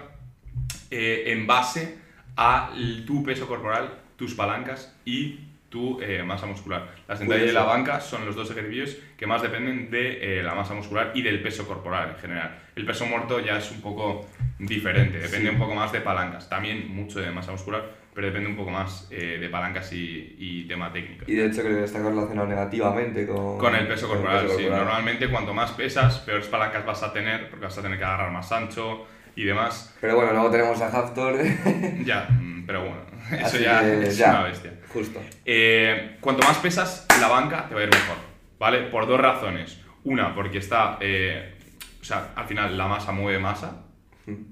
eh, 0.89 1.23
en 1.27 1.47
base 1.47 1.97
a 2.35 2.71
tu 3.05 3.23
peso 3.23 3.47
corporal, 3.47 3.89
tus 4.15 4.33
palancas 4.35 4.95
y 5.05 5.39
tu 5.69 6.01
eh, 6.01 6.21
masa 6.23 6.45
muscular. 6.47 6.89
La 7.07 7.15
sentadilla 7.15 7.45
y 7.49 7.53
la 7.53 7.63
banca 7.63 8.01
son 8.01 8.25
los 8.25 8.35
dos 8.35 8.51
ejercicios 8.51 8.97
que 9.17 9.25
más 9.25 9.41
dependen 9.41 9.89
de 9.89 10.39
eh, 10.39 10.43
la 10.43 10.53
masa 10.53 10.73
muscular 10.73 11.11
y 11.15 11.21
del 11.21 11.41
peso 11.41 11.65
corporal 11.65 12.09
en 12.09 12.15
general. 12.17 12.59
El 12.75 12.85
peso 12.85 13.05
muerto 13.05 13.39
ya 13.39 13.57
es 13.57 13.71
un 13.71 13.79
poco 13.79 14.27
diferente, 14.59 15.19
depende 15.19 15.47
Sí. 15.49 15.55
un 15.55 15.59
poco 15.59 15.73
más 15.73 15.93
de 15.93 16.01
palancas, 16.01 16.49
también 16.49 16.93
mucho 16.93 17.21
de 17.21 17.31
masa 17.31 17.53
muscular, 17.53 17.83
pero 18.13 18.27
depende 18.27 18.49
un 18.49 18.55
poco 18.55 18.71
más 18.71 19.07
eh, 19.09 19.37
de 19.39 19.49
palancas 19.49 19.91
y, 19.93 20.35
y 20.37 20.67
tema 20.67 20.91
técnico. 20.91 21.25
Y 21.27 21.35
de 21.35 21.45
hecho 21.47 21.61
creo 21.61 21.77
que 21.77 21.85
está 21.85 22.01
correlacionado 22.01 22.47
negativamente 22.47 23.25
con... 23.25 23.57
Con 23.57 23.75
el 23.75 23.87
peso 23.87 24.07
con 24.07 24.17
el 24.17 24.23
corporal, 24.23 24.45
peso 24.45 24.57
sí. 24.57 24.63
corporal. 24.63 24.85
Normalmente 24.85 25.29
cuanto 25.29 25.53
más 25.53 25.71
pesas, 25.71 26.19
peores 26.19 26.47
palancas 26.47 26.85
vas 26.85 27.03
a 27.03 27.13
tener, 27.13 27.49
porque 27.49 27.65
vas 27.65 27.77
a 27.77 27.81
tener 27.81 27.97
que 27.97 28.03
agarrar 28.03 28.31
más 28.31 28.51
ancho 28.51 29.05
y 29.35 29.45
demás. 29.45 29.95
Pero 30.01 30.15
bueno, 30.15 30.33
luego 30.33 30.51
tenemos 30.51 30.81
a 30.81 30.87
Haftor. 30.87 31.37
Ya, 32.03 32.27
mm, 32.29 32.65
pero 32.65 32.81
bueno, 32.81 33.01
eso 33.31 33.45
Así 33.45 33.63
ya 33.63 33.81
que 33.81 34.03
es 34.03 34.17
ya. 34.17 34.29
una 34.31 34.43
bestia. 34.43 34.73
Justo. 34.89 35.21
Eh, 35.45 36.17
cuanto 36.19 36.45
más 36.45 36.57
pesas, 36.57 37.07
la 37.19 37.27
banca 37.27 37.67
te 37.69 37.75
va 37.75 37.81
a 37.81 37.83
ir 37.83 37.89
mejor, 37.89 38.17
¿vale? 38.59 38.79
Por 38.83 39.07
dos 39.07 39.19
razones. 39.19 39.79
Una, 40.03 40.33
porque 40.35 40.57
está, 40.57 40.97
eh, 40.99 41.53
o 42.01 42.03
sea, 42.03 42.31
al 42.35 42.45
final 42.45 42.77
la 42.77 42.87
masa 42.87 43.11
mueve 43.11 43.39
masa. 43.39 43.85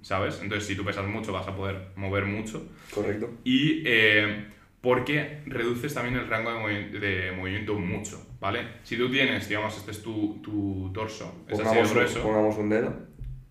¿Sabes? 0.02 0.40
Entonces, 0.42 0.68
si 0.68 0.76
tú 0.76 0.84
pesas 0.86 1.06
mucho, 1.08 1.32
vas 1.34 1.48
a 1.48 1.56
poder 1.56 1.90
mover 1.96 2.26
mucho. 2.26 2.68
Correcto. 2.94 3.30
Y 3.44 3.84
eh, 3.86 4.46
porque 4.82 5.42
reduces 5.46 5.94
también 5.94 6.16
el 6.16 6.28
rango 6.28 6.52
de, 6.52 6.58
movi- 6.60 6.90
de 7.00 7.32
movimiento 7.34 7.74
mucho, 7.76 8.26
¿vale? 8.40 8.62
Si 8.84 8.96
tú 8.98 9.10
tienes, 9.12 9.48
digamos, 9.50 9.76
este 9.78 9.92
es 9.92 10.02
tu, 10.02 10.40
tu 10.44 10.92
torso, 10.94 11.44
es 11.48 11.54
así 11.60 11.64
de 11.64 11.66
Pongamos, 11.66 11.90
un- 11.92 11.96
grueso. 11.98 12.24
pongamos 12.24 12.58
un 12.58 12.70
dedo. 12.70 12.94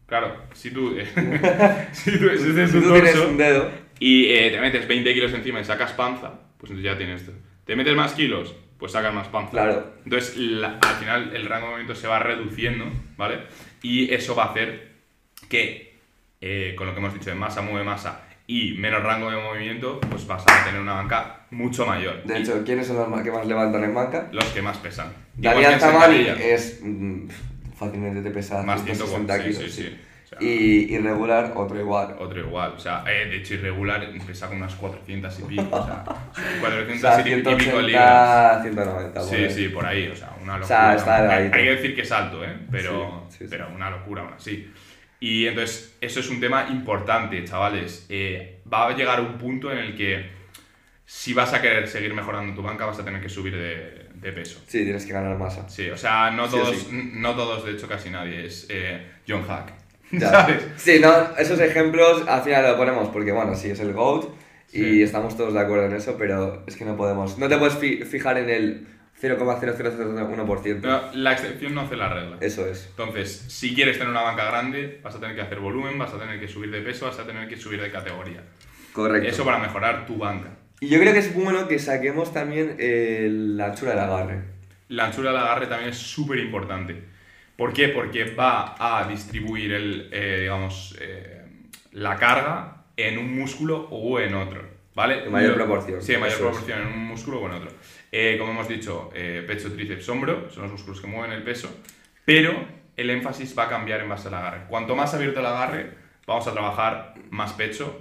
Claro, 0.07 0.37
si 0.55 0.71
tú, 0.71 0.97
si 1.93 2.13
tú, 2.19 2.29
si 2.31 2.49
este 2.49 2.63
es 2.65 2.71
Si 2.71 2.79
tu 2.81 2.85
tú 2.85 2.93
tienes 2.95 3.15
un 3.17 3.37
dedo, 3.37 3.71
y 4.01 4.27
eh, 4.33 4.51
te 4.51 4.61
metes 4.61 4.89
20 4.89 5.13
kilos 5.13 5.33
encima 5.35 5.61
y 5.61 5.65
sacas 5.65 5.93
panza, 5.93 6.31
pues 6.57 6.71
entonces 6.71 6.85
ya 6.85 6.97
tienes 6.97 7.21
esto. 7.23 7.33
¿Te 7.65 7.77
metes 7.77 7.95
más 7.95 8.15
kilos? 8.15 8.55
Pues 8.79 8.93
sacas 8.93 9.13
más 9.13 9.29
panza. 9.29 9.51
Claro. 9.51 9.93
Entonces, 10.05 10.37
la- 10.37 10.79
al 10.81 10.95
final, 10.97 11.37
el 11.37 11.45
rango 11.47 11.67
de 11.67 11.73
movimiento 11.73 11.95
se 12.01 12.07
va 12.07 12.21
reduciendo, 12.21 12.87
¿vale? 13.19 13.41
Y 13.83 14.11
eso 14.15 14.35
va 14.35 14.45
a 14.45 14.51
hacer 14.53 14.93
que, 15.51 15.88
eh, 16.41 16.75
con 16.77 16.87
lo 16.87 16.93
que 16.95 17.01
hemos 17.01 17.15
dicho 17.15 17.31
de 17.31 17.37
masa 17.37 17.63
mueve 17.63 17.85
masa 17.85 18.23
y 18.47 18.73
menos 18.79 19.03
rango 19.03 19.31
de 19.31 19.37
movimiento, 19.37 20.01
pues 20.01 20.27
vas 20.27 20.43
a 20.47 20.65
tener 20.65 20.81
una 20.81 20.95
banca 20.95 21.41
mucho 21.51 21.85
mayor. 21.85 22.23
de 22.25 22.39
hecho, 22.39 22.63
¿quiénes 22.65 22.87
son 22.87 23.11
los 23.11 23.23
que 23.23 23.31
más 23.31 23.47
levantan 23.47 23.85
en 23.85 23.95
banca? 23.95 24.29
los 24.33 24.45
que 24.47 24.63
más 24.63 24.79
pesan. 24.79 25.13
Daniel 25.37 25.79
sentadilla, 25.79 26.35
es 26.35 26.81
mm, 26.83 27.29
fácilmente 27.77 28.23
te 28.23 28.31
pesa 28.31 28.63
más 28.63 28.83
160 28.83 29.35
140, 29.35 29.45
kilos. 29.45 29.73
sí, 29.75 29.83
sí, 29.83 29.89
sí. 29.91 30.01
O 30.25 30.29
sea, 30.29 30.39
Y 30.43 30.93
irregular, 30.95 31.53
otro 31.57 31.79
igual. 31.81 32.17
Otro 32.19 32.41
igual, 32.41 32.73
o 32.73 32.79
sea, 32.79 33.03
eh, 33.07 33.29
de 33.29 33.37
hecho 33.37 33.55
irregular 33.55 34.07
pesa 34.27 34.49
con 34.49 34.59
unas 34.59 34.75
400 34.75 35.39
y 35.39 35.43
pico, 35.43 35.69
o 35.71 35.87
sea, 35.87 36.05
400 36.61 36.97
O 36.97 36.99
sea, 36.99 37.21
y 37.21 37.43
pico 37.57 37.81
libras. 37.81 38.63
180, 38.63 38.63
190. 38.63 39.21
Sí, 39.23 39.35
ahí. 39.37 39.51
sí, 39.51 39.69
por 39.69 39.87
ahí, 39.87 40.09
o 40.09 40.17
sea, 40.17 40.31
una 40.43 40.59
locura. 40.59 40.65
O 40.65 40.67
sea, 40.67 40.95
está 40.97 41.17
hay, 41.17 41.23
delgadito. 41.23 41.57
hay 41.57 41.65
que 41.65 41.71
decir 41.71 41.95
que 41.95 42.03
es 42.03 42.13
alto, 42.13 42.45
¿eh? 42.45 42.57
Pero, 42.71 43.27
pero 43.49 43.69
una 43.75 43.91
locura 43.91 44.23
aún 44.23 44.33
así. 44.35 44.71
Y 45.21 45.47
entonces, 45.47 45.97
eso 46.01 46.21
es 46.21 46.29
un 46.31 46.41
tema 46.41 46.69
importante, 46.71 47.43
chavales. 47.45 48.07
Eh, 48.09 48.61
va 48.73 48.87
a 48.89 48.97
llegar 48.97 49.21
un 49.21 49.37
punto 49.39 49.73
en 49.73 49.79
el 49.79 49.97
que 49.97 50.31
si 51.05 51.33
vas 51.35 51.53
a 51.55 51.61
querer 51.63 51.89
seguir 51.89 52.13
mejorando 52.15 52.55
tu 52.55 52.63
banca, 52.63 52.85
vas 52.87 52.99
a 52.99 53.05
tener 53.05 53.21
que 53.21 53.29
subir 53.29 53.57
de, 53.57 54.07
de 54.15 54.33
peso. 54.33 54.61
Sí, 54.67 54.85
tienes 54.85 55.07
que 55.07 55.13
ganar 55.13 55.37
masa. 55.39 55.69
Sí, 55.69 55.89
o 55.91 55.97
sea, 55.97 56.31
no 56.31 56.49
todos, 56.49 56.77
sí. 56.77 57.11
no 57.15 57.35
todos, 57.35 57.65
de 57.65 57.73
hecho 57.73 57.89
casi 57.89 58.11
nadie, 58.11 58.45
es 58.47 58.67
eh, 58.71 59.07
John 59.27 59.43
Hack. 59.47 59.73
Ya. 60.11 60.31
¿Sabes? 60.31 60.67
Sí, 60.79 61.01
no, 61.03 61.37
esos 61.37 61.61
ejemplos 61.61 62.27
al 62.27 62.43
final 62.43 62.63
lo 62.71 62.79
ponemos 62.79 63.09
porque, 63.11 63.31
bueno, 63.31 63.55
sí, 63.55 63.69
es 63.71 63.81
el 63.81 63.93
GOAT 63.93 64.25
y 64.73 64.79
Sí. 64.83 65.03
estamos 65.03 65.37
todos 65.37 65.53
de 65.53 65.61
acuerdo 65.61 65.85
en 65.85 65.93
eso, 65.97 66.17
pero 66.19 66.63
es 66.67 66.77
que 66.77 66.87
no 66.87 66.97
podemos. 66.97 67.37
No 67.37 67.47
te 67.47 67.59
puedes 67.59 67.77
fi- 67.77 68.05
fijar 68.05 68.39
en 68.39 68.49
el 68.49 68.87
0,0001%. 69.21 70.79
Pero 70.81 71.03
la 71.15 71.33
excepción 71.33 71.75
no 71.75 71.83
hace 71.83 71.97
la 71.97 72.09
regla. 72.09 72.37
Eso 72.41 72.67
es. 72.67 72.87
Entonces, 72.91 73.45
si 73.49 73.75
quieres 73.75 73.99
tener 73.99 74.11
una 74.11 74.23
banca 74.23 74.45
grande, 74.45 75.01
vas 75.03 75.15
a 75.15 75.21
tener 75.21 75.35
que 75.35 75.43
hacer 75.43 75.59
volumen, 75.61 75.99
vas 75.99 76.13
a 76.15 76.19
tener 76.19 76.39
que 76.41 76.49
subir 76.49 76.71
de 76.71 76.81
peso, 76.81 77.07
vas 77.07 77.19
a 77.19 77.25
tener 77.27 77.49
que 77.49 77.57
subir 77.57 77.81
de 77.81 77.91
categoría. 77.91 78.43
Correcto. 78.93 79.29
Eso 79.29 79.45
para 79.45 79.59
mejorar 79.59 80.07
tu 80.07 80.17
banca. 80.19 80.51
Y 80.81 80.89
yo 80.89 81.01
creo 81.01 81.13
que 81.13 81.19
es 81.19 81.35
bueno 81.35 81.67
que 81.69 81.79
saquemos 81.79 82.33
también 82.33 82.77
eh, 82.79 83.29
la 83.31 83.67
anchura 83.67 83.91
del 83.93 84.01
agarre. 84.01 84.43
La 84.89 85.07
anchura 85.07 85.31
del 85.33 85.41
agarre 85.41 85.67
también 85.67 85.91
es 85.91 85.99
súper 85.99 86.39
importante. 86.39 87.03
¿Por 87.57 87.73
qué? 87.73 87.89
Porque 87.89 88.25
va 88.35 88.77
a 88.79 89.09
distribuir 89.09 89.73
el, 89.73 90.09
eh, 90.13 90.39
digamos, 90.43 90.97
eh, 91.01 91.43
la 91.93 92.17
carga 92.17 92.85
en 92.97 93.19
un 93.19 93.37
músculo 93.37 93.89
o 93.91 94.21
en 94.21 94.35
otro. 94.35 94.79
¿Vale? 94.95 95.25
En 95.25 95.31
mayor 95.33 95.51
Lo- 95.51 95.65
proporción, 95.67 96.03
Sí, 96.03 96.15
en 96.15 96.21
mayor 96.21 96.35
eso 96.37 96.45
es. 96.49 96.51
proporción 96.57 96.81
en 96.89 96.93
un 96.95 97.05
músculo 97.07 97.41
o 97.41 97.47
en 97.47 97.53
otro. 97.55 97.71
Eh, 98.11 98.37
como 98.39 98.53
hemos 98.53 98.69
dicho, 98.69 99.11
eh, 99.15 99.45
pecho, 99.47 99.73
tríceps, 99.73 100.09
hombro 100.09 100.51
son 100.51 100.63
los 100.65 100.73
músculos 100.73 101.01
que 101.01 101.07
mueven 101.07 101.33
el 101.33 101.43
peso, 101.43 101.69
pero 102.25 102.67
el 102.97 103.11
énfasis 103.11 103.57
va 103.59 103.65
a 103.65 103.69
cambiar 103.69 104.01
en 104.01 104.09
base 104.09 104.29
al 104.29 104.35
agarre. 104.35 104.61
Cuanto 104.69 104.97
más 104.97 105.13
abierto 105.15 105.41
el 105.41 105.47
agarre, 105.47 105.91
vamos 106.27 106.47
a 106.47 106.53
trabajar 106.53 107.15
más 107.31 107.53
pecho 107.53 108.01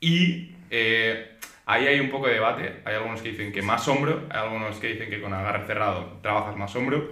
y 0.00 0.54
eh, 0.70 1.36
ahí 1.66 1.86
hay 1.86 1.98
un 2.00 2.10
poco 2.10 2.26
de 2.26 2.34
debate. 2.34 2.82
Hay 2.84 2.94
algunos 2.94 3.20
que 3.22 3.30
dicen 3.30 3.52
que 3.52 3.62
más 3.62 3.86
hombro, 3.88 4.26
hay 4.30 4.40
algunos 4.40 4.76
que 4.78 4.88
dicen 4.88 5.10
que 5.10 5.20
con 5.20 5.32
agarre 5.32 5.66
cerrado 5.66 6.18
trabajas 6.22 6.56
más 6.56 6.74
hombro, 6.76 7.10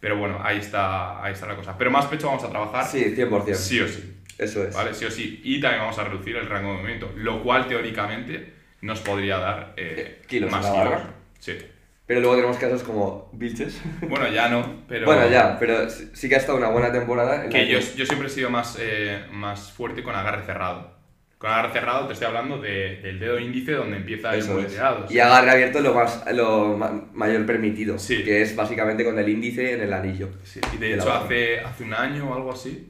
pero 0.00 0.16
bueno, 0.16 0.40
ahí 0.42 0.58
está, 0.58 1.22
ahí 1.22 1.32
está 1.32 1.46
la 1.46 1.56
cosa. 1.56 1.76
Pero 1.76 1.90
más 1.90 2.06
pecho 2.06 2.28
vamos 2.28 2.44
a 2.44 2.50
trabajar 2.50 2.84
Sí, 2.86 3.04
100%. 3.16 3.54
sí 3.54 3.80
o 3.80 3.88
sí, 3.88 4.20
Eso 4.38 4.64
es. 4.64 4.74
¿vale? 4.74 4.94
Sí 4.94 5.04
o 5.04 5.10
sí. 5.10 5.40
Y 5.44 5.60
también 5.60 5.82
vamos 5.82 5.98
a 5.98 6.04
reducir 6.04 6.36
el 6.36 6.48
rango 6.48 6.70
de 6.70 6.76
movimiento, 6.78 7.12
lo 7.16 7.42
cual 7.42 7.66
teóricamente 7.68 8.52
nos 8.80 9.00
podría 9.00 9.38
dar 9.38 9.74
eh, 9.76 9.94
Eh, 9.98 10.22
kilos 10.26 10.50
más 10.50 10.64
kilos. 10.66 11.02
Sí. 11.42 11.58
Pero 12.06 12.20
luego 12.20 12.36
tenemos 12.36 12.56
casos 12.58 12.82
como 12.84 13.28
Vilches. 13.32 13.80
Bueno, 14.08 14.28
ya 14.28 14.48
no, 14.48 14.84
pero... 14.88 15.06
Bueno, 15.06 15.28
ya, 15.28 15.58
pero 15.58 15.88
sí 15.90 16.28
que 16.28 16.36
ha 16.36 16.38
estado 16.38 16.56
una 16.58 16.68
buena 16.68 16.92
temporada. 16.92 17.44
en 17.44 17.50
Que 17.50 17.66
yo, 17.68 17.80
yo 17.80 18.06
siempre 18.06 18.28
he 18.28 18.30
sido 18.30 18.48
más, 18.48 18.76
eh, 18.80 19.24
más 19.32 19.72
fuerte 19.72 20.02
con 20.04 20.14
agarre 20.14 20.44
cerrado. 20.44 20.92
Con 21.38 21.50
agarre 21.50 21.72
cerrado 21.72 22.06
te 22.06 22.12
estoy 22.12 22.28
hablando 22.28 22.60
de- 22.60 23.00
del 23.02 23.18
dedo 23.18 23.40
índice 23.40 23.72
donde 23.72 23.96
empieza 23.96 24.32
el 24.34 24.38
Eso 24.40 24.58
es. 24.60 24.66
volteado. 24.66 25.06
Y 25.10 25.18
agarre 25.18 25.50
abierto 25.50 25.80
lo 25.80 25.94
más 25.94 26.24
lo 26.32 26.76
ma- 26.76 27.04
mayor 27.12 27.44
permitido, 27.46 27.98
Sí. 27.98 28.22
que 28.22 28.42
es 28.42 28.54
básicamente 28.54 29.04
con 29.04 29.18
el 29.18 29.28
índice 29.28 29.72
en 29.72 29.80
el 29.80 29.92
anillo. 29.92 30.28
Sí, 30.44 30.60
y 30.74 30.76
de 30.76 30.88
de 30.90 30.94
hecho 30.94 31.12
hace, 31.12 31.58
hace 31.60 31.82
un 31.82 31.94
año 31.94 32.30
o 32.30 32.34
algo 32.34 32.52
así 32.52 32.88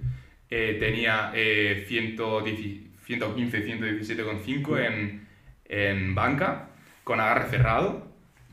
eh, 0.51 0.77
tenía 0.79 1.33
eh, 1.35 1.87
110 1.89 2.59
115, 3.07 3.65
117,5 3.65 4.79
en, 4.87 5.27
en 5.67 6.15
banca 6.15 6.69
con 7.05 7.21
agarre 7.21 7.49
cerrado. 7.49 8.12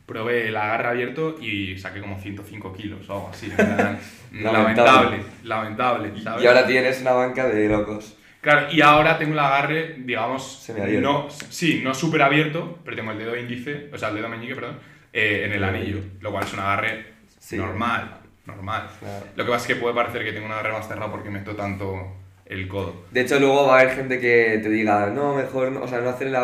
Probé 0.09 0.47
el 0.47 0.57
agarre 0.57 0.87
abierto 0.87 1.35
y 1.39 1.77
saqué 1.77 2.01
como 2.01 2.19
105 2.19 2.73
kilos 2.73 3.07
o 3.09 3.13
algo 3.13 3.29
así. 3.31 3.47
lamentable, 4.33 5.19
lamentable, 5.43 6.11
¿sabes? 6.21 6.43
Y 6.43 6.47
ahora 6.47 6.65
tienes 6.65 6.99
una 7.01 7.11
banca 7.11 7.47
de 7.47 7.69
locos. 7.69 8.15
Claro, 8.41 8.67
y 8.71 8.81
ahora 8.81 9.19
tengo 9.19 9.33
el 9.33 9.39
agarre, 9.39 9.95
digamos, 9.99 10.67
no, 11.01 11.29
sí, 11.29 11.81
no 11.83 11.93
súper 11.93 12.23
abierto, 12.23 12.79
pero 12.83 12.95
tengo 12.97 13.11
el 13.11 13.19
dedo 13.19 13.35
índice, 13.37 13.89
o 13.93 13.97
sea, 13.99 14.09
el 14.09 14.15
dedo 14.15 14.29
meñique, 14.29 14.55
perdón, 14.55 14.79
eh, 15.13 15.43
en 15.45 15.51
el 15.53 15.63
anillo, 15.63 15.99
lo 16.21 16.31
cual 16.31 16.43
es 16.45 16.53
un 16.53 16.59
agarre 16.59 17.05
Sí. 17.37 17.57
normal, 17.57 18.17
normal. 18.47 18.87
Claro. 18.99 19.25
Lo 19.35 19.45
que 19.45 19.51
pasa 19.51 19.61
es 19.63 19.67
que 19.75 19.79
puede 19.81 19.93
parecer 19.93 20.23
que 20.23 20.31
tengo 20.31 20.45
un 20.47 20.51
agarre 20.53 20.71
más 20.71 20.87
cerrado 20.87 21.11
porque 21.11 21.29
meto 21.29 21.55
tanto 21.55 22.15
el 22.45 22.67
codo. 22.67 23.05
De 23.11 23.21
hecho, 23.21 23.39
luego 23.39 23.67
va 23.67 23.77
a 23.77 23.81
haber 23.81 23.93
gente 23.95 24.19
que 24.19 24.59
te 24.63 24.69
diga, 24.69 25.07
no, 25.13 25.35
mejor, 25.35 25.71
no- 25.71 25.81
o 25.83 25.87
sea, 25.87 25.99
no 25.99 26.09
hacer 26.09 26.27
el 26.27 26.35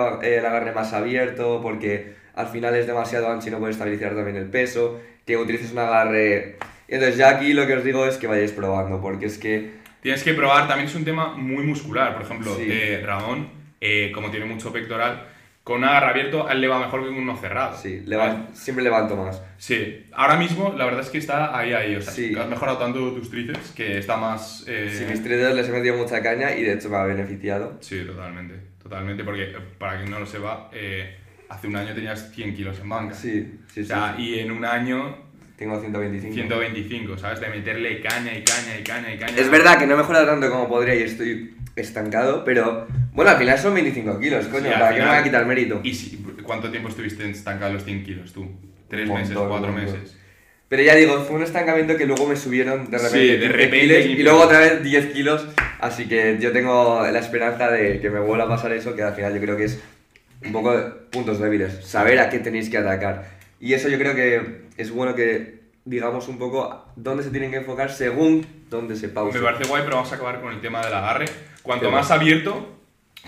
agarre 0.45 0.71
más 0.73 0.93
abierto 0.93 1.61
porque 1.63 2.13
al 2.35 2.47
final 2.47 2.75
es 2.75 2.87
demasiado 2.87 3.29
ancho 3.31 3.47
y 3.47 3.51
no 3.51 3.59
puedes 3.59 3.75
estabilizar 3.75 4.13
también 4.15 4.35
el 4.37 4.47
peso, 4.49 4.99
que 5.25 5.37
utilices 5.37 5.71
un 5.71 5.79
agarre... 5.79 6.57
Entonces 6.87 7.17
ya 7.17 7.29
aquí 7.29 7.53
lo 7.53 7.65
que 7.65 7.73
os 7.77 7.83
digo 7.83 8.05
es 8.05 8.17
que 8.17 8.27
vayáis 8.27 8.51
probando, 8.51 9.01
porque 9.01 9.25
es 9.25 9.37
que... 9.37 9.71
Tienes 10.01 10.21
que 10.23 10.33
probar, 10.35 10.67
también 10.67 10.87
es 10.87 10.93
un 10.95 11.03
tema 11.03 11.33
muy 11.35 11.63
muscular, 11.63 12.13
por 12.13 12.23
ejemplo, 12.23 12.55
Sí. 12.55 12.67
eh, 12.69 13.01
Ramón, 13.03 13.49
eh, 13.81 14.11
como 14.13 14.29
tiene 14.29 14.45
mucho 14.45 14.71
pectoral, 14.71 15.25
con 15.63 15.77
un 15.79 15.85
agarre 15.85 16.11
abierto 16.11 16.47
a 16.47 16.51
él 16.51 16.61
le 16.61 16.67
va 16.67 16.77
mejor 16.77 17.01
que 17.01 17.07
con 17.07 17.17
uno 17.17 17.35
cerrado. 17.37 17.75
Sí, 17.75 18.05
siempre 18.53 18.83
levanto 18.83 19.15
más. 19.15 19.41
Sí, 19.57 20.05
ahora 20.13 20.35
mismo 20.35 20.75
la 20.77 20.85
verdad 20.85 21.01
es 21.01 21.09
que 21.09 21.17
está 21.17 21.57
ahí, 21.57 21.73
ahí. 21.73 21.95
O 21.95 22.01
sea, 22.03 22.13
Sí. 22.13 22.35
has 22.37 22.47
mejorado 22.47 22.77
tanto 22.77 22.99
tus 23.13 23.31
tríceps 23.31 23.71
que 23.71 23.97
está 23.97 24.15
más. 24.15 24.63
eh, 24.67 24.93
Si 24.95 25.05
mis 25.05 25.23
tríceps 25.23 25.55
les 25.55 25.67
he 25.67 25.71
metido 25.71 25.97
mucha 25.97 26.21
caña 26.21 26.55
y 26.55 26.61
de 26.61 26.73
hecho 26.73 26.87
me 26.91 26.97
ha 26.97 27.03
beneficiado. 27.05 27.77
Sí, 27.81 28.03
totalmente. 28.05 28.53
Totalmente, 28.83 29.23
porque 29.23 29.41
eh, 29.45 29.55
para 29.79 29.97
quien 29.97 30.11
no 30.11 30.19
lo 30.19 30.27
sepa, 30.27 30.69
eh, 30.71 31.17
hace 31.49 31.67
un 31.67 31.75
año 31.75 31.93
tenías 31.93 32.31
100 32.33 32.55
kilos 32.55 32.79
en 32.79 32.89
banca. 32.89 33.13
Sí, 33.15 33.59
sí, 33.73 33.81
O 33.81 33.83
sí. 33.83 33.85
sea, 33.85 34.15
y 34.17 34.39
en 34.39 34.51
un 34.51 34.65
año 34.65 35.17
Tengo 35.57 35.79
125. 35.79 36.33
125, 36.33 37.17
¿sabes? 37.17 37.39
De 37.39 37.49
meterle 37.49 38.01
caña 38.01 38.37
y 38.37 38.43
caña 38.43 38.77
y 38.79 38.83
caña 38.83 39.13
y 39.13 39.17
caña. 39.17 39.37
Es 39.37 39.49
verdad 39.49 39.77
que 39.79 39.87
no 39.87 39.93
he 39.93 39.97
mejorado 39.97 40.25
tanto 40.25 40.49
como 40.49 40.67
podría 40.67 40.95
y 40.95 41.03
estoy 41.03 41.55
estancado, 41.75 42.43
pero 42.43 42.87
bueno, 43.13 43.31
al 43.31 43.37
final 43.37 43.57
son 43.57 43.73
25 43.73 44.19
kilos, 44.19 44.47
coño, 44.47 44.65
Sí, 44.65 44.71
¿para 44.79 44.93
qué 44.95 45.01
me 45.01 45.07
voy 45.07 45.15
a 45.17 45.23
quitar 45.23 45.45
mérito? 45.45 45.81
¿Y 45.83 45.93
si- 45.93 46.17
cuánto 46.43 46.69
tiempo 46.71 46.89
estuviste 46.89 47.29
estancado 47.29 47.73
los 47.73 47.83
100 47.83 48.03
kilos 48.03 48.33
tú? 48.33 48.49
¿Tres 48.89 49.09
Un 49.09 49.15
meses? 49.15 49.29
montón, 49.35 49.49
¿Cuatro 49.49 49.71
montón. 49.71 49.93
meses? 49.93 50.17
Pero 50.67 50.81
ya 50.83 50.95
digo, 50.95 51.19
fue 51.25 51.35
un 51.35 51.43
estancamiento 51.43 51.95
que 51.95 52.05
luego 52.05 52.27
me 52.27 52.35
subieron 52.35 52.89
de 52.89 52.97
Sí, 52.99 53.05
repente, 53.05 53.27
de 53.27 53.39
15 53.39 53.47
repente, 53.57 53.79
kilos, 53.81 54.03
15 54.05 54.19
y 54.19 54.23
luego 54.23 54.39
otra 54.39 54.59
vez 54.59 54.83
10 54.83 55.05
kilos, 55.13 55.47
así 55.79 56.07
que 56.07 56.37
yo 56.39 56.51
tengo 56.51 57.05
la 57.09 57.19
esperanza 57.19 57.69
de 57.69 57.99
que 58.01 58.09
me 58.09 58.19
vuelva 58.19 58.45
a 58.45 58.49
pasar 58.49 58.71
eso, 58.73 58.95
que 58.95 59.03
al 59.03 59.13
final 59.13 59.33
yo 59.35 59.41
creo 59.41 59.57
que 59.57 59.65
es 59.65 59.79
un 60.43 60.51
poco 60.51 60.75
de 60.75 60.83
puntos 61.11 61.39
débiles, 61.39 61.85
saber 61.85 62.19
a 62.19 62.29
qué 62.29 62.39
tenéis 62.39 62.69
que 62.69 62.77
atacar. 62.77 63.25
Y 63.59 63.73
eso 63.73 63.89
yo 63.89 63.97
creo 63.97 64.15
que 64.15 64.65
es 64.77 64.91
bueno 64.91 65.15
que 65.15 65.65
digamos 65.85 66.27
un 66.27 66.37
poco 66.39 66.85
dónde 66.95 67.23
se 67.23 67.29
tienen 67.29 67.51
que 67.51 67.57
enfocar 67.57 67.91
según 67.91 68.45
dónde 68.69 68.95
se 68.95 69.09
pausa. 69.09 69.37
Me 69.37 69.43
parece 69.43 69.69
guay, 69.69 69.83
pero 69.83 69.97
vamos 69.97 70.11
a 70.11 70.15
acabar 70.15 70.41
con 70.41 70.53
el 70.53 70.61
tema 70.61 70.83
del 70.83 70.93
agarre. 70.93 71.25
Cuanto 71.61 71.89
más 71.91 72.11
abierto, 72.11 72.75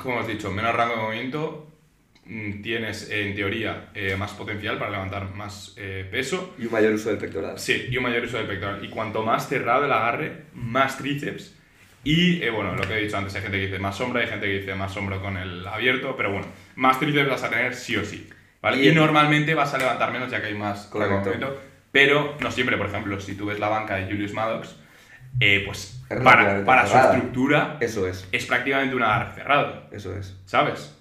como 0.02 0.16
hemos 0.16 0.28
dicho, 0.28 0.52
menos 0.52 0.76
rango 0.76 0.96
de 0.96 1.02
movimiento, 1.02 1.68
mm, 2.26 2.62
tienes 2.62 3.10
en 3.10 3.36
teoría 3.36 3.90
eh, 3.94 4.16
más 4.16 4.32
potencial 4.32 4.78
para 4.78 4.92
levantar 4.92 5.34
más 5.34 5.74
eh, 5.78 6.08
peso. 6.10 6.56
Y 6.58 6.66
un 6.66 6.72
mayor 6.72 6.94
uso 6.94 7.10
del 7.10 7.18
pectoral. 7.18 7.58
Sí, 7.58 7.88
y 7.90 7.98
un 7.98 8.04
mayor 8.04 8.24
uso 8.24 8.38
del 8.38 8.48
pectoral. 8.48 8.84
Y 8.84 8.90
cuanto 8.90 9.24
más 9.24 9.48
cerrado 9.48 9.86
el 9.86 9.92
agarre, 9.92 10.44
más 10.54 10.98
tríceps. 10.98 11.57
Y 12.10 12.42
eh, 12.42 12.50
bueno, 12.50 12.74
lo 12.74 12.88
que 12.88 12.94
he 12.94 13.02
dicho 13.02 13.18
antes, 13.18 13.36
hay 13.36 13.42
gente 13.42 13.58
que 13.60 13.66
dice 13.66 13.80
más 13.80 13.98
sombra, 13.98 14.22
hay 14.22 14.28
gente 14.28 14.46
que 14.46 14.60
dice 14.60 14.74
más 14.76 14.94
sombra 14.94 15.20
con 15.20 15.36
el 15.36 15.68
abierto, 15.68 16.16
pero 16.16 16.32
bueno, 16.32 16.48
más 16.76 17.02
tríceps 17.02 17.30
vas 17.30 17.44
a 17.44 17.50
tener 17.50 17.76
sí 17.76 17.98
o 17.98 18.06
sí. 18.06 18.30
¿vale? 18.62 18.78
Y- 18.82 18.88
Y, 18.88 18.96
normalmente 18.96 19.54
vas 19.54 19.74
a 19.74 19.78
levantar 19.78 20.14
menos 20.14 20.32
ya 20.32 20.40
que 20.40 20.48
hay 20.48 20.54
más 20.54 20.86
Correcto. 20.86 21.60
pero 21.92 22.38
no 22.40 22.50
siempre, 22.50 22.78
por 22.78 22.86
ejemplo, 22.88 23.20
si 23.20 23.36
tú 23.36 23.48
ves 23.48 23.60
la 23.60 23.68
banca 23.68 23.96
de 23.98 24.06
Julius 24.06 24.32
Maddox, 24.32 24.78
eh, 25.42 25.64
pues 25.66 26.02
Es 26.10 26.22
para, 26.22 26.64
para 26.64 26.88
su 26.88 26.96
estructura 26.98 27.76
Eso 27.82 28.08
es, 28.08 28.26
es 28.32 28.46
prácticamente 28.46 28.96
un 28.96 29.04
agarre 29.04 29.34
cerrado, 29.36 29.84
eso 29.92 30.16
es. 30.18 30.34
¿sabes? 30.46 30.98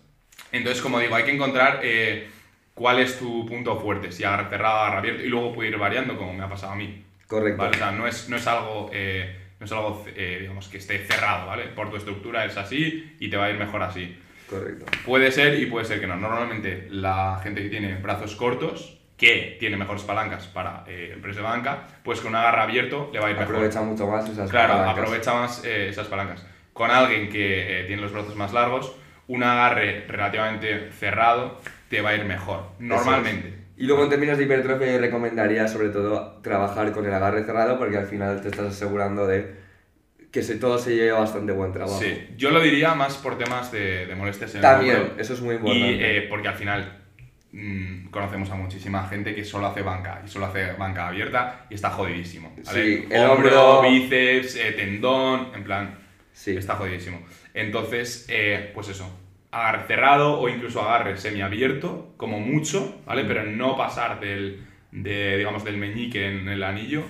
Entonces, 0.51 0.83
como 0.83 0.99
digo, 0.99 1.15
hay 1.15 1.23
que 1.23 1.33
encontrar 1.35 1.79
eh, 1.85 2.29
cuál 2.75 2.99
es 2.99 3.17
tu 3.17 3.47
punto 3.47 3.79
fuerte, 3.79 4.11
si 4.11 4.25
agarre 4.25 4.49
cerrado, 4.51 4.79
agarre 4.81 4.99
abierto, 4.99 5.23
y 5.23 5.29
luego 5.29 5.55
puede 5.55 5.69
ir 5.69 5.79
variando, 5.79 6.17
como 6.17 6.33
me 6.33 6.43
ha 6.43 6.49
pasado 6.49 6.73
a 6.73 6.77
mí. 6.77 7.05
Correcto. 7.29 7.63
¿vale? 7.63 7.77
O 7.77 7.79
sea, 7.79 7.93
no 7.93 8.09
es, 8.09 8.29
no 8.29 8.37
es 8.37 8.47
algo, 8.49 8.91
eh, 8.93 9.46
no 9.59 9.67
es 9.67 9.73
algo 9.73 10.05
eh, 10.15 10.39
digamos, 10.43 10.69
que 10.69 10.79
esté 10.79 10.99
cerrado, 10.99 11.47
¿vale? 11.47 11.65
Por 11.69 11.91
tu 11.91 11.97
estructura 11.97 12.45
es 12.45 12.57
así 12.57 13.17
y 13.19 13.29
te 13.31 13.37
va 13.37 13.47
a 13.47 13.51
ir 13.51 13.57
mejor 13.59 13.83
así. 13.83 14.19
Correcto. 14.49 14.87
Puede 15.05 15.33
ser 15.33 15.59
y 15.61 15.67
puede 15.67 15.85
ser 15.87 15.99
que 16.01 16.07
no. 16.07 16.17
Normalmente 16.17 16.87
la 16.91 17.41
gente 17.43 17.63
que 17.63 17.69
tiene 17.69 17.97
brazos 17.97 18.37
cortos, 18.37 18.99
que 19.17 19.57
tiene 19.59 19.77
mejores 19.77 20.03
palancas 20.03 20.47
para 20.47 20.85
eh, 20.87 21.11
el 21.15 21.21
press 21.21 21.37
de 21.37 21.43
banca, 21.43 21.87
pues 22.05 22.21
con 22.21 22.31
un 22.31 22.37
agarre 22.37 22.61
abierto 22.61 23.11
le 23.13 23.19
va 23.19 23.27
a 23.29 23.31
ir 23.31 23.37
mejor. 23.37 23.55
Aprovecha 23.57 23.81
mucho 23.83 24.07
más 24.07 24.29
esas 24.29 24.51
Claro, 24.51 24.75
palancas. 24.75 24.99
aprovecha 24.99 25.35
más 25.35 25.65
eh, 25.65 25.89
esas 25.89 26.07
palancas. 26.07 26.47
Con 26.73 26.91
alguien 26.91 27.29
que 27.31 27.81
eh, 27.81 27.85
tiene 27.85 28.03
los 28.03 28.13
brazos 28.13 28.37
más 28.37 28.53
largos, 28.53 28.95
un 29.27 29.43
agarre 29.43 30.05
relativamente 30.07 30.93
cerrado 30.93 31.61
te 31.89 32.01
va 32.03 32.11
a 32.11 32.15
ir 32.15 32.25
mejor. 32.25 32.69
Normalmente. 32.79 33.66
Y 33.77 33.85
luego 33.87 34.05
en 34.05 34.11
términos 34.11 34.39
de 34.39 34.45
hipertrofia 34.45 34.91
yo 34.93 34.99
recomendaría 34.99 35.69
sobre 35.69 35.91
todo 35.91 36.41
trabajar 36.43 36.93
con 36.93 37.05
el 37.07 37.13
agarre 37.13 37.45
cerrado 37.45 37.79
porque 37.79 37.99
al 37.99 38.07
final 38.07 38.41
te 38.41 38.49
estás 38.49 38.67
asegurando 38.69 39.27
de 39.27 39.55
que 40.31 40.43
se, 40.43 40.57
todo 40.57 40.79
se 40.79 40.95
lleve 40.95 41.13
bastante 41.13 41.53
buen 41.53 41.73
trabajo. 41.73 41.99
Sí, 42.01 42.27
yo 42.37 42.51
lo 42.51 42.61
diría 42.61 42.95
más 42.95 43.17
por 43.17 43.39
temas 43.39 43.71
de, 43.73 44.07
de 44.07 44.15
molestias 44.15 44.51
en 44.53 44.57
el 44.59 44.63
También, 44.63 44.97
hombro. 44.97 45.15
eso 45.19 45.35
es 45.35 45.41
muy 45.41 45.55
Y 45.55 45.59
importante. 45.59 46.17
eh, 46.19 46.27
porque 46.29 46.49
al 46.49 46.55
final 46.55 46.99
mm, 47.53 48.09
conocemos 48.09 48.51
a 48.51 48.55
muchísima 48.55 49.07
gente 49.09 49.35
que 49.35 49.45
solo 49.45 49.67
hace 49.67 49.83
banca 49.83 50.23
y 50.25 50.29
solo 50.29 50.47
hace 50.47 50.73
banca 50.73 51.09
abierta 51.09 51.67
y 51.71 51.75
está 51.75 51.91
jodidísimo. 51.91 52.55
¿vale? 52.65 52.83
Sí, 52.85 53.07
el 53.11 53.25
hombro, 53.27 53.81
hombro- 53.83 53.91
bíceps, 53.91 54.57
eh, 54.57 54.73
tendón, 54.73 55.49
en 55.55 55.65
plan, 55.65 55.99
sí, 56.33 56.57
está 56.57 56.75
jodidísimo. 56.77 57.21
Entonces, 57.55 58.27
eh, 58.29 58.73
pues 58.75 58.89
eso, 58.89 59.11
agarre 59.57 59.87
cerrado 59.87 60.39
o 60.39 60.49
incluso 60.49 60.83
agarre 60.83 61.17
semiabierto, 61.17 62.13
como 62.17 62.41
mucho, 62.41 63.01
¿vale? 63.07 63.25
Mm. 63.25 63.29
Pero 63.29 63.45
no 63.45 63.77
pasar 63.77 64.21
del, 64.21 64.65
de, 64.93 65.39
digamos, 65.39 65.65
del 65.65 65.77
meñique 65.79 66.27
en 66.27 66.49
el 66.49 66.63
anillo, 66.63 67.05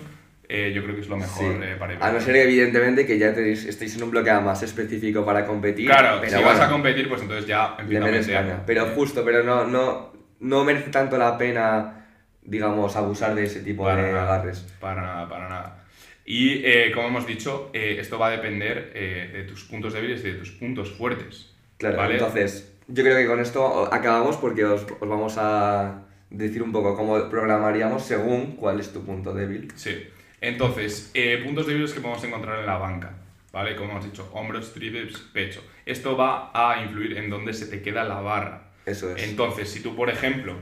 eh, 0.48 0.72
yo 0.74 0.82
creo 0.84 0.94
que 0.94 1.00
es 1.00 1.08
lo 1.08 1.16
mejor 1.16 1.54
sí. 1.54 1.60
eh, 1.62 1.76
para 1.78 1.94
ir. 1.94 1.98
A 2.00 2.12
no 2.12 2.20
ser 2.20 2.36
evidentemente 2.36 3.04
que 3.04 3.18
ya 3.18 3.34
tenéis, 3.34 3.64
estéis 3.64 3.96
en 3.96 4.04
un 4.04 4.10
bloqueo 4.12 4.40
más 4.42 4.62
específico 4.62 5.24
para 5.24 5.44
competir. 5.44 5.86
Claro, 5.86 6.18
pero 6.20 6.30
si 6.30 6.36
bueno, 6.36 6.58
vas 6.58 6.68
a 6.68 6.70
competir, 6.70 7.08
pues 7.08 7.22
entonces 7.22 7.46
ya 7.46 7.76
empieza 7.78 8.40
a. 8.40 8.66
Pero 8.66 8.86
justo, 8.86 9.24
pero 9.24 9.42
no, 9.42 9.64
no, 9.64 10.12
no 10.40 10.64
merece 10.64 10.90
tanto 10.90 11.18
la 11.18 11.36
pena, 11.36 12.06
digamos, 12.42 12.94
abusar 12.94 13.34
de 13.34 13.44
ese 13.44 13.60
tipo 13.60 13.84
Para 13.84 14.02
de 14.02 14.12
nada. 14.12 14.34
agarres. 14.34 14.60
Para 14.80 15.02
nada, 15.02 15.28
para 15.28 15.48
nada. 15.48 15.84
Y 16.24 16.64
eh, 16.64 16.92
como 16.94 17.08
hemos 17.08 17.26
dicho, 17.26 17.70
esto 17.72 18.18
va 18.18 18.28
a 18.28 18.30
depender 18.30 18.92
de 18.92 19.44
tus 19.48 19.64
puntos 19.64 19.92
débiles 19.94 20.20
y 20.24 20.30
de 20.30 20.34
tus 20.34 20.50
puntos 20.52 20.92
fuertes. 20.92 21.55
Claro, 21.78 21.96
¿vale? 21.98 22.14
entonces, 22.14 22.72
yo 22.88 23.02
creo 23.04 23.16
que 23.16 23.26
con 23.26 23.40
esto 23.40 23.92
acabamos 23.92 24.36
porque 24.36 24.64
os, 24.64 24.86
os 25.00 25.08
vamos 25.08 25.36
a 25.38 26.02
decir 26.30 26.62
un 26.62 26.72
poco 26.72 26.96
cómo 26.96 27.28
programaríamos 27.28 28.02
según 28.04 28.56
cuál 28.56 28.80
es 28.80 28.92
tu 28.92 29.04
punto 29.04 29.32
débil. 29.34 29.72
Sí. 29.76 30.06
Entonces, 30.40 31.10
eh, 31.14 31.42
puntos 31.44 31.66
débiles 31.66 31.92
que 31.92 32.00
podemos 32.00 32.22
encontrar 32.24 32.60
en 32.60 32.66
la 32.66 32.78
banca. 32.78 33.12
¿Vale? 33.52 33.74
Como 33.74 33.92
hemos 33.92 34.04
dicho, 34.04 34.28
hombros, 34.34 34.74
tríceps, 34.74 35.18
pecho. 35.32 35.62
Esto 35.86 36.14
va 36.14 36.50
a 36.52 36.82
influir 36.82 37.16
en 37.16 37.30
dónde 37.30 37.54
se 37.54 37.66
te 37.66 37.80
queda 37.80 38.04
la 38.04 38.20
barra. 38.20 38.64
Eso 38.84 39.16
es. 39.16 39.22
Entonces, 39.22 39.70
si 39.70 39.80
tú, 39.82 39.96
por 39.96 40.10
ejemplo, 40.10 40.54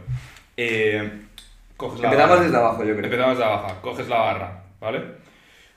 eh, 0.57 1.23
coges 1.77 1.99
la 2.01 2.07
Empezamos 2.09 2.31
barra- 2.37 2.45
desde 2.45 2.57
abajo, 2.57 2.85
yo 2.85 2.93
creo. 2.95 3.05
Empezamos 3.05 3.39
de 3.39 3.45
abajo, 3.45 3.79
coges 3.83 4.09
la 4.09 4.19
barra, 4.19 4.63
¿vale? 4.81 5.03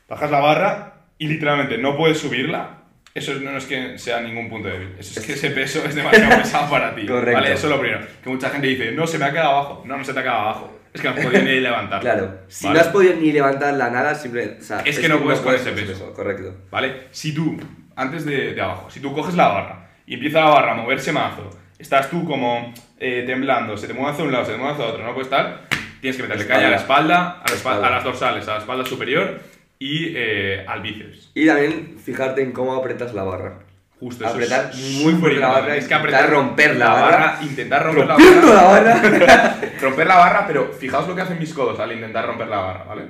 Bajas 0.07 0.29
la 0.29 0.39
barra 0.39 0.93
y 1.17 1.27
literalmente 1.27 1.77
no 1.79 1.97
puedes 1.97 2.19
subirla. 2.19 2.76
Eso 3.17 3.33
no 3.35 3.57
es 3.57 3.65
que 3.65 3.97
sea 3.97 4.21
ningún 4.21 4.47
punto 4.47 4.67
débil. 4.69 4.93
Eso 4.99 5.19
es 5.19 5.25
que 5.25 5.33
ese 5.33 5.49
peso 5.49 5.83
es 5.83 5.95
demasiado 5.95 6.37
pesado 6.43 6.69
para 6.69 6.93
ti. 6.93 7.07
Correcto. 7.07 7.41
¿Vale? 7.41 7.53
Eso 7.53 7.65
es 7.67 7.73
lo 7.73 7.79
primero. 7.79 8.05
Que 8.23 8.29
mucha 8.29 8.49
gente 8.51 8.67
dice, 8.67 8.91
no, 8.91 9.07
se 9.07 9.17
me 9.17 9.25
ha 9.25 9.31
quedado 9.31 9.49
abajo. 9.49 9.83
No, 9.87 9.97
no 9.97 10.03
se 10.03 10.13
te 10.13 10.19
ha 10.19 10.23
quedado 10.23 10.39
abajo. 10.41 10.79
Es 10.93 11.01
que 11.01 11.07
no 11.09 11.15
has 11.15 11.25
podido 11.25 11.41
ni 11.43 11.59
levantar. 11.59 11.99
Claro, 12.07 12.39
si 12.47 12.67
¿Vale? 12.67 12.79
no 12.79 12.85
has 12.85 12.91
podido 12.91 13.15
ni 13.15 13.31
levantar 13.31 13.73
la 13.73 13.89
nada, 13.89 14.13
simplemente. 14.13 14.61
o 14.61 14.63
sea, 14.63 14.81
Es 14.85 14.99
que 14.99 15.09
no 15.09 15.19
puedes 15.19 15.39
con 15.39 15.55
ese 15.55 15.71
peso. 15.71 16.13
Correcto. 16.13 16.55
¿Vale? 16.69 17.07
Si 17.09 17.33
tú, 17.33 17.57
antes 17.95 18.23
de, 18.23 18.53
de 18.53 18.61
abajo, 18.61 18.89
si 18.91 18.99
tú 18.99 19.11
coges 19.13 19.33
la 19.33 19.47
barra 19.47 19.89
y 20.05 20.13
empieza 20.13 20.41
la 20.41 20.49
barra 20.51 20.71
a 20.73 20.75
moverse 20.75 21.11
mazo, 21.11 21.49
estás 21.79 22.11
tú 22.11 22.23
como 22.23 22.71
eh, 22.99 23.23
temblando, 23.25 23.75
se 23.77 23.87
te 23.87 23.93
mueve 23.93 24.11
hacia 24.11 24.25
un 24.25 24.31
lado, 24.31 24.45
se 24.45 24.51
te 24.51 24.57
mueve 24.59 24.73
hacia 24.73 24.85
otro, 24.85 25.03
no 25.03 25.13
puedes 25.13 25.27
estar, 25.27 25.61
tienes 26.01 26.17
que 26.17 26.23
meterle 26.23 26.43
Espalda. 26.43 26.55
caña 26.55 26.67
a 26.67 26.71
la 26.71 26.77
espalda, 26.77 27.15
a, 27.17 27.49
la 27.49 27.55
espalda, 27.55 27.55
Espalda. 27.55 27.87
a 27.87 27.91
las 27.91 28.03
dorsales, 28.03 28.47
a 28.47 28.51
la 28.53 28.59
espalda 28.59 28.85
superior 28.85 29.39
y 29.79 30.13
eh, 30.15 30.65
al 30.67 30.81
bíceps. 30.81 31.31
Y 31.33 31.47
también 31.47 31.97
fijarte 31.99 32.41
en 32.41 32.51
cómo 32.51 32.73
apretas 32.73 33.13
la 33.13 33.23
barra. 33.23 33.59
Justo 33.99 34.25
eso 34.25 34.33
Apretar 34.33 34.69
es 34.71 35.01
muy 35.03 35.13
fuerte 35.13 35.39
la 35.39 35.47
barra. 35.47 35.75
Es 35.75 35.87
que 35.87 35.93
apretar 35.93 36.29
romper 36.29 36.75
la 36.75 36.89
barra. 36.89 37.39
intentar 37.41 37.83
romper 37.83 38.05
la 38.05 38.15
barra. 38.15 38.53
la 38.53 38.63
barra. 38.63 39.55
romper 39.81 40.07
la 40.07 40.15
barra, 40.17 40.47
pero 40.47 40.71
fijaos 40.71 41.07
lo 41.07 41.15
que 41.15 41.21
hacen 41.21 41.39
mis 41.39 41.53
codos 41.53 41.79
al 41.79 41.91
intentar 41.91 42.25
romper 42.25 42.47
la 42.47 42.57
barra, 42.57 42.83
¿vale? 42.83 43.03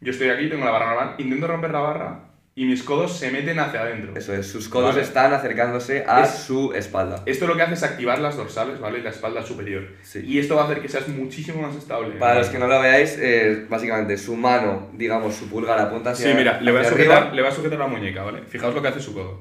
Yo 0.00 0.12
estoy 0.12 0.30
aquí, 0.30 0.48
tengo 0.48 0.64
la 0.64 0.70
barra 0.70 0.86
normal, 0.86 1.14
intento 1.18 1.46
romper 1.46 1.70
la 1.70 1.80
barra 1.80 2.29
y 2.60 2.66
mis 2.66 2.82
codos 2.82 3.16
se 3.18 3.30
meten 3.30 3.58
hacia 3.58 3.80
adentro. 3.80 4.12
Eso 4.14 4.34
es, 4.34 4.46
sus 4.46 4.68
codos 4.68 4.90
Vale. 4.90 5.00
están 5.00 5.32
acercándose 5.32 6.04
a 6.06 6.24
Es- 6.24 6.40
su 6.44 6.74
espalda. 6.74 7.22
Esto 7.24 7.46
lo 7.46 7.56
que 7.56 7.62
hace 7.62 7.72
es 7.72 7.82
activar 7.82 8.18
las 8.18 8.36
dorsales, 8.36 8.78
¿vale? 8.78 8.98
Y 8.98 9.02
la 9.02 9.08
espalda 9.08 9.42
superior. 9.42 9.88
Sí. 10.02 10.22
Y 10.26 10.38
esto 10.38 10.56
va 10.56 10.62
a 10.62 10.64
hacer 10.66 10.82
que 10.82 10.88
seas 10.90 11.08
muchísimo 11.08 11.62
más 11.62 11.74
estable. 11.74 12.16
Para 12.18 12.34
los 12.34 12.48
que 12.50 12.58
no 12.58 12.66
lo 12.66 12.78
veáis, 12.78 13.16
eh, 13.18 13.64
básicamente 13.66 14.18
su 14.18 14.36
mano, 14.36 14.90
digamos, 14.92 15.34
su 15.36 15.48
pulgar 15.48 15.78
apunta 15.78 16.10
hacia 16.10 16.28
Sí, 16.30 16.34
mira, 16.36 16.60
le 16.60 16.70
voy, 16.70 16.82
a 16.82 16.84
sujetar, 16.84 17.16
arriba. 17.16 17.34
le 17.34 17.40
voy 17.42 17.50
a 17.50 17.54
sujetar 17.54 17.78
la 17.78 17.86
muñeca, 17.86 18.22
¿vale? 18.24 18.42
Fijaos 18.46 18.74
lo 18.74 18.82
que 18.82 18.88
hace 18.88 19.00
su 19.00 19.14
codo. 19.14 19.40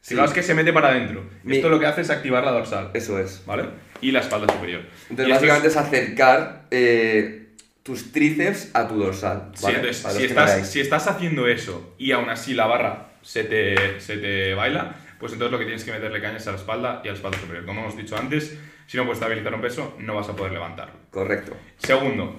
Sí. 0.00 0.14
Fijaos 0.14 0.32
que 0.32 0.42
se 0.42 0.54
mete 0.54 0.72
para 0.72 0.88
adentro. 0.88 1.24
Mi- 1.42 1.56
Esto 1.56 1.68
lo 1.68 1.78
que 1.78 1.84
hace 1.84 2.00
es 2.00 2.08
activar 2.08 2.42
la 2.44 2.52
dorsal, 2.52 2.92
Eso 2.94 3.18
es. 3.18 3.42
¿vale? 3.44 3.64
Y 4.00 4.10
la 4.10 4.20
espalda 4.20 4.50
superior. 4.50 4.80
Entonces, 5.10 5.28
Y 5.28 5.32
básicamente 5.32 5.68
es, 5.68 5.76
acercar 5.76 6.62
eh, 6.70 7.47
tus 7.88 8.12
tríceps 8.12 8.70
a 8.74 8.86
tu 8.86 8.96
dorsal. 8.96 9.50
Si, 9.54 9.66
estás, 9.72 10.14
veáis. 10.18 10.66
si 10.66 10.80
estás 10.80 11.06
haciendo 11.08 11.46
eso 11.46 11.94
y 11.98 12.12
aún 12.12 12.28
así 12.28 12.52
la 12.52 12.66
barra 12.66 13.08
se 13.22 13.44
te, 13.44 13.98
se 13.98 14.18
te 14.18 14.52
baila, 14.52 14.94
pues 15.18 15.32
entonces 15.32 15.52
lo 15.52 15.58
que 15.58 15.64
tienes 15.64 15.84
que 15.84 15.92
meterle 15.92 16.20
caña 16.20 16.36
es 16.36 16.46
a 16.48 16.50
la 16.50 16.58
espalda 16.58 17.00
y 17.02 17.08
a 17.08 17.12
la 17.12 17.16
espalda 17.16 17.38
superior. 17.38 17.64
Como 17.64 17.80
hemos 17.80 17.96
dicho 17.96 18.14
antes, 18.18 18.58
si 18.86 18.98
no 18.98 19.04
puedes 19.04 19.18
estabilizar 19.20 19.54
un 19.54 19.62
peso, 19.62 19.96
no 20.00 20.14
vas 20.16 20.28
a 20.28 20.36
poder 20.36 20.52
levantarlo. 20.52 20.92
Correcto. 21.10 21.56
Segundo, 21.78 22.38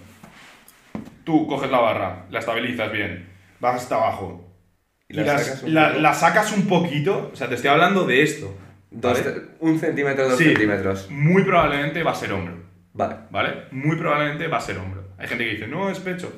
tú 1.24 1.48
coges 1.48 1.72
la 1.72 1.80
barra, 1.80 2.26
la 2.30 2.40
estabilizas 2.40 2.92
bien, 2.92 3.28
bajas 3.60 3.82
hasta 3.84 3.96
abajo 3.96 4.54
Y 5.08 5.14
y, 5.20 5.24
la 5.24 5.34
las- 5.34 5.46
sacas 5.48 5.64
un 5.64 5.74
la, 5.74 6.14
sacas 6.14 6.52
un 6.52 6.68
poquito, 6.68 7.32
o 7.34 7.36
sea, 7.36 7.50
te 7.50 7.56
estoy 7.56 7.72
hablando 7.72 8.06
de 8.06 8.22
esto. 8.22 8.56
Un 9.60 9.80
centímetro, 9.80 10.30
dos 10.30 10.38
Sí. 10.38 10.46
centímetros. 10.46 11.10
Muy 11.10 11.44
probablemente 11.44 12.04
va 12.04 12.12
a 12.12 12.16
ser 12.16 12.34
hombro. 12.34 12.70
Vale. 12.94 13.16
¿vale? 13.30 13.54
Muy 13.72 13.96
probablemente 13.96 14.48
va 14.48 14.58
a 14.58 14.62
ser 14.62 14.78
hombro. 14.78 14.99
Hay 15.20 15.28
gente 15.28 15.44
que 15.46 15.52
dice, 15.52 15.68
no, 15.68 15.90
es 15.90 16.00
pecho. 16.00 16.32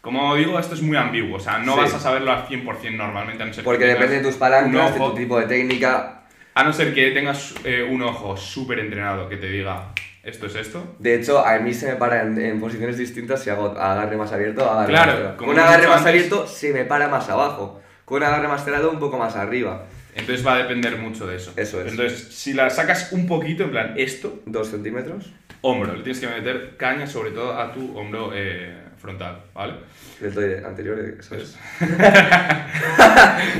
Como 0.00 0.34
digo, 0.36 0.58
esto 0.58 0.74
es 0.74 0.82
muy 0.82 0.96
ambiguo, 0.96 1.36
o 1.36 1.40
sea, 1.40 1.58
no 1.58 1.74
Sí. 1.74 1.80
vas 1.80 1.94
a 1.94 2.00
saberlo 2.00 2.30
al 2.32 2.46
100% 2.46 2.96
normalmente, 2.96 3.42
a 3.42 3.46
no 3.46 3.52
ser 3.52 3.64
Porque 3.64 3.84
que 3.84 3.90
depende 3.90 4.16
de 4.18 4.22
tus 4.22 4.36
palancas, 4.36 4.94
de 4.94 5.00
tu 5.00 5.14
tipo 5.14 5.38
de 5.38 5.46
técnica. 5.46 6.22
A 6.54 6.64
no 6.64 6.72
ser 6.72 6.94
que 6.94 7.10
tengas 7.10 7.54
eh, 7.64 7.82
un 7.82 8.02
ojo 8.02 8.36
súper 8.36 8.78
entrenado 8.78 9.28
que 9.28 9.36
te 9.36 9.48
diga, 9.48 9.88
esto 10.22 10.46
es 10.46 10.54
esto. 10.54 10.94
De 10.98 11.16
hecho, 11.16 11.44
a 11.44 11.58
mí 11.58 11.74
se 11.74 11.86
me 11.88 11.96
para 11.96 12.22
en, 12.22 12.40
en 12.40 12.60
posiciones 12.60 12.96
distintas 12.96 13.42
si 13.42 13.50
hago 13.50 13.72
agarre 13.78 14.16
más 14.16 14.32
abierto, 14.32 14.68
agarre 14.70 14.88
Claro, 14.92 15.12
más 15.12 15.20
como 15.36 15.36
Con 15.36 15.48
un 15.50 15.58
agarre 15.60 15.86
más 15.88 15.98
antes- 15.98 16.08
abierto 16.10 16.46
se 16.46 16.72
me 16.72 16.84
para 16.84 17.08
más 17.08 17.28
abajo. 17.28 17.82
Con 18.04 18.18
un 18.18 18.22
agarre 18.28 18.46
más 18.48 18.64
cerrado 18.64 18.90
un 18.90 18.98
poco 19.00 19.18
más 19.18 19.34
arriba. 19.36 19.84
Entonces 20.14 20.46
va 20.46 20.54
a 20.54 20.58
depender 20.58 20.96
mucho 20.96 21.26
de 21.26 21.36
eso. 21.36 21.52
Eso 21.56 21.82
es. 21.82 21.90
Entonces, 21.90 22.28
si 22.34 22.54
la 22.54 22.70
sacas 22.70 23.12
un 23.12 23.26
poquito, 23.26 23.64
en 23.64 23.70
plan, 23.70 23.94
esto, 23.96 24.40
Dos 24.46 24.68
centímetros 24.70 25.32
hombro, 25.62 25.94
le 25.94 26.02
tienes 26.02 26.20
que 26.20 26.26
meter 26.28 26.76
caña 26.76 27.06
sobre 27.06 27.30
todo 27.30 27.58
a 27.58 27.72
tu 27.72 27.96
hombro 27.98 28.30
eh, 28.34 28.74
frontal, 28.98 29.42
¿vale? 29.54 29.74
deltoide 30.20 30.64
anterior, 30.64 30.98
eso 31.18 31.34
es. 31.36 31.56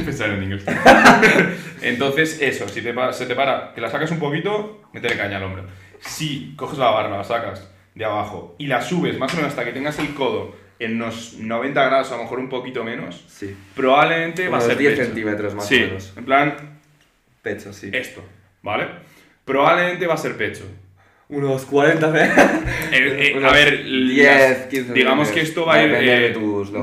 Pensar 0.05 0.31
en 0.31 0.43
inglés. 0.45 0.65
Entonces, 1.83 2.41
eso, 2.41 2.69
si 2.69 2.81
te 2.83 2.95
se 3.13 3.27
te 3.27 3.35
para, 3.35 3.73
que 3.75 3.81
la 3.81 3.91
sacas 3.91 4.11
un 4.11 4.19
poquito, 4.19 4.83
métele 4.93 5.17
caña 5.17 5.37
al 5.39 5.45
hombro. 5.45 5.65
Si 6.01 6.55
coges 6.57 6.79
la 6.79 6.91
barra, 6.91 7.17
la 7.17 7.25
sacas 7.25 7.69
de 7.95 8.05
abajo 8.05 8.55
y 8.59 8.67
la 8.67 8.81
subes 8.83 9.19
más 9.19 9.33
o 9.35 9.37
menos 9.37 9.51
hasta 9.51 9.65
que 9.65 9.73
tengas 9.73 9.99
el 9.99 10.15
codo 10.15 10.55
en 10.79 10.97
unos 10.97 11.35
90 11.39 11.85
grados, 11.87 12.13
a 12.13 12.17
lo 12.17 12.25
mejor 12.25 12.39
un 12.39 12.49
poquito 12.51 12.85
menos, 12.85 13.25
Sí. 13.29 13.57
probablemente 13.75 14.49
va 14.49 14.59
a 14.59 14.61
ser 14.61 14.77
10 14.77 14.93
pecho. 14.93 15.05
centímetros 15.07 15.55
más 15.55 15.67
sí, 15.67 15.83
o 15.83 15.87
menos. 15.87 16.13
en 16.17 16.25
plan, 16.27 16.55
Pecho, 17.43 17.73
sí. 17.73 17.89
esto, 17.93 18.23
¿vale? 18.63 18.87
Probablemente 19.45 20.07
va 20.07 20.15
a 20.15 20.19
ser 20.19 20.37
pecho. 20.37 20.65
Unos 21.29 21.65
40 21.65 22.07
Eh, 22.25 22.31
eh, 22.93 23.33
a 23.35 23.39
Unos 23.39 23.53
ver, 23.53 23.85
10, 23.85 24.25
las- 24.59 24.67
15 24.69 24.93
digamos 24.93 25.29
que 25.31 25.41
esto 25.41 25.67
va 25.67 25.75
a 25.75 25.83
ir 25.85 25.91
de 25.91 26.27
eh, 26.29 26.35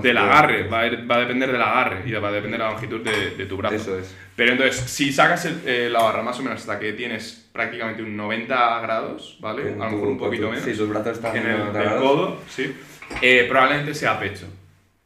del 0.02 0.18
agarre, 0.18 0.64
va 0.68 0.82
a, 0.82 0.88
ir- 0.88 1.10
va 1.10 1.16
a 1.16 1.20
depender 1.20 1.50
del 1.50 1.62
agarre 1.62 2.02
y 2.06 2.12
va 2.12 2.28
a 2.28 2.32
depender 2.34 2.60
de 2.60 2.66
la 2.66 2.72
longitud 2.72 3.00
de, 3.02 3.32
de 3.38 3.46
tu 3.46 3.56
brazo. 3.56 3.76
Eso 3.76 3.98
es. 4.00 4.14
Pero 4.36 4.52
entonces, 4.52 4.76
si 4.82 5.14
sacas 5.14 5.46
el- 5.46 5.62
eh, 5.66 5.90
la 5.90 6.02
barra 6.04 6.24
más 6.24 6.38
o 6.40 6.44
menos 6.44 6.60
hasta 6.60 6.78
que 6.78 6.92
tienes 6.92 7.50
prácticamente 7.54 8.04
un 8.04 8.18
90 8.18 8.82
grados, 8.82 9.38
¿vale? 9.40 9.62
A 9.62 9.66
lo 9.66 9.72
tu- 9.76 9.80
mejor 9.96 10.08
un 10.10 10.18
poquito 10.18 10.44
tu- 10.44 10.50
menos. 10.50 10.66
Sí, 10.66 10.74
tus 10.76 10.90
brazos 10.90 11.14
están 11.18 11.38
en 11.38 11.48
el, 11.48 11.96
codo, 12.00 12.42
sí. 12.50 12.76
eh, 13.22 13.46
probablemente 13.48 13.94
sea 13.96 14.20
pecho. 14.20 14.48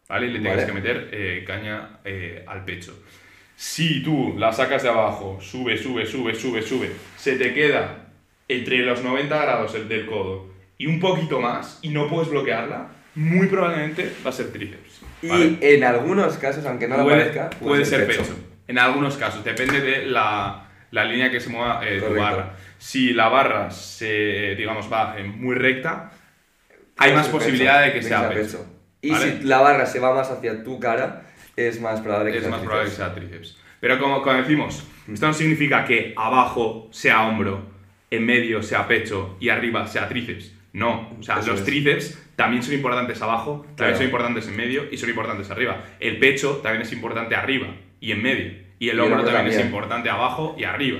¿vale? 0.09 0.27
Y 0.27 0.31
le 0.31 0.49
Vale. 0.49 0.65
que 0.65 0.71
meter 0.71 1.09
eh, 1.11 1.43
caña 1.45 1.99
eh, 2.05 2.43
al 2.47 2.63
pecho. 2.65 2.97
Si 3.55 4.01
tú 4.01 4.33
la 4.37 4.51
sacas 4.53 4.81
de 4.81 4.89
abajo, 4.89 5.37
sube, 5.41 5.77
sube, 5.77 6.05
sube, 6.07 6.33
sube, 6.33 6.61
sube, 6.63 6.91
se 7.17 7.35
te 7.35 7.53
queda 7.53 8.06
entre 8.47 8.77
los 8.79 9.03
90 9.03 9.41
grados 9.41 9.75
el 9.75 9.87
del 9.87 10.05
codo 10.05 10.47
y 10.77 10.87
un 10.87 10.99
poquito 10.99 11.39
más 11.39 11.79
y 11.81 11.89
no 11.89 12.07
puedes 12.07 12.29
bloquearla, 12.29 12.87
muy 13.15 13.47
probablemente 13.47 14.11
va 14.25 14.29
a 14.29 14.33
ser 14.33 14.51
tríceps. 14.51 15.01
Y 15.21 15.57
en 15.61 15.83
algunos 15.83 16.37
casos, 16.37 16.65
aunque 16.65 16.87
no 16.87 16.97
lo 16.97 17.07
parezca, 17.07 17.49
puede 17.49 17.83
ser 17.83 18.05
pecho. 18.05 18.23
En 18.67 18.77
algunos 18.77 19.17
casos, 19.17 19.43
depende 19.43 19.81
de 19.81 20.05
la, 20.05 20.69
la 20.91 21.05
línea 21.05 21.31
que 21.31 21.39
se 21.39 21.49
mueva 21.49 21.81
eh, 21.83 22.01
tu 22.01 22.13
barra. 22.13 22.53
Si 22.77 23.13
la 23.13 23.29
barra 23.29 23.71
se, 23.71 24.55
digamos, 24.55 24.91
va 24.91 25.15
eh, 25.17 25.23
muy 25.23 25.55
recta, 25.55 26.11
hay 26.97 27.13
más 27.13 27.27
posibilidad 27.29 27.81
de 27.81 27.93
que 27.93 27.99
pecho, 27.99 28.07
sea 28.09 28.29
que 28.29 28.35
pecho. 28.35 28.65
Y 29.01 29.11
¿vale? 29.11 29.39
si 29.39 29.43
la 29.45 29.61
barra 29.61 29.85
se 29.85 29.99
va 29.99 30.13
más 30.13 30.29
hacia 30.29 30.63
tu 30.63 30.79
cara, 30.79 31.23
es 31.55 31.81
más 31.81 32.01
probable 32.01 32.31
que 32.31 32.37
es 32.37 32.43
sea 32.43 32.51
más 32.51 32.59
tríceps. 32.59 32.69
probable 32.69 32.89
que 32.89 32.95
sea 32.95 33.15
tríceps. 33.15 33.57
Pero 33.79 33.99
como, 33.99 34.21
como 34.21 34.37
decimos, 34.37 34.83
esto 35.11 35.27
no 35.27 35.33
significa 35.33 35.85
que 35.85 36.13
abajo 36.15 36.89
sea 36.91 37.27
hombro, 37.27 37.76
en 38.09 38.25
medio 38.25 38.63
sea 38.63 38.87
pecho 38.87 39.37
y 39.39 39.49
arriba 39.49 39.85
sea 39.87 40.07
tríceps. 40.07 40.53
No, 40.73 41.15
o 41.19 41.23
sea, 41.23 41.39
Eso 41.39 41.51
los 41.51 41.59
es. 41.61 41.65
tríceps 41.65 42.23
también 42.35 42.61
son 42.61 42.73
importantes 42.75 43.21
abajo, 43.21 43.61
también 43.61 43.75
Claro. 43.75 43.95
son 43.95 44.05
importantes 44.05 44.47
en 44.47 44.55
medio 44.57 44.85
y 44.91 44.97
son 44.97 45.09
importantes 45.09 45.49
arriba. 45.49 45.83
El 45.99 46.19
pecho 46.19 46.57
también 46.63 46.83
es 46.83 46.91
importante 46.93 47.35
arriba 47.35 47.67
y 47.99 48.11
en 48.11 48.21
medio. 48.21 48.53
Y 48.79 48.89
el 48.89 48.99
hombro 48.99 49.23
también, 49.23 49.47
es 49.59 49.65
importante 49.65 50.09
abajo 50.09 50.55
y 50.57 50.63
arriba. 50.63 50.99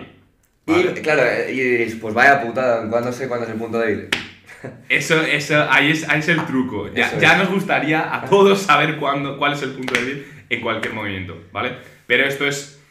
Y 0.66 0.84
claro, 1.02 1.22
y 1.52 1.86
pues 2.02 2.14
vaya 2.14 2.42
putada, 2.42 2.90
¿cuándo 2.90 3.12
sé 3.12 3.28
cuándo 3.28 3.46
es 3.46 3.52
el 3.52 3.58
punto 3.60 3.80
débil? 3.80 4.08
Eso, 4.90 5.22
eso, 5.22 5.68
ahí 5.70 5.92
es, 5.92 6.10
ahí 6.10 6.20
es 6.20 6.28
el 6.30 6.44
truco. 6.46 6.90
Ya, 6.94 7.38
nos 7.38 7.50
gustaría 7.52 8.14
a 8.16 8.26
todos 8.26 8.64
saber 8.64 8.98
cuándo, 8.98 9.38
cuál 9.38 9.54
es 9.54 9.62
el 9.62 9.72
punto 9.74 9.94
débil 9.94 10.26
en 10.50 10.62
cualquier 10.62 10.94
movimiento, 10.94 11.40
¿vale? 11.54 11.74
Pero 12.08 12.26
esto 12.26 12.48
es 12.48 12.82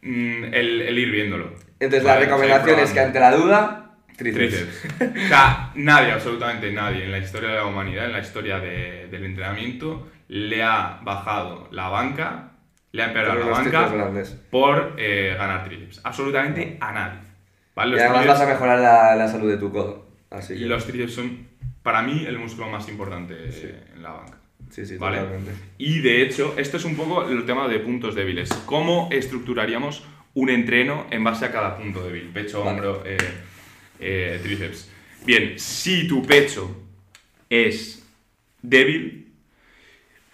mm, 0.00 0.44
el, 0.54 0.80
el 0.80 0.98
ir 0.98 1.10
viéndolo. 1.10 1.52
Entonces 1.80 2.04
¿vale? 2.04 2.20
la 2.20 2.26
recomendación 2.26 2.78
es 2.78 2.90
que 2.92 3.00
ante 3.00 3.18
la 3.20 3.32
duda, 3.34 3.90
tríceps. 4.16 4.80
Tríceps. 4.80 5.24
O 5.24 5.28
sea, 5.28 5.72
nadie, 5.76 6.12
absolutamente 6.12 6.70
nadie 6.72 7.04
en 7.04 7.10
la 7.12 7.18
historia 7.18 7.48
de 7.48 7.54
la 7.56 7.66
humanidad, 7.66 8.04
en 8.06 8.12
la 8.12 8.20
historia 8.20 8.60
de- 8.60 9.08
del 9.10 9.24
entrenamiento, 9.24 10.08
le 10.28 10.62
ha 10.62 11.00
bajado 11.02 11.68
la 11.72 11.88
banca, 11.88 12.52
le 12.92 13.02
ha 13.02 13.06
empeorado 13.06 13.40
la 13.40 13.46
banca 13.46 13.90
por 14.50 14.94
eh, 14.98 15.34
ganar 15.38 15.64
tríceps. 15.64 16.00
Absolutamente 16.04 16.76
a 16.80 16.92
nadie. 16.92 17.18
¿vale? 17.74 17.96
Y 17.96 18.00
además 18.00 18.24
tríceps- 18.24 18.28
vas 18.28 18.40
a 18.42 18.46
mejorar 18.46 18.78
la, 18.78 19.16
la 19.16 19.28
salud 19.28 19.50
de 19.50 19.56
tu 19.56 19.72
codo. 19.72 20.06
Así 20.30 20.54
que, 20.54 20.60
y 20.60 20.64
los 20.66 20.86
tríceps 20.86 21.14
son, 21.14 21.48
para 21.82 22.02
mí, 22.02 22.24
el 22.26 22.38
músculo 22.38 22.68
más 22.68 22.88
importante 22.88 23.50
Sí. 23.52 23.70
en 23.94 24.02
la 24.02 24.10
banca. 24.10 24.36
sí, 24.70 24.84
sí, 24.86 24.96
¿vale? 24.98 25.18
totalmente. 25.18 25.52
Y 25.78 26.00
de 26.00 26.22
hecho, 26.22 26.54
esto 26.58 26.76
es 26.76 26.84
un 26.84 26.94
poco 26.96 27.28
el 27.28 27.44
tema 27.46 27.66
de 27.68 27.78
puntos 27.80 28.14
débiles. 28.14 28.50
¿Cómo 28.66 29.08
estructuraríamos 29.10 30.04
un 30.34 30.50
entreno 30.50 31.06
en 31.10 31.24
base 31.24 31.46
a 31.46 31.52
cada 31.52 31.76
punto 31.76 32.02
débil? 32.04 32.30
Pecho, 32.32 32.60
Vale. 32.60 32.70
hombro, 32.70 33.02
eh, 33.04 33.16
eh, 33.98 34.40
tríceps. 34.42 34.90
Bien, 35.24 35.58
si 35.58 36.06
tu 36.08 36.24
pecho 36.24 36.70
es 37.48 38.06
débil, 38.62 39.20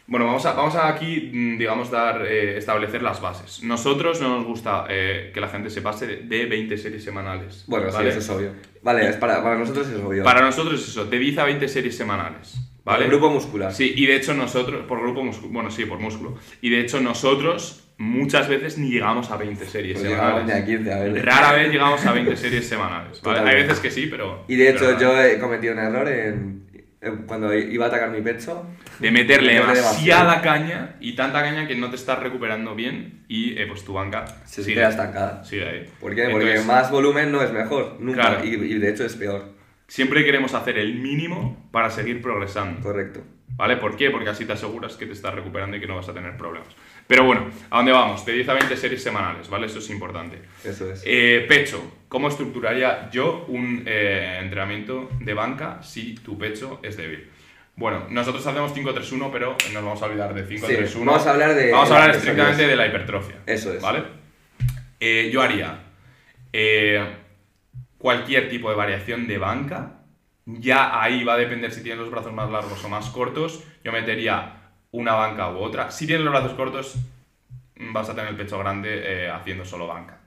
bueno, 0.08 0.26
vamos 0.26 0.46
a, 0.46 0.52
vamos 0.52 0.76
a 0.76 0.86
aquí, 0.86 1.30
mm, 1.32 1.58
digamos, 1.58 1.90
dar, 1.90 2.24
eh, 2.26 2.56
establecer 2.56 3.02
las 3.02 3.20
bases. 3.20 3.64
Nosotros 3.64 4.20
no 4.20 4.36
nos 4.36 4.46
gusta 4.46 4.86
eh, 4.88 5.32
que 5.34 5.40
la 5.40 5.48
gente 5.48 5.68
se 5.68 5.82
pase 5.82 6.06
de, 6.06 6.16
de 6.18 6.46
20 6.46 6.78
series 6.78 7.02
semanales. 7.02 7.64
Bueno, 7.66 7.90
¿vale? 7.92 8.12
sí, 8.12 8.18
eso 8.18 8.32
es 8.32 8.38
obvio. 8.38 8.52
Vale, 8.82 9.08
es 9.08 9.16
para, 9.16 9.42
para 9.42 9.58
nosotros 9.58 9.88
es 9.88 9.96
obvio. 10.00 10.22
Para 10.22 10.42
nosotros 10.42 10.80
es 10.80 10.88
eso, 10.88 11.06
de 11.06 11.18
10 11.18 11.38
a 11.38 11.44
20 11.44 11.68
series 11.68 11.96
semanales. 11.96 12.56
¿vale? 12.84 13.04
el 13.06 13.10
grupo 13.10 13.30
muscular. 13.30 13.74
Sí, 13.74 13.94
y 13.96 14.06
de 14.06 14.14
hecho 14.14 14.32
nosotros, 14.32 14.86
por 14.86 15.00
grupo 15.00 15.24
músculo, 15.24 15.52
bueno, 15.52 15.72
sí, 15.72 15.84
por 15.86 15.98
músculo. 15.98 16.36
Y 16.60 16.70
de 16.70 16.80
hecho 16.80 17.00
nosotros 17.00 17.85
muchas 17.98 18.48
veces 18.48 18.78
ni 18.78 18.90
llegamos 18.90 19.30
a 19.30 19.36
20 19.36 19.64
series 19.66 19.98
Pues 19.98 20.10
semanales. 20.10 20.54
a 20.54 20.64
15, 20.64 20.92
a 20.92 20.98
ver. 20.98 21.24
Rara 21.24 21.52
vez 21.52 21.70
llegamos 21.72 22.04
a 22.04 22.12
20 22.12 22.36
series 22.36 22.68
semanales. 22.68 23.22
¿vale? 23.22 23.50
Hay 23.50 23.62
veces 23.62 23.80
que 23.80 23.90
sí, 23.90 24.06
pero... 24.10 24.44
Y 24.48 24.56
de 24.56 24.70
hecho 24.70 24.98
yo 24.98 25.20
he 25.22 25.38
cometido 25.38 25.72
un 25.72 25.78
error 25.80 26.08
en, 26.08 26.66
cuando 27.26 27.54
iba 27.54 27.84
a 27.84 27.88
atacar 27.88 28.10
mi 28.10 28.20
pecho. 28.20 28.66
De 28.98 29.10
meterle 29.10 29.54
demasiada 29.54 30.40
caña 30.40 30.96
y 31.00 31.14
tanta 31.14 31.42
caña 31.42 31.66
que 31.68 31.76
no 31.76 31.90
te 31.90 31.96
estás 31.96 32.18
recuperando 32.18 32.74
bien 32.74 33.24
y 33.28 33.58
eh, 33.58 33.66
pues 33.66 33.84
tu 33.84 33.92
banca 33.92 34.24
Se 34.46 34.62
sigue, 34.62 34.76
queda 34.76 34.88
estancada. 34.88 35.44
sigue 35.44 35.68
ahí. 35.68 35.84
¿Por 36.00 36.14
qué? 36.14 36.24
Porque 36.30 36.46
Entonces, 36.46 36.66
más 36.66 36.90
volumen 36.90 37.30
no 37.30 37.42
es 37.42 37.52
mejor, 37.52 37.98
nunca. 38.00 38.22
Claro. 38.22 38.44
Y, 38.44 38.54
y 38.54 38.78
de 38.78 38.90
hecho 38.90 39.04
es 39.04 39.14
peor. 39.14 39.54
Siempre 39.86 40.24
queremos 40.24 40.54
hacer 40.54 40.78
el 40.78 40.94
mínimo 40.96 41.68
para 41.70 41.90
seguir 41.90 42.20
progresando. 42.22 42.80
Correcto. 42.80 43.20
¿Vale? 43.56 43.76
¿Por 43.76 43.96
qué? 43.96 44.10
Porque 44.10 44.28
así 44.30 44.44
te 44.44 44.52
aseguras 44.54 44.96
que 44.96 45.06
te 45.06 45.12
estás 45.12 45.34
recuperando 45.34 45.76
y 45.76 45.80
que 45.80 45.86
no 45.86 45.96
vas 45.96 46.08
a 46.08 46.14
tener 46.14 46.36
problemas. 46.36 46.68
Pero 47.06 47.24
bueno, 47.24 47.48
¿a 47.70 47.76
dónde 47.76 47.92
vamos? 47.92 48.24
De 48.26 48.32
10 48.32 48.48
a 48.48 48.54
20 48.54 48.76
series 48.76 49.02
semanales, 49.02 49.48
¿vale? 49.48 49.66
Eso 49.66 49.78
es 49.78 49.88
importante. 49.90 50.42
Eso 50.64 50.90
es. 50.90 51.02
Eh, 51.06 51.44
pecho. 51.48 51.80
¿Cómo 52.08 52.28
estructuraría 52.28 53.10
yo 53.10 53.44
un 53.48 53.84
eh, 53.86 54.38
entrenamiento 54.42 55.08
de 55.20 55.34
banca 55.34 55.82
si 55.82 56.14
tu 56.16 56.36
pecho 56.38 56.80
es 56.82 56.96
débil? 56.96 57.28
Bueno, 57.76 58.06
nosotros 58.10 58.44
hacemos 58.46 58.74
5-3-1, 58.74 59.30
pero 59.30 59.56
nos 59.72 59.84
vamos 59.84 60.02
a 60.02 60.06
olvidar 60.06 60.32
de 60.34 60.46
5-3-1. 60.48 60.86
Sí, 60.86 60.98
vamos 61.04 61.26
a 61.26 61.30
hablar 61.32 61.54
de- 61.54 61.70
Vamos 61.72 61.90
a 61.90 61.94
hablar 61.94 62.12
de 62.12 62.18
estrictamente 62.18 62.66
de 62.66 62.76
la 62.76 62.86
hipertrofia. 62.86 63.36
Eso 63.46 63.72
es. 63.72 63.82
¿Vale? 63.82 64.02
Eh, 64.98 65.30
yo 65.32 65.42
haría 65.42 65.80
eh, 66.52 67.04
cualquier 67.98 68.48
tipo 68.48 68.70
de 68.70 68.76
variación 68.76 69.26
de 69.26 69.38
banca. 69.38 69.92
Ya 70.46 71.02
ahí 71.02 71.22
va 71.24 71.34
a 71.34 71.38
depender 71.38 71.70
si 71.72 71.82
tienes 71.82 72.00
los 72.00 72.10
brazos 72.10 72.32
más 72.32 72.50
largos 72.50 72.82
o 72.84 72.88
más 72.88 73.10
cortos. 73.10 73.62
Yo 73.84 73.92
metería 73.92 74.65
una 74.98 75.14
banca 75.14 75.50
u 75.50 75.58
otra. 75.58 75.90
Si 75.90 76.06
tienes 76.06 76.24
los 76.24 76.32
brazos 76.32 76.52
cortos, 76.54 76.94
vas 77.76 78.08
a 78.08 78.14
tener 78.14 78.30
el 78.30 78.36
pecho 78.36 78.58
grande 78.58 79.24
eh, 79.26 79.30
haciendo 79.30 79.64
solo 79.64 79.86
banca. 79.86 80.18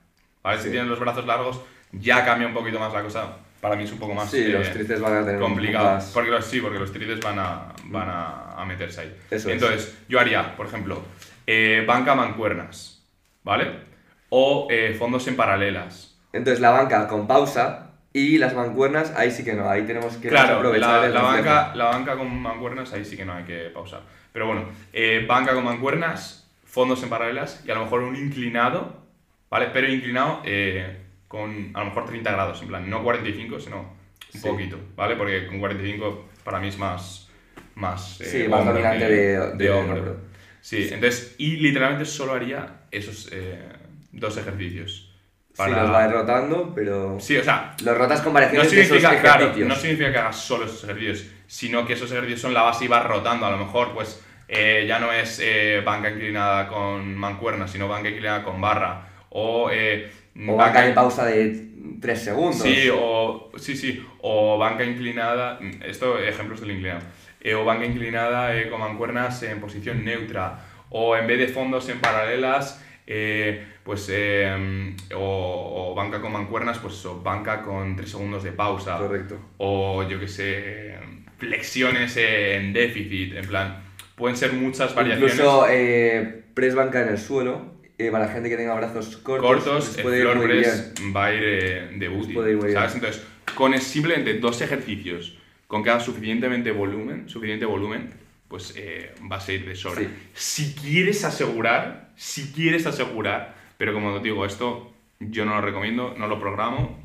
¿Vale? 0.42 0.58
Si 0.58 0.64
Sí. 0.64 0.70
tienes 0.70 0.88
los 0.88 0.98
brazos 1.00 1.26
largos, 1.26 1.60
ya 1.92 2.24
cambia 2.24 2.46
un 2.48 2.54
poquito 2.54 2.78
más 2.78 2.92
la 2.92 3.02
cosa. 3.02 3.36
Para 3.60 3.76
mí 3.76 3.84
es 3.84 3.92
un 3.92 3.98
poco 3.98 4.14
más 4.14 4.30
Sí, 4.30 4.38
eh, 4.38 4.48
los 4.50 4.70
tríceps 4.70 5.00
van 5.00 5.12
a 5.14 5.20
tener 5.20 5.34
un 5.34 5.40
poco 5.40 5.50
complicado. 5.52 5.84
más- 5.92 6.10
Porque 6.14 6.30
los, 6.30 6.44
sí, 6.46 6.60
porque 6.60 6.78
los 6.78 6.92
tríceps 6.92 7.20
van 7.20 7.38
a, 7.38 7.72
van 7.84 8.08
a, 8.08 8.52
a 8.52 8.64
meterse 8.64 9.02
ahí. 9.02 9.16
Eso 9.30 9.48
es. 9.50 9.54
Entonces, 9.54 9.98
yo 10.08 10.18
haría, 10.18 10.56
por 10.56 10.66
ejemplo, 10.66 11.02
eh, 11.46 11.84
banca 11.86 12.14
mancuernas, 12.14 13.02
¿vale? 13.42 13.70
O 14.30 14.68
eh, 14.70 14.94
fondos 14.98 15.26
en 15.28 15.36
paralelas. 15.36 16.16
Entonces 16.32 16.60
la 16.60 16.70
banca 16.70 17.06
con 17.08 17.26
pausa 17.26 17.89
y 18.12 18.38
las 18.38 18.54
mancuernas, 18.54 19.12
ahí 19.16 19.30
sí 19.30 19.44
que 19.44 19.52
no. 19.54 19.68
Ahí 19.70 19.82
tenemos 19.86 20.16
que 20.16 20.28
Claro, 20.28 20.56
aprovechar 20.56 21.00
la, 21.00 21.06
el 21.06 21.14
la 21.14 21.22
banca, 21.22 21.72
la 21.74 21.84
banca 21.86 22.16
con 22.16 22.40
mancuernas, 22.40 22.92
ahí 22.92 23.04
sí 23.04 23.16
que 23.16 23.24
no 23.24 23.34
hay 23.34 23.44
que 23.44 23.70
pausar. 23.72 24.02
Pero 24.32 24.46
bueno, 24.46 24.64
eh, 24.92 25.24
banca 25.28 25.54
con 25.54 25.64
mancuernas, 25.64 26.48
fondos 26.64 27.02
en 27.02 27.08
paralelas 27.08 27.62
y 27.66 27.70
a 27.70 27.74
lo 27.74 27.84
mejor 27.84 28.02
un 28.02 28.16
inclinado, 28.16 28.96
¿vale? 29.50 29.68
Pero 29.72 29.88
inclinado 29.88 30.42
eh, 30.44 30.98
con 31.28 31.70
a 31.74 31.80
lo 31.80 31.86
mejor 31.86 32.06
30 32.06 32.32
grados, 32.32 32.60
en 32.62 32.68
plan, 32.68 32.88
no 32.90 33.02
45, 33.02 33.60
sino 33.60 33.78
un 34.34 34.40
Sí. 34.40 34.48
poquito, 34.48 34.78
¿vale? 34.96 35.16
Porque 35.16 35.46
con 35.46 35.58
45 35.58 36.28
para 36.44 36.58
mí 36.60 36.68
es 36.68 36.78
más... 36.78 37.28
más 37.74 38.20
eh, 38.20 38.24
Sí, 38.44 38.48
más 38.48 38.64
dominante 38.64 39.06
que- 39.06 39.12
de, 39.12 39.52
de 39.56 39.70
hombro. 39.70 39.96
hombro. 39.96 40.16
Sí, 40.60 40.88
entonces, 40.92 41.34
y 41.38 41.56
literalmente 41.56 42.04
solo 42.04 42.34
haría 42.34 42.82
esos 42.90 43.28
eh, 43.32 43.58
dos 44.12 44.36
ejercicios. 44.36 45.09
Sí, 45.64 45.70
los 45.70 45.90
vas 45.90 46.12
rotando, 46.12 46.72
pero... 46.74 47.18
Sí, 47.20 47.36
o 47.36 47.44
sea, 47.44 47.74
Los 47.84 47.96
rotas 47.96 48.20
con 48.20 48.32
no 48.32 48.34
variaciones 48.34 48.70
de 48.70 48.82
esos 48.82 48.98
significa, 49.00 49.20
claro, 49.22 49.52
no 49.56 49.74
significa 49.74 50.12
que 50.12 50.18
hagas 50.18 50.36
solo 50.36 50.64
esos 50.64 50.84
ejercicios, 50.84 51.26
sino 51.46 51.86
que 51.86 51.94
esos 51.94 52.10
ejercicios 52.10 52.40
son 52.40 52.54
la 52.54 52.62
base 52.62 52.84
y 52.84 52.88
vas 52.88 53.04
rotando. 53.04 53.46
A 53.46 53.50
lo 53.50 53.58
mejor, 53.58 53.92
pues, 53.92 54.22
eh, 54.48 54.84
ya 54.88 54.98
no 54.98 55.12
es 55.12 55.40
eh, 55.42 55.82
banca 55.84 56.10
inclinada 56.10 56.68
con 56.68 57.16
mancuerna, 57.16 57.68
sino 57.68 57.88
banca 57.88 58.08
inclinada 58.08 58.42
con 58.42 58.60
barra. 58.60 59.08
O, 59.30 59.70
eh, 59.72 60.10
O 60.48 60.56
banca 60.56 60.82
de 60.82 60.92
pausa 60.92 61.24
de 61.26 61.66
3 62.00 62.22
segundos. 62.22 62.62
Sí, 62.62 62.88
o, 62.92 63.50
sí, 63.56 63.76
sí, 63.76 64.04
o 64.22 64.58
banca 64.58 64.84
inclinada, 64.84 65.58
esto 65.84 66.18
ejemplos 66.18 66.60
del 66.60 66.72
inclinado, 66.72 67.00
Eh, 67.42 67.54
o 67.54 67.64
banca 67.64 67.86
inclinada 67.86 68.54
eh, 68.56 68.68
con 68.68 68.80
mancuernas 68.80 69.42
en 69.42 69.60
posición 69.60 70.04
neutra, 70.04 70.58
o 70.90 71.16
en 71.16 71.26
vez 71.26 71.38
de 71.38 71.48
fondos 71.48 71.88
en 71.88 71.98
paralelas, 72.00 72.84
eh, 73.06 73.66
pues, 73.84 74.08
eh, 74.12 74.94
o, 75.14 75.90
o 75.90 75.94
banca 75.94 76.20
con 76.20 76.32
mancuernas, 76.32 76.78
pues 76.78 77.04
o 77.06 77.20
banca 77.20 77.62
con 77.62 77.96
3 77.96 78.10
segundos 78.10 78.42
de 78.42 78.52
pausa, 78.52 78.98
Correcto. 78.98 79.38
o 79.58 80.02
yo 80.08 80.20
que 80.20 80.28
sé, 80.28 80.96
flexiones 81.38 82.16
en 82.16 82.72
déficit, 82.72 83.34
en 83.34 83.46
plan, 83.46 83.82
pueden 84.14 84.36
ser 84.36 84.52
muchas 84.52 84.94
variaciones. 84.94 85.34
Incluso 85.34 85.66
eh, 85.70 86.44
press 86.54 86.74
banca 86.74 87.02
en 87.02 87.08
el 87.08 87.18
suelo, 87.18 87.80
eh, 87.98 88.10
para 88.10 88.26
la 88.26 88.32
gente 88.32 88.48
que 88.48 88.56
tenga 88.56 88.74
brazos 88.74 89.16
cortos, 89.18 89.64
cortos, 89.64 89.96
el 89.96 90.02
puede 90.02 90.18
ir 90.18 90.22
floor 90.22 90.42
press 90.42 90.94
bien. 90.94 91.16
va 91.16 91.26
a 91.26 91.34
ir 91.34 91.42
eh, 91.44 91.88
de 91.96 92.08
útil, 92.08 92.34
puede 92.34 92.52
ir 92.52 92.56
muy 92.56 92.72
¿sabes? 92.72 92.94
bien. 92.94 93.04
Entonces, 93.04 93.26
con 93.54 93.78
simplemente 93.78 94.34
dos 94.34 94.60
ejercicios, 94.60 95.38
con 95.66 95.82
haga 95.82 96.00
suficientemente 96.00 96.70
volumen, 96.70 97.28
suficiente 97.28 97.64
volumen, 97.64 98.10
pues 98.48 98.74
eh, 98.76 99.14
va 99.30 99.36
a 99.36 99.40
ser 99.40 99.64
de 99.64 99.76
sobra. 99.76 100.00
Sí. 100.00 100.08
Si 100.32 100.74
quieres 100.74 101.24
asegurar, 101.24 102.10
si 102.16 102.52
quieres 102.52 102.86
asegurar, 102.86 103.54
pero 103.80 103.94
como 103.94 104.18
digo, 104.18 104.44
esto 104.44 104.92
yo 105.20 105.46
no 105.46 105.54
lo 105.54 105.62
recomiendo, 105.62 106.14
no 106.18 106.26
lo 106.26 106.38
programo, 106.38 106.98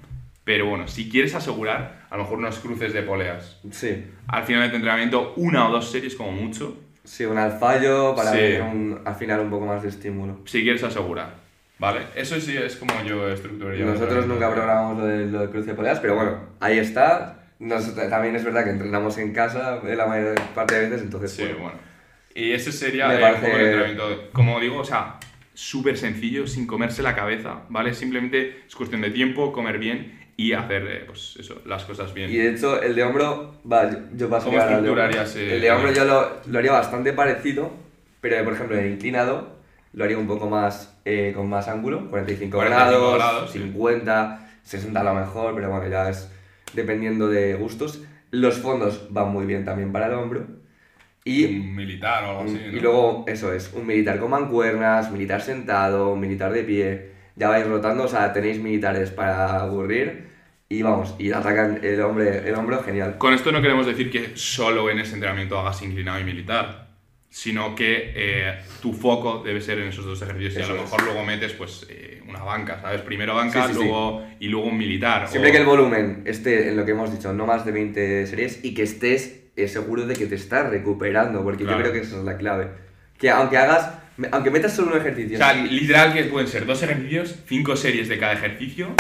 pero 0.44 0.66
bueno, 0.66 0.90
si 0.90 1.10
quieres 1.10 1.34
asegurar, 1.34 2.06
a 2.10 2.18
lo 2.18 2.24
mejor 2.24 2.40
unos 2.40 2.60
cruces 2.60 2.92
de 2.92 3.02
poleas. 3.02 3.62
Sí, 3.72 4.04
Al 4.28 4.44
final 4.44 4.64
de 4.64 4.70
tu 4.72 4.76
entrenamiento, 4.76 5.34
una 5.38 5.70
o 5.70 5.72
dos 5.72 5.90
series 5.90 6.16
como 6.16 6.32
mucho, 6.34 6.78
Sí, 7.06 7.24
un 7.24 7.38
al 7.38 7.60
fallo 7.60 8.14
para 8.16 8.32
Sí. 8.32 8.38
ver 8.38 8.62
un- 8.64 9.00
al 9.06 9.16
final 9.16 9.40
un 9.40 9.50
poco 9.52 9.66
más 9.68 9.84
de 9.84 9.90
estímulo. 9.90 10.40
Si 10.46 10.64
quieres 10.64 10.84
asegurar. 10.84 11.36
¿Vale? 11.80 12.00
Eso 12.16 12.40
sí 12.42 12.58
es 12.58 12.76
como 12.78 12.92
yo 13.04 13.30
estructuraría. 13.30 13.86
un 13.86 13.94
Nosotros 13.94 14.26
nunca 14.28 14.50
programamos 14.52 14.98
lo 14.98 15.06
de, 15.06 15.26
lo 15.28 15.40
de 15.42 15.50
cruce 15.50 15.68
de 15.70 15.76
poleas, 15.76 16.00
pero 16.00 16.16
bueno, 16.16 16.40
ahí 16.60 16.78
está. 16.80 17.44
Nosotros, 17.60 18.10
también 18.10 18.36
es 18.36 18.44
verdad 18.44 18.64
que 18.66 18.72
entrenamos 18.72 19.18
en 19.20 19.32
casa 19.34 19.80
eh, 19.88 19.96
la 19.96 20.08
mayor 20.08 20.36
parte 20.56 20.76
de 20.76 20.90
veces, 20.90 21.04
entonces 21.04 21.32
Sí, 21.32 21.44
bueno. 21.44 21.60
bueno. 21.60 21.78
Y 22.34 22.52
ese 22.52 22.72
sería 22.74 23.16
eh, 23.16 23.22
parece- 23.22 23.52
el 23.54 23.62
entrenamiento. 23.62 24.30
Como 24.34 24.60
digo, 24.60 24.80
o 24.80 24.84
sea, 24.84 25.16
súper 25.56 25.98
sencillo, 25.98 26.46
sin 26.48 26.68
comerse 26.68 27.02
la 27.02 27.16
cabeza, 27.16 27.64
¿vale? 27.70 27.94
Simplemente 27.96 28.64
es 28.68 28.76
cuestión 28.76 29.02
de 29.02 29.10
tiempo, 29.10 29.52
comer 29.52 29.80
bien 29.80 30.20
y 30.38 30.52
hacer, 30.54 30.86
eh, 30.88 31.04
pues 31.08 31.38
eso, 31.40 31.62
las 31.66 31.84
cosas 31.86 32.14
bien. 32.14 32.30
Y 32.30 32.36
de 32.36 32.52
hecho, 32.52 32.82
el 32.82 32.94
de 32.94 33.04
hombro, 33.04 33.56
va, 33.70 33.90
yo, 33.90 33.98
yo 34.16 34.30
paso 34.30 34.48
¿Cómo 34.48 34.62
al 34.62 34.84
de 34.84 34.90
hombro. 34.90 35.04
eh, 35.10 35.56
El 35.56 35.62
de 35.62 35.72
hombro 35.72 35.92
yo 35.94 36.06
lo, 36.06 36.30
lo 36.46 36.60
haría 36.60 36.74
bastante 36.74 37.14
parecido, 37.14 37.72
pero 38.22 38.44
por 38.44 38.54
ejemplo, 38.54 38.78
el 38.78 38.92
inclinado 38.92 39.56
lo 39.94 40.04
haría 40.04 40.18
un 40.18 40.28
poco 40.28 40.50
más 40.50 41.00
eh, 41.06 41.32
con 41.36 41.50
más 41.50 41.68
ángulo, 41.70 42.10
45, 42.10 42.58
45 42.58 42.58
grados, 42.58 43.16
grados, 43.16 43.52
sí. 43.52 43.60
50, 43.60 44.50
60 44.64 45.00
a 45.00 45.04
lo 45.04 45.14
mejor, 45.14 45.56
pero 45.56 45.70
bueno, 45.70 45.88
ya 45.90 46.10
es 46.10 46.30
dependiendo 46.74 47.30
de 47.30 47.54
gustos. 47.56 48.02
Los 48.32 48.58
fondos 48.58 49.08
van 49.12 49.32
muy 49.32 49.46
bien 49.46 49.64
también 49.64 49.94
para 49.94 50.08
el 50.08 50.14
hombro. 50.14 50.46
Y 51.28 51.46
un 51.60 51.76
militar 51.76 52.24
o 52.24 52.30
algo 52.30 52.44
así. 52.44 52.60
y 52.72 52.76
¿no? 52.76 52.82
luego, 52.84 53.26
eso 53.28 53.52
es, 53.52 53.74
un 53.74 53.88
militar 53.88 54.20
con 54.20 54.30
mancuernas, 54.30 55.12
militar 55.12 55.42
sentado, 55.42 56.16
militar 56.16 56.54
de 56.54 56.64
pie. 56.64 57.10
Ya 57.36 57.50
vais 57.50 57.66
rotando, 57.68 58.04
o 58.04 58.08
sea, 58.08 58.32
tenéis 58.32 58.60
militares 58.60 59.10
para 59.10 59.60
aburrir. 59.60 60.28
Y 60.70 60.82
vamos, 60.84 61.16
y 61.20 61.32
atacan 61.32 61.80
el, 61.84 62.00
hombre, 62.02 62.48
el 62.48 62.54
hombro, 62.56 62.82
genial. 62.84 63.18
Con 63.18 63.34
esto 63.34 63.52
no 63.52 63.62
queremos 63.62 63.86
decir 63.88 64.10
que 64.12 64.32
solo 64.36 64.90
en 64.90 65.00
ese 65.00 65.16
entrenamiento 65.16 65.60
hagas 65.60 65.82
inclinado 65.82 66.20
y 66.20 66.24
militar, 66.24 66.90
sino 67.30 67.76
que 67.76 68.14
eh, 68.16 68.58
tu 68.82 68.94
foco 68.94 69.42
debe 69.44 69.62
ser 69.62 69.80
en 69.80 69.88
esos 69.90 70.06
dos 70.06 70.22
ejercicios 70.22 70.56
y 70.56 70.58
a 70.60 70.62
Eso 70.64 70.74
lo 70.74 70.78
es. 70.78 70.84
mejor 70.84 71.04
luego 71.06 71.24
metes 71.24 71.54
pues 71.54 71.86
eh, 71.90 72.22
una 72.28 72.44
banca, 72.44 72.80
¿sabes? 72.82 73.02
Primero 73.02 73.36
banca 73.36 73.64
Sí, 73.68 73.74
sí, 73.74 73.80
sí. 73.80 73.84
luego, 73.86 74.24
y 74.40 74.48
luego 74.48 74.68
un 74.68 74.78
militar. 74.78 75.28
Siempre 75.28 75.50
o- 75.50 75.54
que 75.54 75.60
el 75.60 75.66
volumen 75.66 76.22
esté 76.26 76.70
en 76.70 76.78
lo 76.78 76.86
que 76.86 76.92
hemos 76.92 77.12
dicho, 77.12 77.34
no 77.34 77.46
más 77.46 77.64
de 77.66 77.72
20 77.72 78.26
series, 78.28 78.64
y 78.64 78.74
que 78.74 78.84
estés 78.84 79.42
eh, 79.56 79.68
seguro 79.68 80.06
de 80.06 80.16
que 80.16 80.26
te 80.28 80.36
estás 80.36 80.70
recuperando, 80.70 81.44
porque 81.44 81.64
Claro. 81.64 81.80
yo 81.80 81.84
creo 81.84 81.94
que 81.94 82.08
esa 82.08 82.18
es 82.18 82.24
la 82.24 82.38
clave. 82.38 82.70
Que 83.18 83.30
aunque 83.30 83.58
hagas, 83.58 83.92
aunque 84.32 84.52
metas 84.52 84.74
solo 84.74 84.92
un 84.94 84.98
ejercicio, 85.00 85.36
O 85.36 85.38
sea, 85.38 85.54
literal 85.54 86.14
que 86.14 86.24
pueden 86.26 86.48
ser 86.48 86.66
dos 86.66 86.82
ejercicios, 86.84 87.36
cinco 87.48 87.76
series 87.76 88.10
de 88.10 88.18
cada 88.18 88.34
ejercicio 88.34 88.94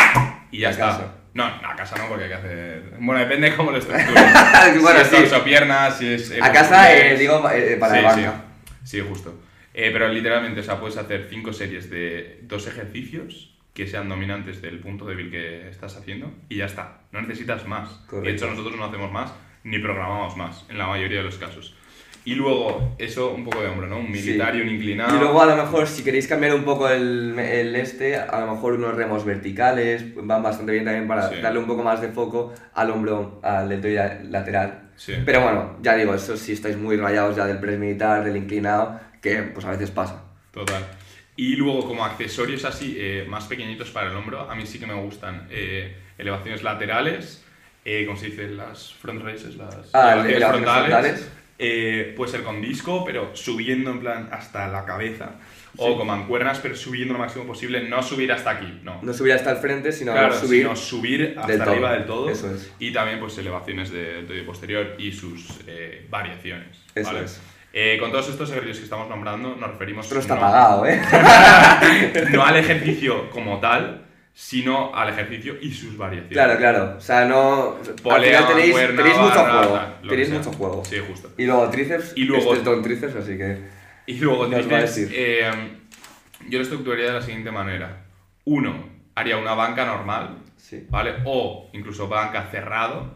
y 0.52 0.60
ya 0.60 0.70
A 0.70 0.72
está. 0.72 0.86
casa. 0.88 1.16
No, 1.34 1.44
a 1.44 1.76
casa 1.76 1.98
no, 1.98 2.08
porque 2.08 2.24
hay 2.24 2.30
que 2.30 2.36
hacer... 2.36 2.84
Bueno, 2.98 3.20
depende 3.20 3.54
cómo 3.58 3.72
lo 3.72 3.78
estructures. 3.78 4.82
Bueno, 4.82 5.04
si 5.10 5.16
es 5.18 5.30
sí. 5.30 5.36
piernas, 5.44 5.98
si 5.98 6.14
es... 6.14 6.32
eh, 6.32 6.40
a 6.42 6.50
casa, 6.52 6.96
eh, 6.96 7.18
digo, 7.18 7.44
eh, 7.52 7.76
para 7.78 7.96
sí, 7.96 8.02
la 8.02 8.08
banca. 8.10 8.44
Sí, 8.86 9.02
sí, 9.02 9.06
justo. 9.06 9.38
Eh, 9.74 9.90
pero 9.92 10.08
literalmente, 10.08 10.62
o 10.62 10.64
sea, 10.64 10.80
puedes 10.80 10.96
hacer 10.96 11.28
cinco 11.30 11.52
series 11.52 11.90
de 11.90 12.40
dos 12.44 12.68
ejercicios 12.68 13.54
que 13.74 13.86
sean 13.86 14.08
dominantes 14.08 14.62
del 14.62 14.80
punto 14.80 15.06
débil 15.06 15.30
que 15.30 15.68
estás 15.68 15.98
haciendo 15.98 16.32
y 16.48 16.56
ya 16.56 16.66
está. 16.68 17.00
No 17.12 17.22
necesitas 17.22 17.68
más. 17.68 17.90
Correcto. 18.08 18.22
De 18.22 18.32
hecho, 18.32 18.48
nosotros 18.50 18.78
no 18.78 18.86
hacemos 18.86 19.12
más 19.12 19.34
ni 19.66 19.80
programamos 19.80 20.38
más 20.38 20.66
en 20.70 20.78
la 20.78 20.88
mayoría 20.88 21.18
de 21.18 21.26
los 21.26 21.38
casos. 21.38 21.76
Y 22.24 22.34
luego, 22.34 22.96
eso 22.98 23.34
un 23.34 23.44
poco 23.44 23.62
de 23.62 23.68
hombro, 23.68 23.86
¿no? 23.88 23.98
Un 24.00 24.10
militar 24.12 24.54
Sí. 24.54 24.58
y 24.58 24.62
un 24.62 24.70
inclinado. 24.70 25.16
Y 25.16 25.20
luego 25.20 25.40
a 25.42 25.46
lo 25.46 25.56
mejor 25.58 25.86
si 25.86 26.04
queréis 26.04 26.28
cambiar 26.28 26.56
un 26.56 26.64
poco 26.64 26.90
el, 26.90 27.38
el 27.38 27.76
este, 27.76 28.16
a 28.16 28.40
lo 28.40 28.54
mejor 28.56 28.74
unos 28.74 28.96
remos 28.96 29.24
verticales 29.26 30.04
van 30.16 30.42
bastante 30.42 30.72
bien 30.72 30.86
también 30.86 31.08
para 31.08 31.30
Sí. 31.30 31.36
darle 31.42 31.60
un 31.60 31.68
poco 31.68 31.84
más 31.84 32.02
de 32.02 32.08
foco 32.10 32.52
al 32.74 32.90
hombro, 32.90 33.40
al 33.44 33.70
deltoide 33.70 34.24
lateral. 34.24 34.90
Sí. 34.96 35.14
Pero 35.24 35.42
bueno, 35.42 35.78
ya 35.84 35.96
digo, 35.96 36.16
eso 36.16 36.36
si 36.36 36.54
estáis 36.54 36.78
muy 36.78 36.98
rayados 36.98 37.36
ya 37.36 37.46
del 37.46 37.60
press 37.60 37.78
militar, 37.78 38.24
del 38.24 38.38
inclinado, 38.38 39.00
que 39.22 39.44
pues 39.44 39.64
a 39.66 39.72
veces 39.72 39.92
pasa. 39.92 40.24
Total. 40.52 40.84
Y 41.36 41.58
luego, 41.58 41.86
como 41.86 42.06
accesorios 42.06 42.66
así, 42.66 42.96
eh, 42.98 43.26
más 43.30 43.46
pequeñitos 43.46 43.92
para 43.92 44.10
el 44.10 44.16
hombro, 44.16 44.50
a 44.50 44.56
mí 44.56 44.66
sí 44.66 44.80
que 44.80 44.88
me 44.88 44.94
gustan 44.96 45.48
eh, 45.52 45.96
elevaciones 46.18 46.64
laterales, 46.64 47.45
eh, 47.86 48.06
como 48.06 48.18
se 48.18 48.26
dice, 48.28 48.48
las 48.50 48.94
front 48.94 49.22
raises, 49.24 49.56
las 49.56 49.90
Ah, 49.94 50.14
elevaciones 50.26 50.50
frontales. 50.50 51.32
Eh, 51.58 52.14
puede 52.18 52.32
ser 52.32 52.44
con 52.44 52.62
disco, 52.62 53.06
pero 53.06 53.34
subiendo 53.34 53.90
en 53.92 54.02
plan 54.02 54.28
hasta 54.32 54.68
la 54.68 54.84
cabeza. 54.84 55.36
O 55.78 55.90
Sí. 55.92 55.98
con 55.98 56.08
mancuernas, 56.08 56.60
pero 56.60 56.74
subiendo 56.76 57.14
lo 57.14 57.20
máximo 57.20 57.46
posible, 57.46 57.88
no 57.88 58.02
subir 58.02 58.32
hasta 58.32 58.52
aquí, 58.52 58.80
no. 58.84 59.00
No 59.02 59.14
subir 59.14 59.34
hasta 59.34 59.52
el 59.52 59.58
frente, 59.58 59.92
sino 59.92 60.14
Claro, 60.14 60.34
subir. 60.34 60.62
sino 60.64 60.76
subir 60.76 61.34
hasta 61.38 61.52
del 61.52 61.60
todo. 61.62 61.72
arriba 61.72 61.92
del 61.94 62.06
todo. 62.06 62.30
Eso 62.30 62.54
es. 62.54 62.72
Y 62.80 62.92
también 62.94 63.20
pues 63.20 63.38
elevaciones 63.38 63.90
de 63.92 64.02
deltoide 64.16 64.44
posterior 64.44 64.96
y 64.98 65.12
sus 65.12 65.48
eh, 65.68 66.08
variaciones. 66.10 66.82
Eso 66.96 67.12
¿vale? 67.12 67.26
es. 67.26 67.42
Eh, 67.74 67.98
con 68.00 68.10
todos 68.12 68.30
estos 68.30 68.50
ejercicios 68.52 68.78
que 68.80 68.84
estamos 68.86 69.10
nombrando, 69.10 69.54
nos 69.58 69.70
referimos 69.72 70.10
no 70.14 70.20
está 70.22 70.36
no- 70.36 70.42
pagado, 70.42 70.86
¿eh? 70.86 71.02
no 72.32 72.46
al 72.46 72.56
ejercicio 72.56 73.30
como 73.32 73.60
tal, 73.60 74.05
sino 74.38 74.94
al 74.94 75.10
ejercicio 75.10 75.56
y 75.62 75.72
sus 75.72 75.96
variaciones. 75.98 76.34
claro, 76.34 76.58
claro. 76.58 76.96
O 76.98 77.02
sea, 77.02 77.24
no. 77.24 77.78
Polea, 78.04 78.40
al 78.40 78.46
final 78.46 78.48
tenéis, 78.74 78.76
tenéis 78.98 79.18
mucho 79.18 79.36
barra, 79.36 79.54
juego. 79.60 79.74
tal, 79.76 80.10
Tenéis 80.10 80.30
mucho 80.30 80.52
juego. 80.52 80.84
Sí, 80.84 80.98
justo. 81.08 81.32
Y 81.38 81.46
luego 81.46 81.70
tríceps. 81.70 82.14
Y 82.18 82.26
luego- 82.26 82.54
Este 82.54 82.74
es 82.74 82.82
tríceps, 82.82 83.16
así 83.16 83.38
que. 83.38 83.60
Y 84.08 84.20
luego 84.20 84.50
¿Qué 84.50 84.56
os 84.58 84.72
va 84.72 84.76
a 84.78 84.80
tríceps, 84.82 85.12
eh, 85.16 85.52
yo 86.50 86.58
lo 86.60 86.64
estructuraría 86.64 87.06
de 87.06 87.14
la 87.14 87.22
siguiente 87.22 87.50
manera. 87.50 88.06
Uno, 88.44 88.90
haría 89.16 89.38
una 89.38 89.54
banca 89.54 89.86
normal, 89.86 90.38
Sí. 90.58 90.86
¿vale? 90.90 91.14
O 91.24 91.70
incluso 91.72 92.10
banca 92.10 92.44
cerrado. 92.52 93.16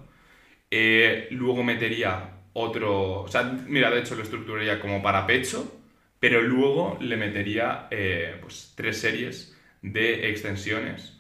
Eh, 0.72 1.28
luego 1.32 1.64
metería 1.64 2.30
otro... 2.54 3.24
O 3.24 3.28
sea, 3.28 3.44
mira, 3.44 3.92
de 3.92 4.00
hecho 4.00 4.16
lo 4.16 4.24
estructuraría 4.24 4.80
como 4.80 5.04
para 5.04 5.28
pecho, 5.28 5.80
pero 6.18 6.42
luego 6.42 6.98
le 7.02 7.18
metería 7.18 7.88
eh, 7.92 8.38
pues, 8.42 8.72
tres 8.76 9.02
series 9.02 9.56
de 9.82 10.30
extensiones. 10.30 11.16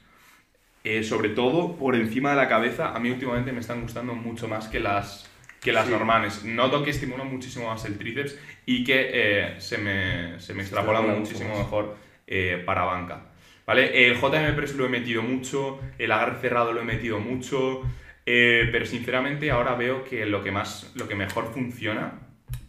Eh, 0.83 1.03
sobre 1.03 1.29
todo 1.29 1.75
por 1.75 1.95
encima 1.95 2.31
de 2.31 2.37
la 2.37 2.47
cabeza, 2.47 2.95
a 2.95 2.99
mí 2.99 3.09
últimamente 3.09 3.51
me 3.51 3.59
están 3.59 3.81
gustando 3.81 4.15
mucho 4.15 4.47
más 4.47 4.67
que 4.69 4.79
las, 4.79 5.29
que 5.61 5.73
las 5.73 5.85
Sí. 5.85 5.91
normales. 5.91 6.45
Noto 6.45 6.83
que 6.83 6.91
estimulan 6.91 7.27
muchísimo 7.31 7.67
más 7.67 7.83
el 7.85 7.97
tríceps 7.97 8.37
y 8.65 8.83
que 8.83 9.09
eh, 9.13 9.55
se, 9.59 9.77
me, 9.77 10.39
se 10.39 10.53
me 10.53 10.61
extrapola 10.61 11.01
muchísimo 11.01 11.57
mejor 11.57 11.97
eh, 12.27 12.63
para 12.65 12.83
banca. 12.83 13.25
¿Vale? 13.65 14.07
El 14.07 14.15
JM 14.15 14.55
Press 14.55 14.75
lo 14.75 14.85
he 14.85 14.89
metido 14.89 15.21
mucho, 15.21 15.79
el 15.99 16.11
agarre 16.11 16.39
cerrado 16.41 16.73
lo 16.73 16.81
he 16.81 16.85
metido 16.85 17.19
mucho, 17.19 17.83
pero 18.25 18.85
sinceramente 18.85 19.51
ahora 19.51 19.75
veo 19.75 20.03
que 20.03 20.25
lo 20.25 20.43
que, 20.43 20.51
más, 20.51 20.91
lo 20.95 21.07
que 21.07 21.13
mejor 21.15 21.51
funciona 21.53 22.19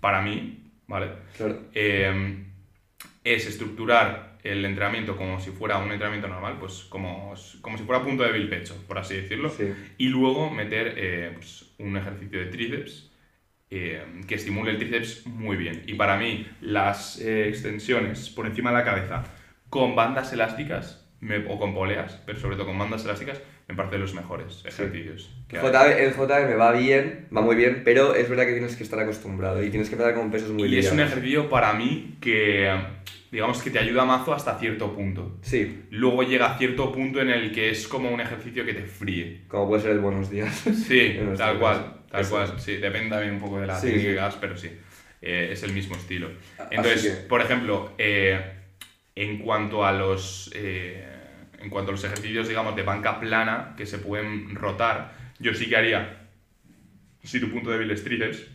para 0.00 0.20
mí, 0.20 0.70
¿vale? 0.86 1.10
Claro. 1.38 1.58
Es 1.72 3.46
estructurar 3.46 4.29
el 4.42 4.64
entrenamiento 4.64 5.16
como 5.16 5.38
si 5.40 5.50
fuera 5.50 5.78
un 5.78 5.90
entrenamiento 5.92 6.28
normal, 6.28 6.56
pues 6.58 6.84
como, 6.88 7.34
como 7.60 7.76
si 7.78 7.84
fuera 7.84 8.02
punto 8.02 8.22
débil 8.22 8.48
pecho, 8.48 8.74
por 8.88 8.98
así 8.98 9.14
decirlo, 9.16 9.50
Sí. 9.50 9.72
y 9.98 10.08
luego 10.08 10.50
meter 10.50 10.94
eh, 10.96 11.30
pues, 11.34 11.72
un 11.78 11.96
ejercicio 11.96 12.38
de 12.40 12.46
tríceps 12.46 13.10
eh, 13.70 14.02
que 14.26 14.34
estimule 14.34 14.72
el 14.72 14.78
tríceps 14.78 15.26
muy 15.26 15.56
bien. 15.56 15.82
Y 15.86 15.94
para 15.94 16.16
mí, 16.16 16.46
las 16.60 17.20
eh, 17.20 17.48
extensiones 17.48 18.28
por 18.30 18.46
encima 18.46 18.70
de 18.70 18.78
la 18.78 18.84
cabeza 18.84 19.24
con 19.68 19.94
bandas 19.94 20.32
elásticas 20.32 21.06
me- 21.20 21.46
o 21.48 21.58
con 21.58 21.74
poleas, 21.74 22.20
pero 22.26 22.38
sobre 22.40 22.56
todo 22.56 22.66
con 22.66 22.78
bandas 22.78 23.04
elásticas, 23.04 23.40
me 23.68 23.76
parecen 23.76 24.00
los 24.00 24.14
mejores 24.14 24.64
ejercicios. 24.66 25.30
que 25.46 25.58
hay. 25.58 25.62
JB, 25.64 25.98
el 26.04 26.12
JM 26.14 26.56
va 26.58 26.72
bien, 26.72 27.28
va 27.36 27.40
muy 27.42 27.54
bien, 27.54 27.82
pero 27.84 28.14
es 28.16 28.28
verdad 28.28 28.46
que 28.46 28.52
tienes 28.54 28.74
que 28.74 28.82
estar 28.82 28.98
acostumbrado 28.98 29.62
y 29.62 29.70
tienes 29.70 29.88
que 29.88 29.94
empezar 29.94 30.14
con 30.16 30.30
pesos 30.32 30.50
muy 30.50 30.66
y 30.74 30.78
es 30.78 30.90
un 30.90 30.98
ejercicio 30.98 31.48
para 31.48 31.72
mí 31.74 32.16
que, 32.20 32.68
digamos, 33.30 33.62
que 33.62 33.70
te 33.70 33.78
ayuda 33.78 34.04
mazo 34.04 34.34
hasta 34.34 34.58
cierto 34.58 34.94
punto. 34.94 35.38
Sí, 35.42 35.84
Luego 35.90 36.22
llega 36.22 36.52
a 36.54 36.58
cierto 36.58 36.90
punto 36.92 37.20
en 37.20 37.30
el 37.30 37.52
que 37.52 37.70
es 37.70 37.86
como 37.88 38.10
un 38.10 38.20
ejercicio 38.20 38.64
que 38.64 38.74
te 38.74 38.82
fríe. 38.82 39.42
como 39.48 39.68
puede 39.68 39.82
ser 39.82 39.92
el 39.92 40.00
buenos 40.00 40.30
días. 40.30 40.54
Sí, 40.86 41.18
tal 41.36 41.58
cual, 41.58 41.96
tal 42.10 42.20
Eso 42.22 42.30
cual. 42.30 42.60
Sí, 42.60 42.76
depende 42.76 43.10
también 43.10 43.34
un 43.34 43.40
poco 43.40 43.60
de 43.60 43.66
la 43.68 43.78
Sí, 43.78 43.86
técnica 43.88 44.08
sí. 44.08 44.14
que 44.14 44.20
hagas, 44.20 44.36
pero 44.36 44.56
sí, 44.56 44.70
eh, 45.22 45.50
es 45.52 45.62
el 45.62 45.72
mismo 45.72 45.94
estilo. 45.96 46.30
Entonces, 46.70 47.02
que- 47.02 47.28
por 47.28 47.40
ejemplo, 47.40 47.92
eh, 47.98 48.40
en 49.14 49.38
cuanto 49.38 49.84
a 49.84 49.92
los 49.92 50.50
eh, 50.54 51.06
en 51.60 51.68
cuanto 51.68 51.90
a 51.90 51.92
los 51.92 52.02
ejercicios, 52.04 52.48
digamos, 52.48 52.74
de 52.74 52.82
banca 52.82 53.20
plana 53.20 53.74
que 53.76 53.84
se 53.84 53.98
pueden 53.98 54.54
rotar, 54.54 55.12
yo 55.38 55.52
sí 55.54 55.68
que 55.68 55.76
haría, 55.76 56.16
si 57.22 57.38
tu 57.38 57.50
punto 57.50 57.70
débil 57.70 57.90
es 57.90 58.02
tríceps, 58.02 58.46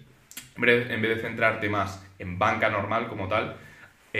en 0.57 0.61
vez 1.01 1.15
de 1.15 1.21
centrarte 1.21 1.69
más 1.69 2.03
en 2.17 2.39
banca 2.39 2.69
normal 2.69 3.07
como 3.07 3.27
tal, 3.27 3.57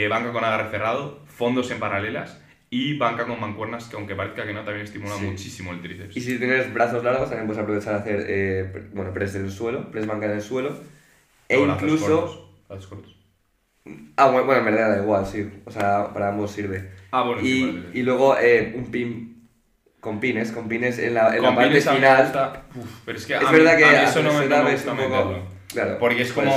eh, 0.03 0.07
banca 0.07 0.31
con 0.31 0.43
agarre 0.43 0.69
cerrado, 0.71 1.19
fondos 1.27 1.69
en 1.71 1.79
paralelas 1.79 2.41
y 2.69 2.97
banca 2.97 3.25
con 3.25 3.39
mancuernas 3.39 3.85
que 3.85 3.95
aunque 3.95 4.15
parezca 4.15 4.45
que 4.45 4.53
no, 4.53 4.63
también 4.63 4.85
estimula 4.85 5.15
Sí. 5.15 5.25
muchísimo 5.25 5.71
el 5.71 5.81
tríceps. 5.81 6.17
Y 6.17 6.21
si 6.21 6.37
tienes 6.37 6.73
brazos 6.73 7.03
largos, 7.03 7.29
también 7.29 7.47
puedes 7.47 7.61
aprovechar 7.61 7.93
a 7.93 7.97
hacer 7.97 8.25
eh, 8.27 8.89
bueno, 8.93 9.13
press 9.13 9.35
en 9.35 9.45
el 9.45 9.51
suelo, 9.51 9.91
press 9.91 10.05
banca 10.07 10.25
en 10.25 10.31
el 10.33 10.41
suelo. 10.41 10.75
E 11.47 11.57
O 11.57 11.65
incluso. 11.65 12.49
brazos 12.67 12.87
cortos. 12.87 13.15
Ah, 14.17 14.27
bueno, 14.31 14.45
bueno, 14.47 14.59
en 14.61 14.65
verdad 14.65 14.95
da 14.95 15.01
igual, 15.03 15.25
sí. 15.27 15.47
O 15.65 15.71
sea, 15.71 16.11
para 16.11 16.29
ambos 16.29 16.51
sirve. 16.51 16.89
Ah, 17.11 17.21
bueno, 17.21 17.41
sí, 17.41 17.47
y, 17.47 17.65
vale, 17.67 17.79
vale. 17.81 17.99
y 17.99 18.03
luego 18.03 18.37
eh, 18.39 18.73
un 18.75 18.85
pin 18.91 19.47
con 19.99 20.19
pines, 20.19 20.51
con 20.51 20.67
pines 20.67 20.97
en 20.99 21.13
la, 21.13 21.35
en 21.35 21.43
la 21.43 21.55
parte 21.55 21.77
a 21.87 21.91
mí 21.91 21.97
final. 21.97 22.23
gusta- 22.23 22.63
Uf, 22.75 22.89
pero 23.05 23.17
es 23.17 23.25
que 23.25 23.35
a 23.35 23.41
Es 23.41 23.51
mí- 23.51 23.57
verdad 23.57 23.77
que 23.77 23.85
a 23.85 23.89
mí 23.91 23.97
eso 24.09 24.23
no 24.23 24.33
me, 24.33 24.71
gusta 24.71 24.91
un 24.91 24.97
poco-. 24.97 25.39
Claro, 25.67 25.97
Porque 25.99 26.21
es 26.23 26.33
como-. 26.33 26.51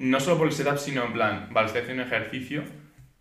No 0.00 0.18
solo 0.18 0.38
por 0.38 0.46
el 0.48 0.52
setup, 0.52 0.78
sino 0.78 1.04
en 1.04 1.12
plan, 1.12 1.48
vale, 1.52 1.66
estoy 1.66 1.82
haciendo 1.82 2.02
un 2.02 2.08
ejercicio 2.08 2.62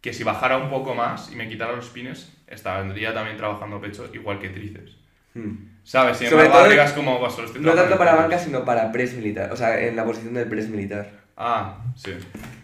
que 0.02 0.14
si 0.14 0.24
bajara 0.24 0.58
un 0.58 0.70
poco 0.70 0.96
más 0.96 1.32
y 1.32 1.36
me 1.36 1.48
quitara 1.50 1.74
los 1.74 1.90
pines, 1.90 2.32
estaría 2.48 3.14
también 3.14 3.38
trabajando 3.38 3.80
pecho 3.82 4.10
igual 4.14 4.40
que 4.40 4.50
tríceps. 4.50 4.96
Hmm. 5.34 5.56
¿Sabes? 5.84 6.18
Sin 6.18 6.30
Sobre 6.30 6.48
todo- 6.48 6.96
como, 6.96 7.20
"Bah, 7.20 7.30
solo 7.30 7.48
estoy 7.48 7.62
No 7.62 7.74
tanto 7.74 7.98
para 7.98 8.12
pecho". 8.12 8.22
banca, 8.24 8.40
sino 8.40 8.64
para 8.66 8.92
press 8.92 9.14
militar. 9.14 9.52
O 9.52 9.56
sea, 9.56 9.80
en 9.80 9.96
la 9.96 10.06
posición 10.06 10.34
del 10.34 10.48
press 10.48 10.70
militar. 10.70 11.10
Ah, 11.36 11.78
sí. 11.96 12.12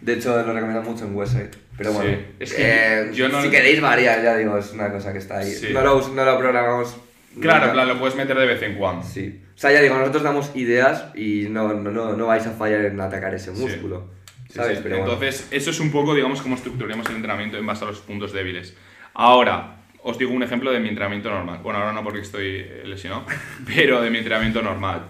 De 0.00 0.14
hecho, 0.14 0.36
lo 0.42 0.52
recomiendo 0.52 0.82
mucho 0.82 1.04
en 1.06 1.14
Website. 1.14 1.54
Pero 1.76 1.90
Sí. 1.92 1.96
bueno, 1.96 2.18
Es 2.38 2.52
que 2.54 2.62
eh, 2.64 3.10
yo 3.12 3.28
no- 3.28 3.42
si 3.42 3.50
queréis 3.50 3.80
variar, 3.80 4.22
ya 4.22 4.36
digo, 4.36 4.56
es 4.58 4.72
una 4.72 4.90
cosa 4.90 5.12
que 5.12 5.18
está 5.18 5.38
ahí. 5.38 5.50
Sí. 5.50 5.68
No, 5.72 5.82
lo, 5.82 6.08
no 6.08 6.24
lo 6.24 6.38
programamos. 6.38 6.96
Claro, 7.40 7.72
plan, 7.72 7.88
lo 7.88 7.98
puedes 7.98 8.16
meter 8.16 8.36
de 8.38 8.46
vez 8.46 8.62
en 8.62 8.74
cuando. 8.74 9.02
Sí. 9.04 9.42
O 9.54 9.58
sea, 9.58 9.72
ya 9.72 9.80
digo, 9.80 9.96
nosotros 9.96 10.22
damos 10.22 10.54
ideas 10.56 11.06
y 11.14 11.46
no, 11.48 11.72
no, 11.74 11.90
no, 11.90 12.12
no 12.14 12.26
vais 12.26 12.46
a 12.46 12.52
fallar 12.52 12.84
en 12.84 13.00
atacar 13.00 13.34
ese 13.34 13.54
Sí. 13.54 13.62
músculo. 13.62 14.10
Sí, 14.48 14.54
¿Sabes? 14.54 14.78
sí. 14.78 14.82
Pero 14.82 14.98
bueno. 14.98 15.12
Entonces, 15.14 15.48
eso 15.50 15.70
es 15.70 15.80
un 15.80 15.90
poco, 15.90 16.14
digamos, 16.14 16.40
cómo 16.42 16.54
estructuramos 16.54 17.08
el 17.10 17.16
entrenamiento 17.16 17.56
en 17.58 17.66
base 17.66 17.84
a 17.84 17.88
los 17.88 17.98
puntos 18.00 18.32
débiles. 18.32 18.76
Ahora, 19.14 19.76
os 20.02 20.18
digo 20.18 20.32
un 20.32 20.42
ejemplo 20.42 20.70
de 20.72 20.78
mi 20.80 20.88
entrenamiento 20.88 21.30
normal. 21.30 21.60
Bueno, 21.62 21.78
ahora 21.80 21.92
no 21.92 22.02
porque 22.04 22.20
estoy 22.20 22.56
eh, 22.58 22.82
lesionado, 22.84 23.24
pero 23.74 24.00
de 24.02 24.10
mi 24.10 24.18
entrenamiento 24.18 24.62
normal. 24.62 25.08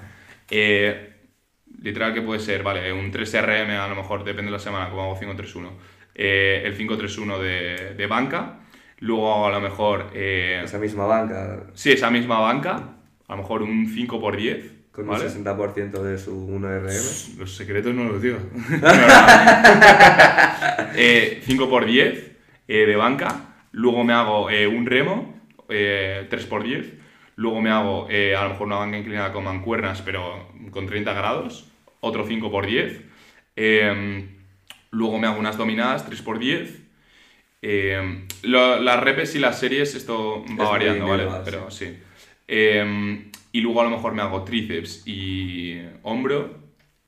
Eh, 0.51 1.13
literal 1.83 2.15
que 2.15 2.23
puede 2.23 2.41
ser, 2.41 2.63
vale, 2.63 2.93
un 2.93 3.13
3RM 3.13 3.71
a 3.79 3.89
lo 3.89 3.95
mejor, 3.97 4.25
depende 4.25 4.51
de 4.51 4.57
la 4.57 4.63
semana, 4.63 4.89
como 4.91 5.03
hago 5.03 5.21
5-3-1. 5.21 5.71
Eh, 6.15 6.63
el 6.65 6.77
5-3-1 6.79 7.39
de, 7.41 7.95
de 7.97 8.07
banca. 8.07 8.61
Luego 8.99 9.47
a 9.47 9.51
lo 9.51 9.61
mejor... 9.61 10.11
eh, 10.15 10.63
Esa 10.65 10.79
misma 10.79 11.05
banca 11.07 11.65
sí, 11.75 11.93
esa 11.93 12.11
misma 12.11 12.39
banca. 12.41 12.95
A 13.29 13.33
lo 13.35 13.43
mejor 13.43 13.63
un 13.63 13.87
5x10. 13.87 14.71
con 14.93 15.07
¿vale? 15.09 15.27
un 15.27 15.45
60% 15.45 16.03
de 16.03 16.19
su 16.19 16.49
1RM. 16.49 17.37
Los 17.39 17.57
secretos 17.57 17.95
no 17.95 18.05
los 18.05 18.23
digo. 18.23 18.39
eh, 20.95 21.43
5x10 21.47 22.23
eh, 22.69 22.87
de 22.87 22.97
banca. 22.97 23.55
Luego 23.73 24.05
me 24.05 24.15
hago 24.15 24.49
eh, 24.49 24.67
un 24.67 24.87
remo, 24.87 25.35
eh, 25.69 26.27
3x10. 26.31 26.93
Luego 27.37 27.61
me 27.61 27.71
hago 27.71 28.07
eh, 28.09 28.35
a 28.35 28.45
lo 28.45 28.51
mejor 28.51 28.67
una 28.69 28.77
banca 28.77 28.97
inclinada 28.97 29.33
con 29.33 29.45
mancuernas, 29.45 30.01
pero 30.01 30.49
con 30.71 30.87
30 30.87 31.13
grados. 31.13 31.71
Otro 32.01 32.27
5x10. 32.27 33.03
Eh, 33.57 34.29
luego 34.91 35.19
me 35.19 35.27
hago 35.27 35.39
unas 35.39 35.59
dominadas, 35.59 36.09
3x10. 36.11 36.86
Eh, 37.69 38.27
lo- 38.43 38.81
las 38.81 39.01
repes 39.01 39.35
y 39.35 39.41
las 39.41 39.59
series, 39.59 39.97
esto 39.97 40.43
va 40.43 40.47
muy 40.47 40.67
variando, 40.67 41.09
¿vale? 41.09 41.27
Pero 41.45 41.69
sí. 41.69 41.99
Eh, 42.47 43.29
y 43.51 43.61
luego 43.61 43.81
a 43.81 43.85
lo 43.85 43.91
mejor 43.91 44.13
me 44.13 44.23
hago 44.23 44.45
tríceps 44.45 45.03
y 45.05 45.81
hombro. 46.05 46.55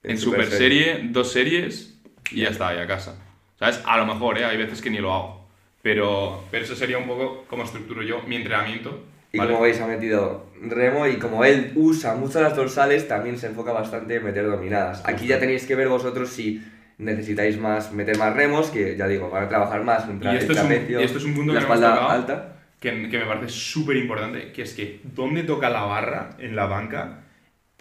En, 0.03 0.13
En 0.13 0.19
super, 0.19 0.45
super 0.47 0.59
serie, 0.59 1.01
dos 1.11 1.31
series 1.31 2.01
y 2.33 2.41
ya 2.41 2.49
está, 2.49 2.75
y 2.75 2.79
a 2.79 2.87
casa. 2.89 3.21
¿Sabes? 3.57 3.81
A 3.85 3.99
lo 3.99 4.07
mejor, 4.07 4.39
¿eh? 4.39 4.45
Hay 4.47 4.57
veces 4.57 4.81
que 4.81 4.91
ni 4.91 4.99
lo 4.99 5.13
hago. 5.15 5.49
Pero, 5.83 6.43
pero 6.51 6.65
eso 6.65 6.75
sería 6.75 6.99
un 6.99 7.07
poco 7.07 7.45
como 7.49 7.63
estructuro 7.63 8.03
yo 8.03 8.23
mi 8.23 8.35
entrenamiento. 8.37 9.05
Y 9.33 9.39
¿vale? 9.39 9.53
como 9.53 9.63
veis, 9.63 9.81
ha 9.81 9.87
metido 9.87 10.47
remo 10.61 11.07
y 11.07 11.19
como 11.19 11.45
él 11.45 11.71
usa 11.77 12.15
mucho 12.17 12.41
las 12.41 12.57
dorsales, 12.57 13.07
también 13.07 13.39
se 13.39 13.47
enfoca 13.47 13.71
bastante 13.73 14.17
en 14.17 14.25
meter 14.25 14.45
dominadas. 14.47 15.03
Aquí 15.05 15.29
ya 15.29 15.39
tenéis 15.39 15.67
que 15.67 15.77
ver 15.77 15.89
vosotros 15.89 16.31
si 16.31 16.63
necesitáis 16.99 17.59
más 17.59 17.93
meter 17.93 18.19
más 18.19 18.35
remos, 18.35 18.71
que 18.71 18.97
ya 18.97 19.07
digo, 19.09 19.31
van 19.31 19.45
a 19.45 19.49
trabajar 19.49 19.85
más 19.85 20.09
en 20.09 20.21
Y 20.23 20.37
esto, 20.37 20.53
es 20.53 20.63
un, 20.63 20.73
y 20.73 21.03
esto 21.03 21.19
es 21.19 21.25
un 21.25 21.35
punto 21.35 21.53
la 21.53 21.61
que 21.61 21.65
espalda 21.65 21.91
tocado, 21.95 22.11
alta. 22.11 22.57
que, 22.81 23.09
que 23.09 23.19
me 23.19 23.25
parece 23.27 23.49
súper 23.49 23.97
importante, 23.97 24.53
que 24.53 24.63
es 24.63 24.75
que 24.75 25.01
dónde 25.05 25.45
toca 25.45 25.71
la 25.71 25.83
barra 25.83 26.31
en 26.39 26.57
la 26.57 26.67
banca, 26.67 27.21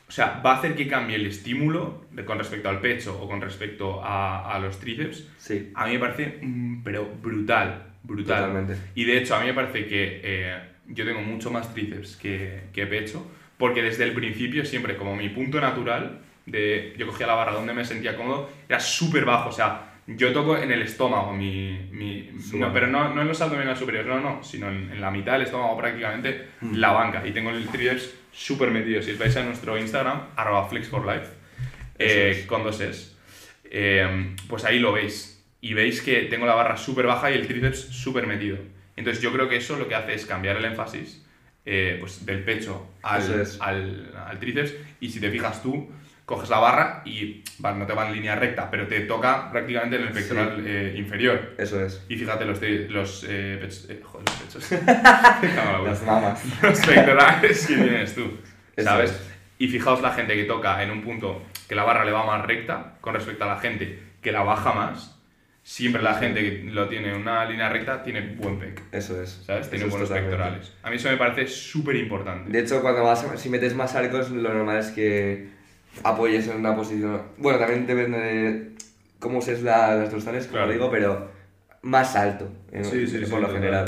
o 0.07 0.11
sea, 0.11 0.41
va 0.45 0.53
a 0.53 0.57
hacer 0.59 0.75
que 0.75 0.87
cambie 0.87 1.15
el 1.17 1.25
estímulo 1.25 2.05
de- 2.11 2.23
con 2.25 2.37
respecto 2.37 2.69
al 2.69 2.79
pecho 2.79 3.19
o 3.21 3.27
con 3.27 3.41
respecto 3.41 4.01
a, 4.03 4.53
a 4.53 4.59
los 4.59 4.79
tríceps. 4.79 5.27
Sí, 5.37 5.71
A 5.75 5.85
mí 5.87 5.93
me 5.93 5.99
parece, 5.99 6.39
mm, 6.41 6.83
pero 6.83 7.05
brutal, 7.21 7.83
brutal. 8.03 8.45
Totalmente. 8.47 8.75
Y 8.95 9.03
de 9.05 9.17
hecho, 9.17 9.35
a 9.35 9.41
mí 9.41 9.47
me 9.47 9.53
parece 9.53 9.85
que 9.87 10.21
eh, 10.23 10.57
yo 10.87 11.05
tengo 11.05 11.21
mucho 11.21 11.51
más 11.51 11.73
tríceps 11.73 12.15
que, 12.17 12.61
que 12.73 12.87
pecho, 12.87 13.25
porque 13.57 13.81
desde 13.81 14.05
el 14.05 14.13
principio 14.13 14.63
siempre 14.65 14.95
como 14.95 15.15
mi 15.15 15.29
punto 15.29 15.59
natural, 15.59 16.19
de 16.47 16.95
yo 16.97 17.05
cogía 17.05 17.27
la 17.27 17.35
barra 17.35 17.51
donde 17.53 17.73
me 17.73 17.85
sentía 17.85 18.15
cómodo, 18.15 18.49
era 18.67 18.79
súper 18.79 19.23
bajo, 19.25 19.49
o 19.49 19.51
sea, 19.51 19.93
yo 20.07 20.31
toco 20.33 20.57
en 20.57 20.71
el 20.71 20.81
estómago, 20.81 21.33
mi, 21.33 21.89
mi- 21.91 22.31
no, 22.53 22.71
pero 22.73 22.87
no, 22.87 23.13
no 23.13 23.21
en 23.21 23.27
los 23.27 23.39
abdominales 23.41 23.77
superiores, 23.77 24.07
no, 24.07 24.19
no, 24.21 24.43
sino 24.43 24.69
en, 24.69 24.89
en 24.91 24.99
la 25.01 25.11
mitad 25.11 25.33
del 25.33 25.41
estómago 25.43 25.77
prácticamente, 25.77 26.47
la 26.73 26.91
banca, 26.93 27.27
y 27.27 27.31
tengo 27.31 27.49
el 27.51 27.67
tríceps 27.67 28.15
súper 28.31 28.71
metido. 28.71 29.01
Si 29.01 29.11
os 29.11 29.17
vais 29.19 29.35
a 29.35 29.43
nuestro 29.43 29.77
Instagram, 29.77 30.21
arroba 30.35 30.67
flexforlife, 30.69 31.27
eh, 31.99 32.45
con 32.47 32.63
dos 32.63 32.79
es, 32.79 33.17
eh, 33.65 34.35
pues 34.47 34.63
ahí 34.65 34.79
lo 34.79 34.93
veis. 34.93 35.43
Y 35.59 35.73
veis 35.73 36.01
que 36.01 36.21
tengo 36.23 36.45
la 36.45 36.53
barra 36.53 36.77
súper 36.77 37.07
baja 37.07 37.31
y 37.31 37.33
el 37.33 37.47
tríceps 37.47 37.79
súper 37.79 38.27
metido. 38.27 38.57
Entonces 38.95 39.21
yo 39.21 39.33
creo 39.33 39.49
que 39.49 39.57
eso 39.57 39.75
lo 39.77 39.87
que 39.87 39.95
hace 39.95 40.13
es 40.13 40.25
cambiar 40.25 40.55
el 40.57 40.65
énfasis 40.65 41.25
eh, 41.65 41.97
pues, 41.99 42.25
del 42.25 42.43
pecho 42.43 42.87
al, 43.01 43.21
Eso 43.21 43.41
es. 43.41 43.57
al, 43.59 44.13
al 44.27 44.39
tríceps. 44.39 44.73
Y 45.01 45.09
si 45.09 45.19
te 45.19 45.29
fijas 45.31 45.61
tú, 45.63 45.89
coges 46.27 46.49
la 46.49 46.59
barra 46.59 47.01
y 47.05 47.41
vale, 47.59 47.79
no 47.79 47.85
te 47.85 47.93
va 47.93 48.05
en 48.05 48.13
línea 48.13 48.35
recta, 48.35 48.69
pero 48.69 48.85
te 48.85 48.99
toca 48.99 49.49
prácticamente 49.49 49.95
en 49.95 50.01
el 50.03 50.11
pectoral 50.11 50.61
eh, 50.67 50.93
inferior. 50.97 51.55
eso 51.57 51.81
es. 51.81 52.03
Y 52.09 52.17
fíjate 52.17 52.43
los, 52.43 52.59
los 52.89 53.25
eh, 53.29 53.57
pechos... 53.61 53.87
eh, 53.89 54.01
joder, 54.03 54.25
los 54.27 54.35
pechos. 54.35 54.71
Las 55.85 56.03
mamas. 56.03 56.43
los 56.61 56.79
pectorales 56.81 57.65
que 57.65 57.75
tienes 57.77 58.13
tú, 58.13 58.37
Eso 58.75 58.89
¿sabes? 58.89 59.11
es. 59.11 59.29
Y 59.57 59.69
fijaos 59.69 60.01
la 60.01 60.11
gente 60.11 60.35
que 60.35 60.43
toca 60.43 60.83
en 60.83 60.91
un 60.91 61.01
punto 61.01 61.43
que 61.69 61.75
la 61.75 61.83
barra 61.83 62.03
le 62.03 62.11
va 62.11 62.25
más 62.25 62.45
recta 62.45 62.97
con 62.99 63.13
respecto 63.13 63.45
a 63.45 63.47
la 63.47 63.59
gente 63.59 63.97
que 64.21 64.33
la 64.33 64.43
baja 64.43 64.73
más. 64.73 65.17
Siempre 65.63 66.01
la 66.01 66.15
gente 66.15 66.41
que 66.41 66.63
lo 66.71 66.89
tiene 66.89 67.09
en 67.09 67.21
una 67.21 67.45
línea 67.45 67.69
recta 67.69 68.03
tiene 68.03 68.35
buen 68.35 68.59
pec, 68.59 68.81
Eso 68.91 69.21
es. 69.21 69.43
¿sabes? 69.45 69.69
Tiene 69.69 69.85
buenos 69.85 70.09
pectorales. 70.09 70.73
A 70.83 70.89
mí 70.89 70.97
eso 70.97 71.09
me 71.09 71.15
parece 71.15 71.47
súper 71.47 71.95
importante. 71.95 72.51
De 72.51 72.59
hecho, 72.59 72.81
cuando 72.81 73.03
vas 73.03 73.25
si 73.37 73.47
metes 73.49 73.73
más 73.73 73.95
arcos, 73.95 74.29
lo 74.29 74.53
normal 74.53 74.79
es 74.79 74.87
que 74.91 75.56
apoyes 76.03 76.47
en 76.47 76.57
una 76.57 76.75
posición. 76.75 77.21
Bueno, 77.37 77.59
también 77.59 77.87
depende 77.87 78.17
de 78.19 78.71
cómo 79.19 79.39
uses 79.39 79.63
la- 79.63 79.95
las 79.95 80.11
dorsales, 80.11 80.45
como 80.45 80.57
Claro. 80.57 80.71
digo, 80.71 80.91
pero 80.91 81.29
más 81.81 82.15
alto, 82.15 82.47
en- 82.71 82.85
Sí, 82.85 83.07
sí, 83.07 83.17
por 83.19 83.39
sí, 83.39 83.41
lo 83.41 83.49
general. 83.53 83.85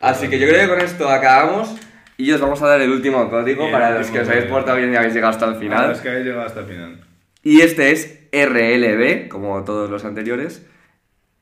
Así 0.00 0.28
que 0.28 0.38
yo 0.38 0.46
creo 0.48 0.62
que 0.62 0.68
con 0.68 0.80
esto 0.80 1.08
acabamos 1.08 1.76
y 2.16 2.30
os 2.32 2.40
vamos 2.40 2.60
a 2.62 2.68
dar 2.68 2.80
el 2.80 2.90
último 2.90 3.28
código 3.30 3.66
El 3.66 3.72
para 3.72 3.90
los 3.98 4.10
que 4.10 4.20
os 4.20 4.28
habéis 4.28 4.46
portado 4.46 4.78
bien 4.78 4.92
y 4.92 4.96
habéis 4.96 5.14
llegado 5.14 5.32
hasta 5.32 5.46
el 5.46 5.56
final. 5.56 6.00
que 6.00 6.08
habéis 6.08 6.24
llegado 6.26 6.46
hasta 6.46 6.60
el 6.60 6.66
final. 6.66 7.00
Y 7.42 7.60
este 7.60 7.90
es 7.92 8.20
RLB, 8.32 9.28
como 9.28 9.62
todos 9.64 9.90
los 9.90 10.04
anteriores, 10.04 10.64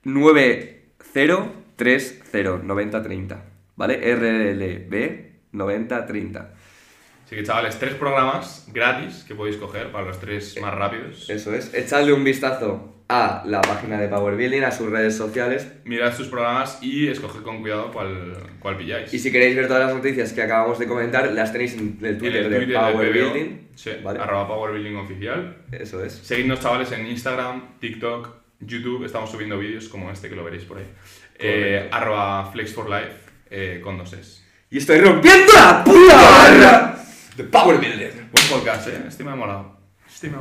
9030 0.04 2.62
9030, 2.62 3.42
¿vale? 3.76 4.14
RLB 4.14 5.32
9030. 5.52 6.50
Así 7.32 7.38
que 7.40 7.46
chavales, 7.46 7.78
tres 7.78 7.94
programas 7.94 8.66
gratis 8.74 9.24
que 9.26 9.34
podéis 9.34 9.56
coger 9.56 9.90
para 9.90 10.04
los 10.04 10.20
tres 10.20 10.54
más 10.60 10.74
rápidos. 10.74 11.30
Eso 11.30 11.54
es, 11.54 11.72
echadle 11.72 12.12
un 12.12 12.24
vistazo 12.24 12.92
a 13.08 13.42
la 13.46 13.62
página 13.62 13.98
de 13.98 14.08
Power 14.08 14.36
Building, 14.36 14.60
a 14.60 14.70
sus 14.70 14.90
redes 14.90 15.16
sociales. 15.16 15.66
Mirad 15.86 16.14
sus 16.14 16.28
programas 16.28 16.78
y 16.82 17.08
escoged 17.08 17.40
con 17.40 17.62
cuidado 17.62 17.90
cuál, 17.90 18.36
cuál 18.58 18.76
pilláis. 18.76 19.14
Y 19.14 19.18
si 19.18 19.32
queréis 19.32 19.56
ver 19.56 19.66
todas 19.66 19.86
las 19.86 19.94
noticias 19.94 20.30
que 20.34 20.42
acabamos 20.42 20.78
de 20.78 20.86
comentar, 20.86 21.32
las 21.32 21.52
tenéis 21.54 21.72
en 21.72 21.96
el 22.02 22.06
En 22.06 22.18
Twitter, 22.18 22.50
de 22.50 22.66
Power 22.66 23.10
PBO, 23.10 23.32
Building. 23.32 23.68
sí, 23.76 23.92
¿vale? 24.04 24.20
arroba 24.20 24.48
Power 24.48 24.72
Building 24.74 24.96
Oficial. 24.96 25.56
Eso 25.72 26.04
es. 26.04 26.12
Seguidnos, 26.12 26.60
chavales, 26.60 26.92
en 26.92 27.06
Instagram, 27.06 27.78
TikTok, 27.80 28.28
YouTube. 28.60 29.06
Estamos 29.06 29.30
subiendo 29.30 29.58
vídeos 29.58 29.88
como 29.88 30.10
este 30.10 30.28
que 30.28 30.36
lo 30.36 30.44
veréis 30.44 30.64
por 30.64 30.76
ahí. 30.76 30.86
Eh, 31.38 31.88
arroba 31.90 32.50
Flex 32.52 32.74
for 32.74 32.90
Life 32.90 33.16
eh, 33.48 33.80
con 33.82 33.96
dos 33.96 34.12
es. 34.12 34.44
Y 34.68 34.76
estoy 34.76 35.00
rompiendo 35.00 35.50
la 35.54 35.82
puta 35.82 36.14
barra 36.14 37.01
de 37.36 37.44
Power 37.44 37.78
Building. 37.78 38.28
Buen 38.32 38.46
podcast, 38.48 38.88
¿eh? 38.88 39.04
Este 39.08 39.24
me 39.24 39.30
ha 39.30 39.36
molado. 39.36 39.76
Este 40.06 40.28
me 40.28 40.36